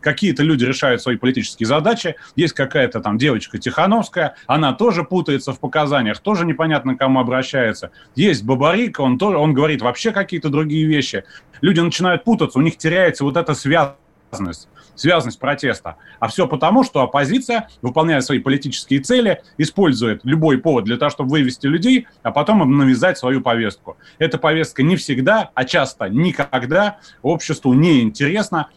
какие-то 0.00 0.42
люди 0.42 0.64
решают 0.64 1.02
свои 1.02 1.16
политические 1.16 1.66
задачи, 1.66 2.16
есть 2.36 2.54
какая-то 2.54 3.00
там 3.00 3.18
девочка 3.18 3.58
Тихановская, 3.58 4.36
она 4.46 4.72
тоже 4.72 5.04
путается 5.04 5.52
в 5.52 5.60
показаниях, 5.60 6.20
тоже 6.20 6.46
непонятно 6.46 6.94
к 6.94 6.98
кому 6.98 7.20
обращается. 7.20 7.90
Есть 8.14 8.44
Бабарик, 8.44 9.00
он 9.00 9.18
тоже, 9.18 9.36
он 9.36 9.52
говорит 9.52 9.82
вообще 9.82 10.12
какие-то 10.12 10.48
другие 10.48 10.86
вещи. 10.86 11.24
Люди 11.60 11.80
начинают 11.80 12.24
путаться, 12.24 12.58
у 12.58 12.62
них 12.62 12.76
теряется 12.78 13.24
вот 13.24 13.36
эта 13.36 13.54
связанность 13.54 14.68
связанность 14.96 15.38
протеста. 15.38 15.96
А 16.18 16.26
все 16.26 16.48
потому, 16.48 16.82
что 16.82 17.02
оппозиция, 17.02 17.68
выполняя 17.82 18.20
свои 18.20 18.40
политические 18.40 19.00
цели, 19.00 19.42
использует 19.58 20.22
любой 20.24 20.58
повод 20.58 20.84
для 20.84 20.96
того, 20.96 21.10
чтобы 21.10 21.30
вывести 21.30 21.66
людей, 21.66 22.08
а 22.22 22.32
потом 22.32 22.62
им 22.62 22.76
навязать 22.76 23.18
свою 23.18 23.40
повестку. 23.40 23.96
Эта 24.18 24.38
повестка 24.38 24.82
не 24.82 24.96
всегда, 24.96 25.50
а 25.54 25.64
часто 25.64 26.08
никогда 26.08 26.98
обществу 27.22 27.74
не 27.74 28.00
интересна, 28.02 28.70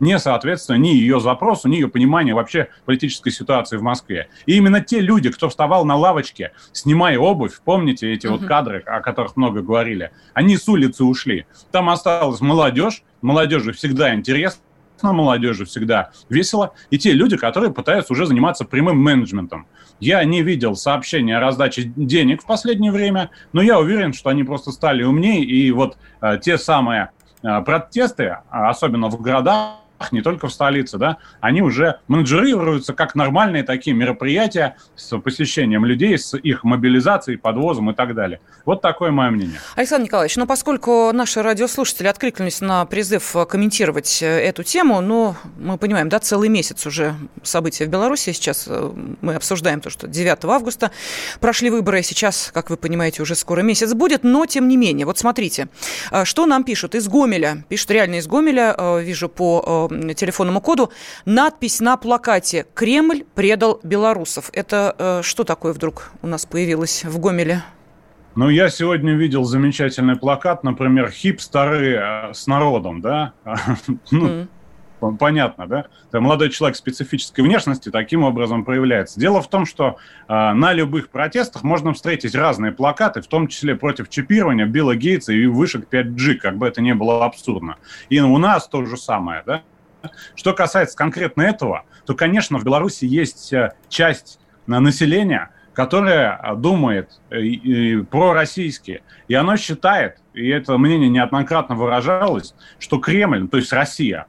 не 0.00 0.18
соответственно 0.18 0.76
ни 0.76 0.88
ее 0.88 1.20
запросу, 1.20 1.68
ни 1.68 1.74
ее 1.76 1.88
пониманию 1.88 2.36
вообще 2.36 2.68
политической 2.84 3.30
ситуации 3.30 3.76
в 3.76 3.82
Москве. 3.82 4.28
И 4.46 4.56
именно 4.56 4.80
те 4.80 5.00
люди, 5.00 5.30
кто 5.30 5.48
вставал 5.48 5.84
на 5.84 5.96
лавочке, 5.96 6.52
снимая 6.72 7.18
обувь, 7.18 7.60
помните 7.64 8.12
эти 8.12 8.26
вот 8.26 8.44
кадры, 8.44 8.80
о 8.86 9.00
которых 9.00 9.36
много 9.36 9.62
говорили, 9.62 10.10
они 10.32 10.56
с 10.56 10.68
улицы 10.68 11.04
ушли. 11.04 11.46
Там 11.70 11.88
осталась 11.88 12.40
молодежь, 12.40 13.02
молодежи 13.22 13.72
всегда 13.72 14.14
интересно, 14.14 14.60
молодежи 15.02 15.64
всегда 15.64 16.10
весело, 16.28 16.72
и 16.90 16.98
те 16.98 17.12
люди, 17.12 17.36
которые 17.36 17.72
пытаются 17.72 18.12
уже 18.12 18.26
заниматься 18.26 18.64
прямым 18.64 18.98
менеджментом. 18.98 19.66
Я 20.00 20.24
не 20.24 20.42
видел 20.42 20.76
сообщения 20.76 21.36
о 21.36 21.40
раздаче 21.40 21.92
денег 21.96 22.42
в 22.42 22.46
последнее 22.46 22.92
время, 22.92 23.30
но 23.52 23.62
я 23.62 23.78
уверен, 23.78 24.12
что 24.12 24.30
они 24.30 24.44
просто 24.44 24.70
стали 24.72 25.02
умнее, 25.02 25.44
и 25.44 25.70
вот 25.70 25.98
э, 26.20 26.38
те 26.42 26.58
самые 26.58 27.10
э, 27.42 27.60
протесты, 27.62 28.38
особенно 28.50 29.08
в 29.08 29.20
городах, 29.20 29.83
не 30.12 30.22
только 30.22 30.48
в 30.48 30.52
столице, 30.52 30.98
да, 30.98 31.18
они 31.40 31.62
уже 31.62 32.00
менеджерируются 32.08 32.92
как 32.92 33.14
нормальные 33.14 33.62
такие 33.62 33.94
мероприятия 33.94 34.76
с 34.96 35.16
посещением 35.18 35.84
людей, 35.84 36.18
с 36.18 36.36
их 36.36 36.64
мобилизацией, 36.64 37.38
подвозом 37.38 37.90
и 37.90 37.94
так 37.94 38.14
далее. 38.14 38.40
Вот 38.64 38.82
такое 38.82 39.10
мое 39.10 39.30
мнение. 39.30 39.60
Александр 39.76 40.06
Николаевич, 40.06 40.36
ну 40.36 40.46
поскольку 40.46 41.12
наши 41.12 41.42
радиослушатели 41.42 42.06
откликнулись 42.06 42.60
на 42.60 42.84
призыв 42.86 43.34
комментировать 43.48 44.22
э, 44.22 44.26
эту 44.26 44.62
тему, 44.62 45.00
ну, 45.00 45.34
мы 45.58 45.78
понимаем, 45.78 46.08
да, 46.08 46.18
целый 46.18 46.48
месяц 46.48 46.86
уже 46.86 47.14
события 47.42 47.86
в 47.86 47.88
Беларуси, 47.88 48.32
сейчас 48.32 48.66
э, 48.68 48.90
мы 49.20 49.34
обсуждаем 49.34 49.80
то, 49.80 49.90
что 49.90 50.06
9 50.06 50.44
августа 50.44 50.90
прошли 51.40 51.70
выборы, 51.70 52.02
сейчас, 52.02 52.50
как 52.52 52.70
вы 52.70 52.76
понимаете, 52.76 53.22
уже 53.22 53.34
скоро 53.34 53.60
месяц 53.60 53.94
будет, 53.94 54.24
но 54.24 54.46
тем 54.46 54.68
не 54.68 54.76
менее, 54.76 55.06
вот 55.06 55.18
смотрите, 55.18 55.68
э, 56.10 56.24
что 56.24 56.46
нам 56.46 56.64
пишут 56.64 56.94
из 56.94 57.08
Гомеля, 57.08 57.64
пишут 57.68 57.90
реально 57.90 58.16
из 58.16 58.26
Гомеля, 58.26 58.74
вижу 59.00 59.28
по 59.28 59.88
телефонному 60.14 60.60
коду 60.60 60.90
надпись 61.24 61.80
на 61.80 61.96
плакате 61.96 62.66
«Кремль 62.74 63.24
предал 63.34 63.80
белорусов». 63.82 64.50
Это 64.52 64.94
э, 64.98 65.22
что 65.22 65.44
такое 65.44 65.72
вдруг 65.72 66.12
у 66.22 66.26
нас 66.26 66.46
появилось 66.46 67.04
в 67.04 67.18
Гомеле? 67.18 67.62
Ну, 68.36 68.48
я 68.48 68.68
сегодня 68.68 69.14
видел 69.14 69.44
замечательный 69.44 70.16
плакат, 70.16 70.64
например, 70.64 71.10
«Хипстеры 71.10 71.94
э, 71.94 72.34
с 72.34 72.46
народом», 72.46 73.00
да? 73.00 73.32
ну, 74.10 74.26
mm 74.26 74.48
понятно, 75.12 75.66
да? 75.66 75.86
Это 76.08 76.20
молодой 76.20 76.50
человек 76.50 76.76
специфической 76.76 77.42
внешности 77.42 77.90
таким 77.90 78.24
образом 78.24 78.64
проявляется. 78.64 79.20
Дело 79.20 79.42
в 79.42 79.48
том, 79.48 79.66
что 79.66 79.96
э, 80.28 80.52
на 80.52 80.72
любых 80.72 81.10
протестах 81.10 81.62
можно 81.62 81.92
встретить 81.92 82.34
разные 82.34 82.72
плакаты, 82.72 83.20
в 83.20 83.26
том 83.26 83.48
числе 83.48 83.74
против 83.74 84.08
чипирования 84.08 84.66
Билла 84.66 84.96
Гейтса 84.96 85.32
и 85.32 85.46
вышек 85.46 85.86
5G, 85.90 86.34
как 86.34 86.56
бы 86.56 86.66
это 86.66 86.80
ни 86.80 86.92
было 86.92 87.24
абсурдно. 87.24 87.76
И 88.08 88.20
у 88.20 88.38
нас 88.38 88.68
то 88.68 88.84
же 88.84 88.96
самое, 88.96 89.42
да? 89.46 89.62
Что 90.34 90.52
касается 90.52 90.96
конкретно 90.96 91.42
этого, 91.42 91.84
то, 92.06 92.14
конечно, 92.14 92.58
в 92.58 92.64
Беларуси 92.64 93.04
есть 93.04 93.52
э, 93.52 93.74
часть 93.88 94.38
населения, 94.66 95.50
которая 95.72 96.54
думает 96.56 97.20
э, 97.30 97.98
пророссийски, 98.10 99.02
и 99.28 99.34
оно 99.34 99.56
считает, 99.56 100.18
и 100.32 100.48
это 100.48 100.78
мнение 100.78 101.08
неоднократно 101.08 101.74
выражалось, 101.74 102.54
что 102.78 102.98
Кремль, 102.98 103.48
то 103.48 103.56
есть 103.58 103.72
Россия, 103.72 104.26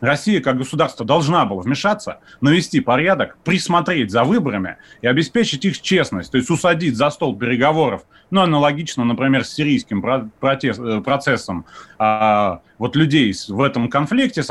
Россия 0.00 0.40
как 0.40 0.58
государство 0.58 1.06
должна 1.06 1.44
была 1.46 1.62
вмешаться, 1.62 2.18
навести 2.40 2.80
порядок, 2.80 3.38
присмотреть 3.44 4.10
за 4.10 4.24
выборами 4.24 4.76
и 5.00 5.06
обеспечить 5.06 5.64
их 5.64 5.80
честность, 5.80 6.32
то 6.32 6.38
есть 6.38 6.50
усадить 6.50 6.96
за 6.96 7.10
стол 7.10 7.36
переговоров, 7.36 8.02
ну, 8.30 8.42
аналогично, 8.42 9.04
например, 9.04 9.44
с 9.44 9.54
сирийским 9.54 10.02
протест, 10.40 10.80
э, 10.80 11.00
процессом 11.00 11.66
а, 11.98 12.60
вот 12.78 12.96
людей 12.96 13.32
в 13.48 13.62
этом 13.62 13.88
конфликте, 13.88 14.42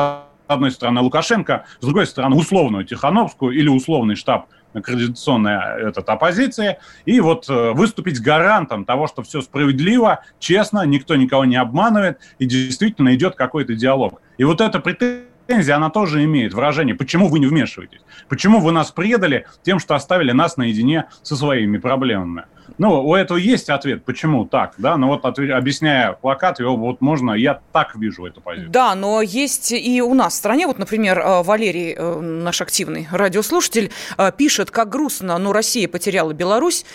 одной 0.47 0.71
стороны 0.71 1.01
Лукашенко, 1.01 1.65
с 1.79 1.85
другой 1.85 2.05
стороны 2.05 2.35
условную 2.35 2.85
Тихановскую 2.85 3.55
или 3.55 3.67
условный 3.67 4.15
штаб 4.15 4.47
координационной 4.73 5.87
этот, 5.89 6.09
оппозиции, 6.09 6.77
и 7.05 7.19
вот 7.19 7.47
э, 7.49 7.71
выступить 7.73 8.19
гарантом 8.21 8.85
того, 8.85 9.07
что 9.07 9.21
все 9.21 9.41
справедливо, 9.41 10.23
честно, 10.39 10.83
никто 10.85 11.15
никого 11.15 11.45
не 11.45 11.57
обманывает, 11.57 12.19
и 12.39 12.45
действительно 12.45 13.13
идет 13.13 13.35
какой-то 13.35 13.75
диалог. 13.75 14.21
И 14.37 14.43
вот 14.43 14.61
эта 14.61 14.79
претензия, 14.79 15.75
она 15.75 15.89
тоже 15.89 16.23
имеет 16.23 16.53
выражение, 16.53 16.95
почему 16.95 17.27
вы 17.27 17.39
не 17.39 17.45
вмешиваетесь, 17.45 18.01
почему 18.29 18.59
вы 18.59 18.71
нас 18.71 18.91
предали 18.91 19.45
тем, 19.61 19.79
что 19.79 19.93
оставили 19.95 20.31
нас 20.31 20.57
наедине 20.57 21.05
со 21.21 21.35
своими 21.35 21.77
проблемами. 21.77 22.45
Ну, 22.77 23.05
у 23.05 23.15
этого 23.15 23.37
есть 23.37 23.69
ответ, 23.69 24.03
почему 24.03 24.45
так, 24.45 24.73
да, 24.77 24.97
но 24.97 25.07
вот 25.07 25.25
ответ, 25.25 25.51
объясняя 25.51 26.13
плакат, 26.13 26.59
его 26.59 26.75
вот 26.75 27.01
можно, 27.01 27.31
я 27.33 27.59
так 27.71 27.95
вижу 27.95 28.25
эту 28.25 28.41
позицию. 28.41 28.71
Да, 28.71 28.95
но 28.95 29.21
есть 29.21 29.71
и 29.71 30.01
у 30.01 30.13
нас 30.13 30.33
в 30.33 30.37
стране, 30.37 30.65
вот, 30.67 30.79
например, 30.79 31.19
э, 31.19 31.43
Валерий, 31.43 31.93
э, 31.95 32.19
наш 32.19 32.61
активный 32.61 33.07
радиослушатель, 33.11 33.91
э, 34.17 34.31
пишет, 34.35 34.71
как 34.71 34.89
грустно, 34.89 35.37
но 35.37 35.53
Россия 35.53 35.87
потеряла 35.87 36.33
Беларусь, 36.33 36.85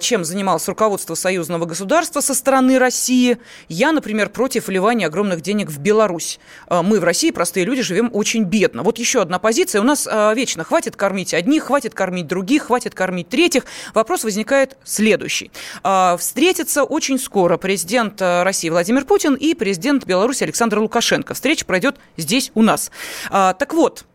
чем 0.00 0.24
занималось 0.24 0.68
руководство 0.68 1.14
союзного 1.14 1.64
государства 1.64 2.20
со 2.20 2.34
стороны 2.34 2.78
России. 2.78 3.38
Я, 3.68 3.92
например, 3.92 4.28
против 4.28 4.68
вливания 4.68 5.06
огромных 5.06 5.40
денег 5.40 5.70
в 5.70 5.78
Беларусь. 5.78 6.38
Мы 6.68 7.00
в 7.00 7.04
России, 7.04 7.30
простые 7.30 7.64
люди, 7.64 7.82
живем 7.82 8.10
очень 8.12 8.44
бедно. 8.44 8.82
Вот 8.82 8.98
еще 8.98 9.22
одна 9.22 9.38
позиция. 9.38 9.80
У 9.80 9.84
нас 9.84 10.08
вечно 10.34 10.64
хватит 10.64 10.96
кормить 10.96 11.34
одних, 11.34 11.64
хватит 11.64 11.94
кормить 11.94 12.26
других, 12.26 12.64
хватит 12.64 12.94
кормить 12.94 13.28
третьих. 13.28 13.64
Вопрос 13.94 14.24
возникает 14.24 14.76
следующий 14.84 15.11
следующий. 15.12 15.50
А, 15.82 16.16
встретятся 16.16 16.84
очень 16.84 17.18
скоро 17.18 17.58
президент 17.58 18.22
э, 18.22 18.44
России 18.44 18.70
Владимир 18.70 19.04
Путин 19.04 19.34
и 19.34 19.54
президент 19.54 20.06
Беларуси 20.06 20.44
Александр 20.44 20.78
Лукашенко. 20.78 21.34
Встреча 21.34 21.66
пройдет 21.66 21.96
здесь 22.16 22.50
у 22.54 22.62
нас. 22.62 22.90
А, 23.30 23.52
так 23.52 23.74
вот, 23.74 24.06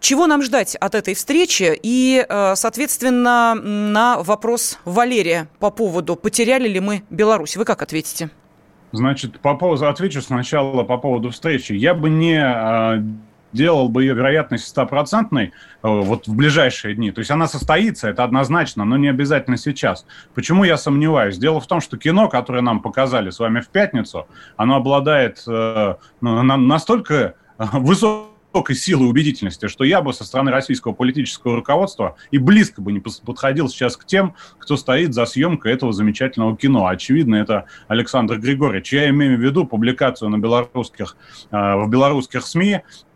чего 0.00 0.26
нам 0.26 0.42
ждать 0.42 0.74
от 0.76 0.94
этой 0.94 1.14
встречи? 1.14 1.78
И, 1.82 2.24
э, 2.26 2.54
соответственно, 2.56 3.54
на 3.54 4.22
вопрос 4.22 4.78
Валерия 4.86 5.48
по 5.58 5.70
поводу, 5.70 6.16
потеряли 6.16 6.68
ли 6.68 6.80
мы 6.80 7.02
Беларусь, 7.10 7.58
вы 7.58 7.66
как 7.66 7.82
ответите? 7.82 8.30
Значит, 8.92 9.40
по 9.40 9.54
поводу, 9.56 9.86
отвечу 9.88 10.22
сначала 10.22 10.84
по 10.84 10.96
поводу 10.96 11.30
встречи. 11.30 11.74
Я 11.74 11.92
бы 11.92 12.08
не 12.08 12.40
а, 12.42 13.02
делал 13.52 13.88
бы 13.88 14.04
ее 14.04 14.14
вероятность 14.14 14.66
стопроцентной 14.66 15.46
э, 15.46 15.50
вот 15.82 16.26
в 16.26 16.34
ближайшие 16.34 16.94
дни. 16.94 17.10
То 17.10 17.20
есть 17.20 17.30
она 17.30 17.46
состоится, 17.46 18.08
это 18.08 18.24
однозначно, 18.24 18.84
но 18.84 18.96
не 18.96 19.08
обязательно 19.08 19.56
сейчас. 19.56 20.06
Почему 20.34 20.64
я 20.64 20.76
сомневаюсь? 20.76 21.38
Дело 21.38 21.60
в 21.60 21.66
том, 21.66 21.80
что 21.80 21.96
кино, 21.96 22.28
которое 22.28 22.62
нам 22.62 22.80
показали 22.80 23.30
с 23.30 23.38
вами 23.38 23.60
в 23.60 23.68
пятницу, 23.68 24.26
оно 24.56 24.76
обладает 24.76 25.42
э, 25.46 25.94
ну, 26.20 26.42
настолько 26.42 27.34
высокой 27.58 28.36
высокой 28.56 28.74
силы 28.74 29.06
убедительности, 29.06 29.68
что 29.68 29.84
я 29.84 30.00
бы 30.00 30.14
со 30.14 30.24
стороны 30.24 30.50
российского 30.50 30.92
политического 30.92 31.56
руководства 31.56 32.16
и 32.30 32.38
близко 32.38 32.80
бы 32.80 32.90
не 32.90 33.00
подходил 33.00 33.68
сейчас 33.68 33.98
к 33.98 34.06
тем, 34.06 34.34
кто 34.58 34.78
стоит 34.78 35.12
за 35.12 35.26
съемкой 35.26 35.74
этого 35.74 35.92
замечательного 35.92 36.56
кино. 36.56 36.86
Очевидно, 36.86 37.36
это 37.36 37.66
Александр 37.86 38.38
Григорьевич. 38.38 38.94
Я 38.94 39.10
имею 39.10 39.36
в 39.36 39.42
виду 39.42 39.66
публикацию 39.66 40.30
на 40.30 40.38
белорусских, 40.38 41.16
э, 41.50 41.56
в 41.56 41.88
белорусских 41.90 42.46
СМИ 42.46 42.80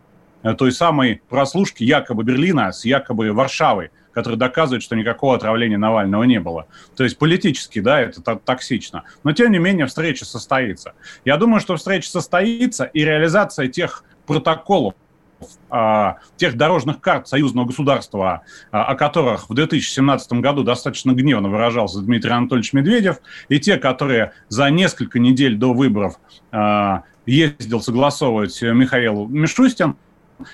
той 0.57 0.71
самой 0.71 1.21
прослушки 1.29 1.83
якобы 1.83 2.23
Берлина 2.23 2.71
с 2.71 2.85
якобы 2.85 3.31
Варшавой, 3.31 3.91
который 4.13 4.37
доказывает, 4.37 4.83
что 4.83 4.95
никакого 4.95 5.35
отравления 5.35 5.77
Навального 5.77 6.23
не 6.23 6.39
было. 6.39 6.67
То 6.95 7.03
есть 7.03 7.17
политически, 7.17 7.79
да, 7.79 8.01
это 8.01 8.35
токсично. 8.35 9.03
Но, 9.23 9.31
тем 9.33 9.51
не 9.51 9.59
менее, 9.59 9.85
встреча 9.85 10.25
состоится. 10.25 10.93
Я 11.25 11.37
думаю, 11.37 11.59
что 11.59 11.75
встреча 11.75 12.09
состоится, 12.09 12.85
и 12.85 13.03
реализация 13.03 13.67
тех 13.67 14.03
протоколов, 14.25 14.95
а, 15.69 16.17
тех 16.37 16.55
дорожных 16.55 16.99
карт 16.99 17.27
союзного 17.27 17.65
государства, 17.65 18.41
а, 18.71 18.83
о 18.85 18.95
которых 18.95 19.49
в 19.49 19.53
2017 19.53 20.33
году 20.33 20.63
достаточно 20.63 21.13
гневно 21.13 21.49
выражался 21.49 22.01
Дмитрий 22.01 22.31
Анатольевич 22.31 22.73
Медведев, 22.73 23.17
и 23.49 23.59
те, 23.59 23.77
которые 23.77 24.33
за 24.49 24.69
несколько 24.69 25.19
недель 25.19 25.57
до 25.57 25.73
выборов 25.73 26.19
а, 26.51 27.03
ездил 27.25 27.81
согласовывать 27.81 28.61
Михаил 28.61 29.27
Мишустин, 29.27 29.95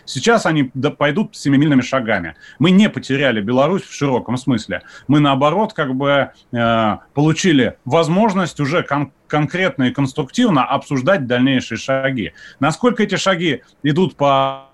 Сейчас 0.05 0.45
они 0.45 0.63
пойдут 0.63 1.35
семимильными 1.35 1.81
шагами. 1.81 2.35
Мы 2.59 2.71
не 2.71 2.89
потеряли 2.89 3.41
Беларусь 3.41 3.83
в 3.83 3.93
широком 3.93 4.37
смысле. 4.37 4.81
Мы, 5.07 5.19
наоборот, 5.19 5.73
как 5.73 5.95
бы 5.95 6.31
э, 6.51 6.97
получили 7.13 7.77
возможность 7.85 8.59
уже 8.59 8.83
кон- 8.83 9.11
конкретно 9.27 9.83
и 9.83 9.91
конструктивно 9.91 10.65
обсуждать 10.65 11.27
дальнейшие 11.27 11.77
шаги. 11.77 12.33
Насколько 12.59 13.03
эти 13.03 13.15
шаги 13.15 13.61
идут 13.83 14.15
по 14.15 14.67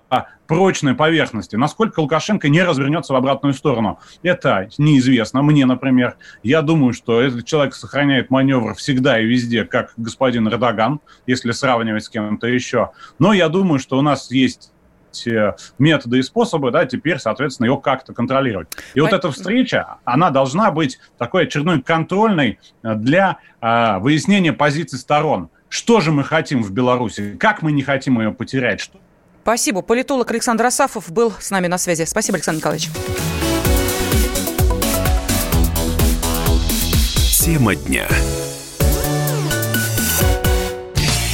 прочной 0.46 0.94
поверхности. 0.94 1.56
Насколько 1.56 2.00
Лукашенко 2.00 2.48
не 2.48 2.62
развернется 2.62 3.12
в 3.12 3.16
обратную 3.16 3.54
сторону, 3.54 3.98
это 4.22 4.68
неизвестно. 4.78 5.42
Мне, 5.42 5.66
например, 5.66 6.16
я 6.42 6.62
думаю, 6.62 6.92
что 6.92 7.20
этот 7.20 7.46
человек 7.46 7.74
сохраняет 7.74 8.30
маневр 8.30 8.74
всегда 8.74 9.18
и 9.18 9.24
везде, 9.24 9.64
как 9.64 9.92
господин 9.96 10.48
Эрдоган, 10.48 11.00
если 11.26 11.52
сравнивать 11.52 12.04
с 12.04 12.08
кем-то 12.08 12.46
еще. 12.46 12.90
Но 13.18 13.32
я 13.32 13.48
думаю, 13.48 13.78
что 13.78 13.98
у 13.98 14.02
нас 14.02 14.30
есть 14.30 14.72
э, 15.26 15.54
методы 15.78 16.18
и 16.18 16.22
способы, 16.22 16.70
да, 16.70 16.84
теперь, 16.86 17.18
соответственно, 17.18 17.66
его 17.66 17.78
как-то 17.78 18.12
контролировать. 18.12 18.68
И 18.94 19.00
вот 19.00 19.12
эта 19.12 19.30
встреча, 19.30 19.96
она 20.04 20.30
должна 20.30 20.70
быть 20.70 20.98
такой 21.18 21.44
очередной 21.44 21.82
контрольной 21.82 22.58
э, 22.82 22.94
для 22.94 23.38
э, 23.60 23.98
выяснения 23.98 24.52
позиций 24.52 24.98
сторон. 24.98 25.48
Что 25.68 26.00
же 26.00 26.12
мы 26.12 26.24
хотим 26.24 26.62
в 26.62 26.70
Беларуси? 26.70 27.36
Как 27.38 27.62
мы 27.62 27.72
не 27.72 27.82
хотим 27.82 28.20
ее 28.20 28.32
потерять? 28.32 28.80
Что 28.80 28.98
Спасибо. 29.42 29.82
Политолог 29.82 30.30
Александр 30.30 30.64
Асафов 30.64 31.12
был 31.12 31.30
с 31.38 31.50
нами 31.50 31.66
на 31.66 31.76
связи. 31.76 32.04
Спасибо, 32.06 32.36
Александр 32.36 32.60
Николаевич. 32.60 32.88
Тема 37.44 37.74
дня. 37.74 38.06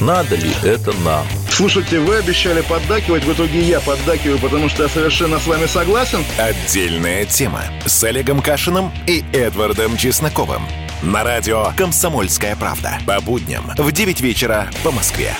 Надо 0.00 0.36
ли 0.36 0.50
это 0.62 0.92
нам? 1.04 1.26
Слушайте, 1.50 2.00
вы 2.00 2.16
обещали 2.16 2.62
поддакивать, 2.62 3.24
в 3.24 3.32
итоге 3.32 3.60
я 3.60 3.80
поддакиваю, 3.80 4.38
потому 4.38 4.68
что 4.68 4.84
я 4.84 4.88
совершенно 4.88 5.38
с 5.38 5.46
вами 5.46 5.66
согласен. 5.66 6.24
Отдельная 6.38 7.26
тема 7.26 7.62
с 7.84 8.02
Олегом 8.04 8.40
Кашиным 8.40 8.90
и 9.06 9.22
Эдвардом 9.32 9.96
Чесноковым. 9.96 10.62
На 11.02 11.24
радио 11.24 11.72
«Комсомольская 11.76 12.56
правда». 12.56 12.98
По 13.06 13.20
будням 13.20 13.64
в 13.76 13.92
9 13.92 14.20
вечера 14.20 14.70
по 14.82 14.90
Москве. 14.90 15.34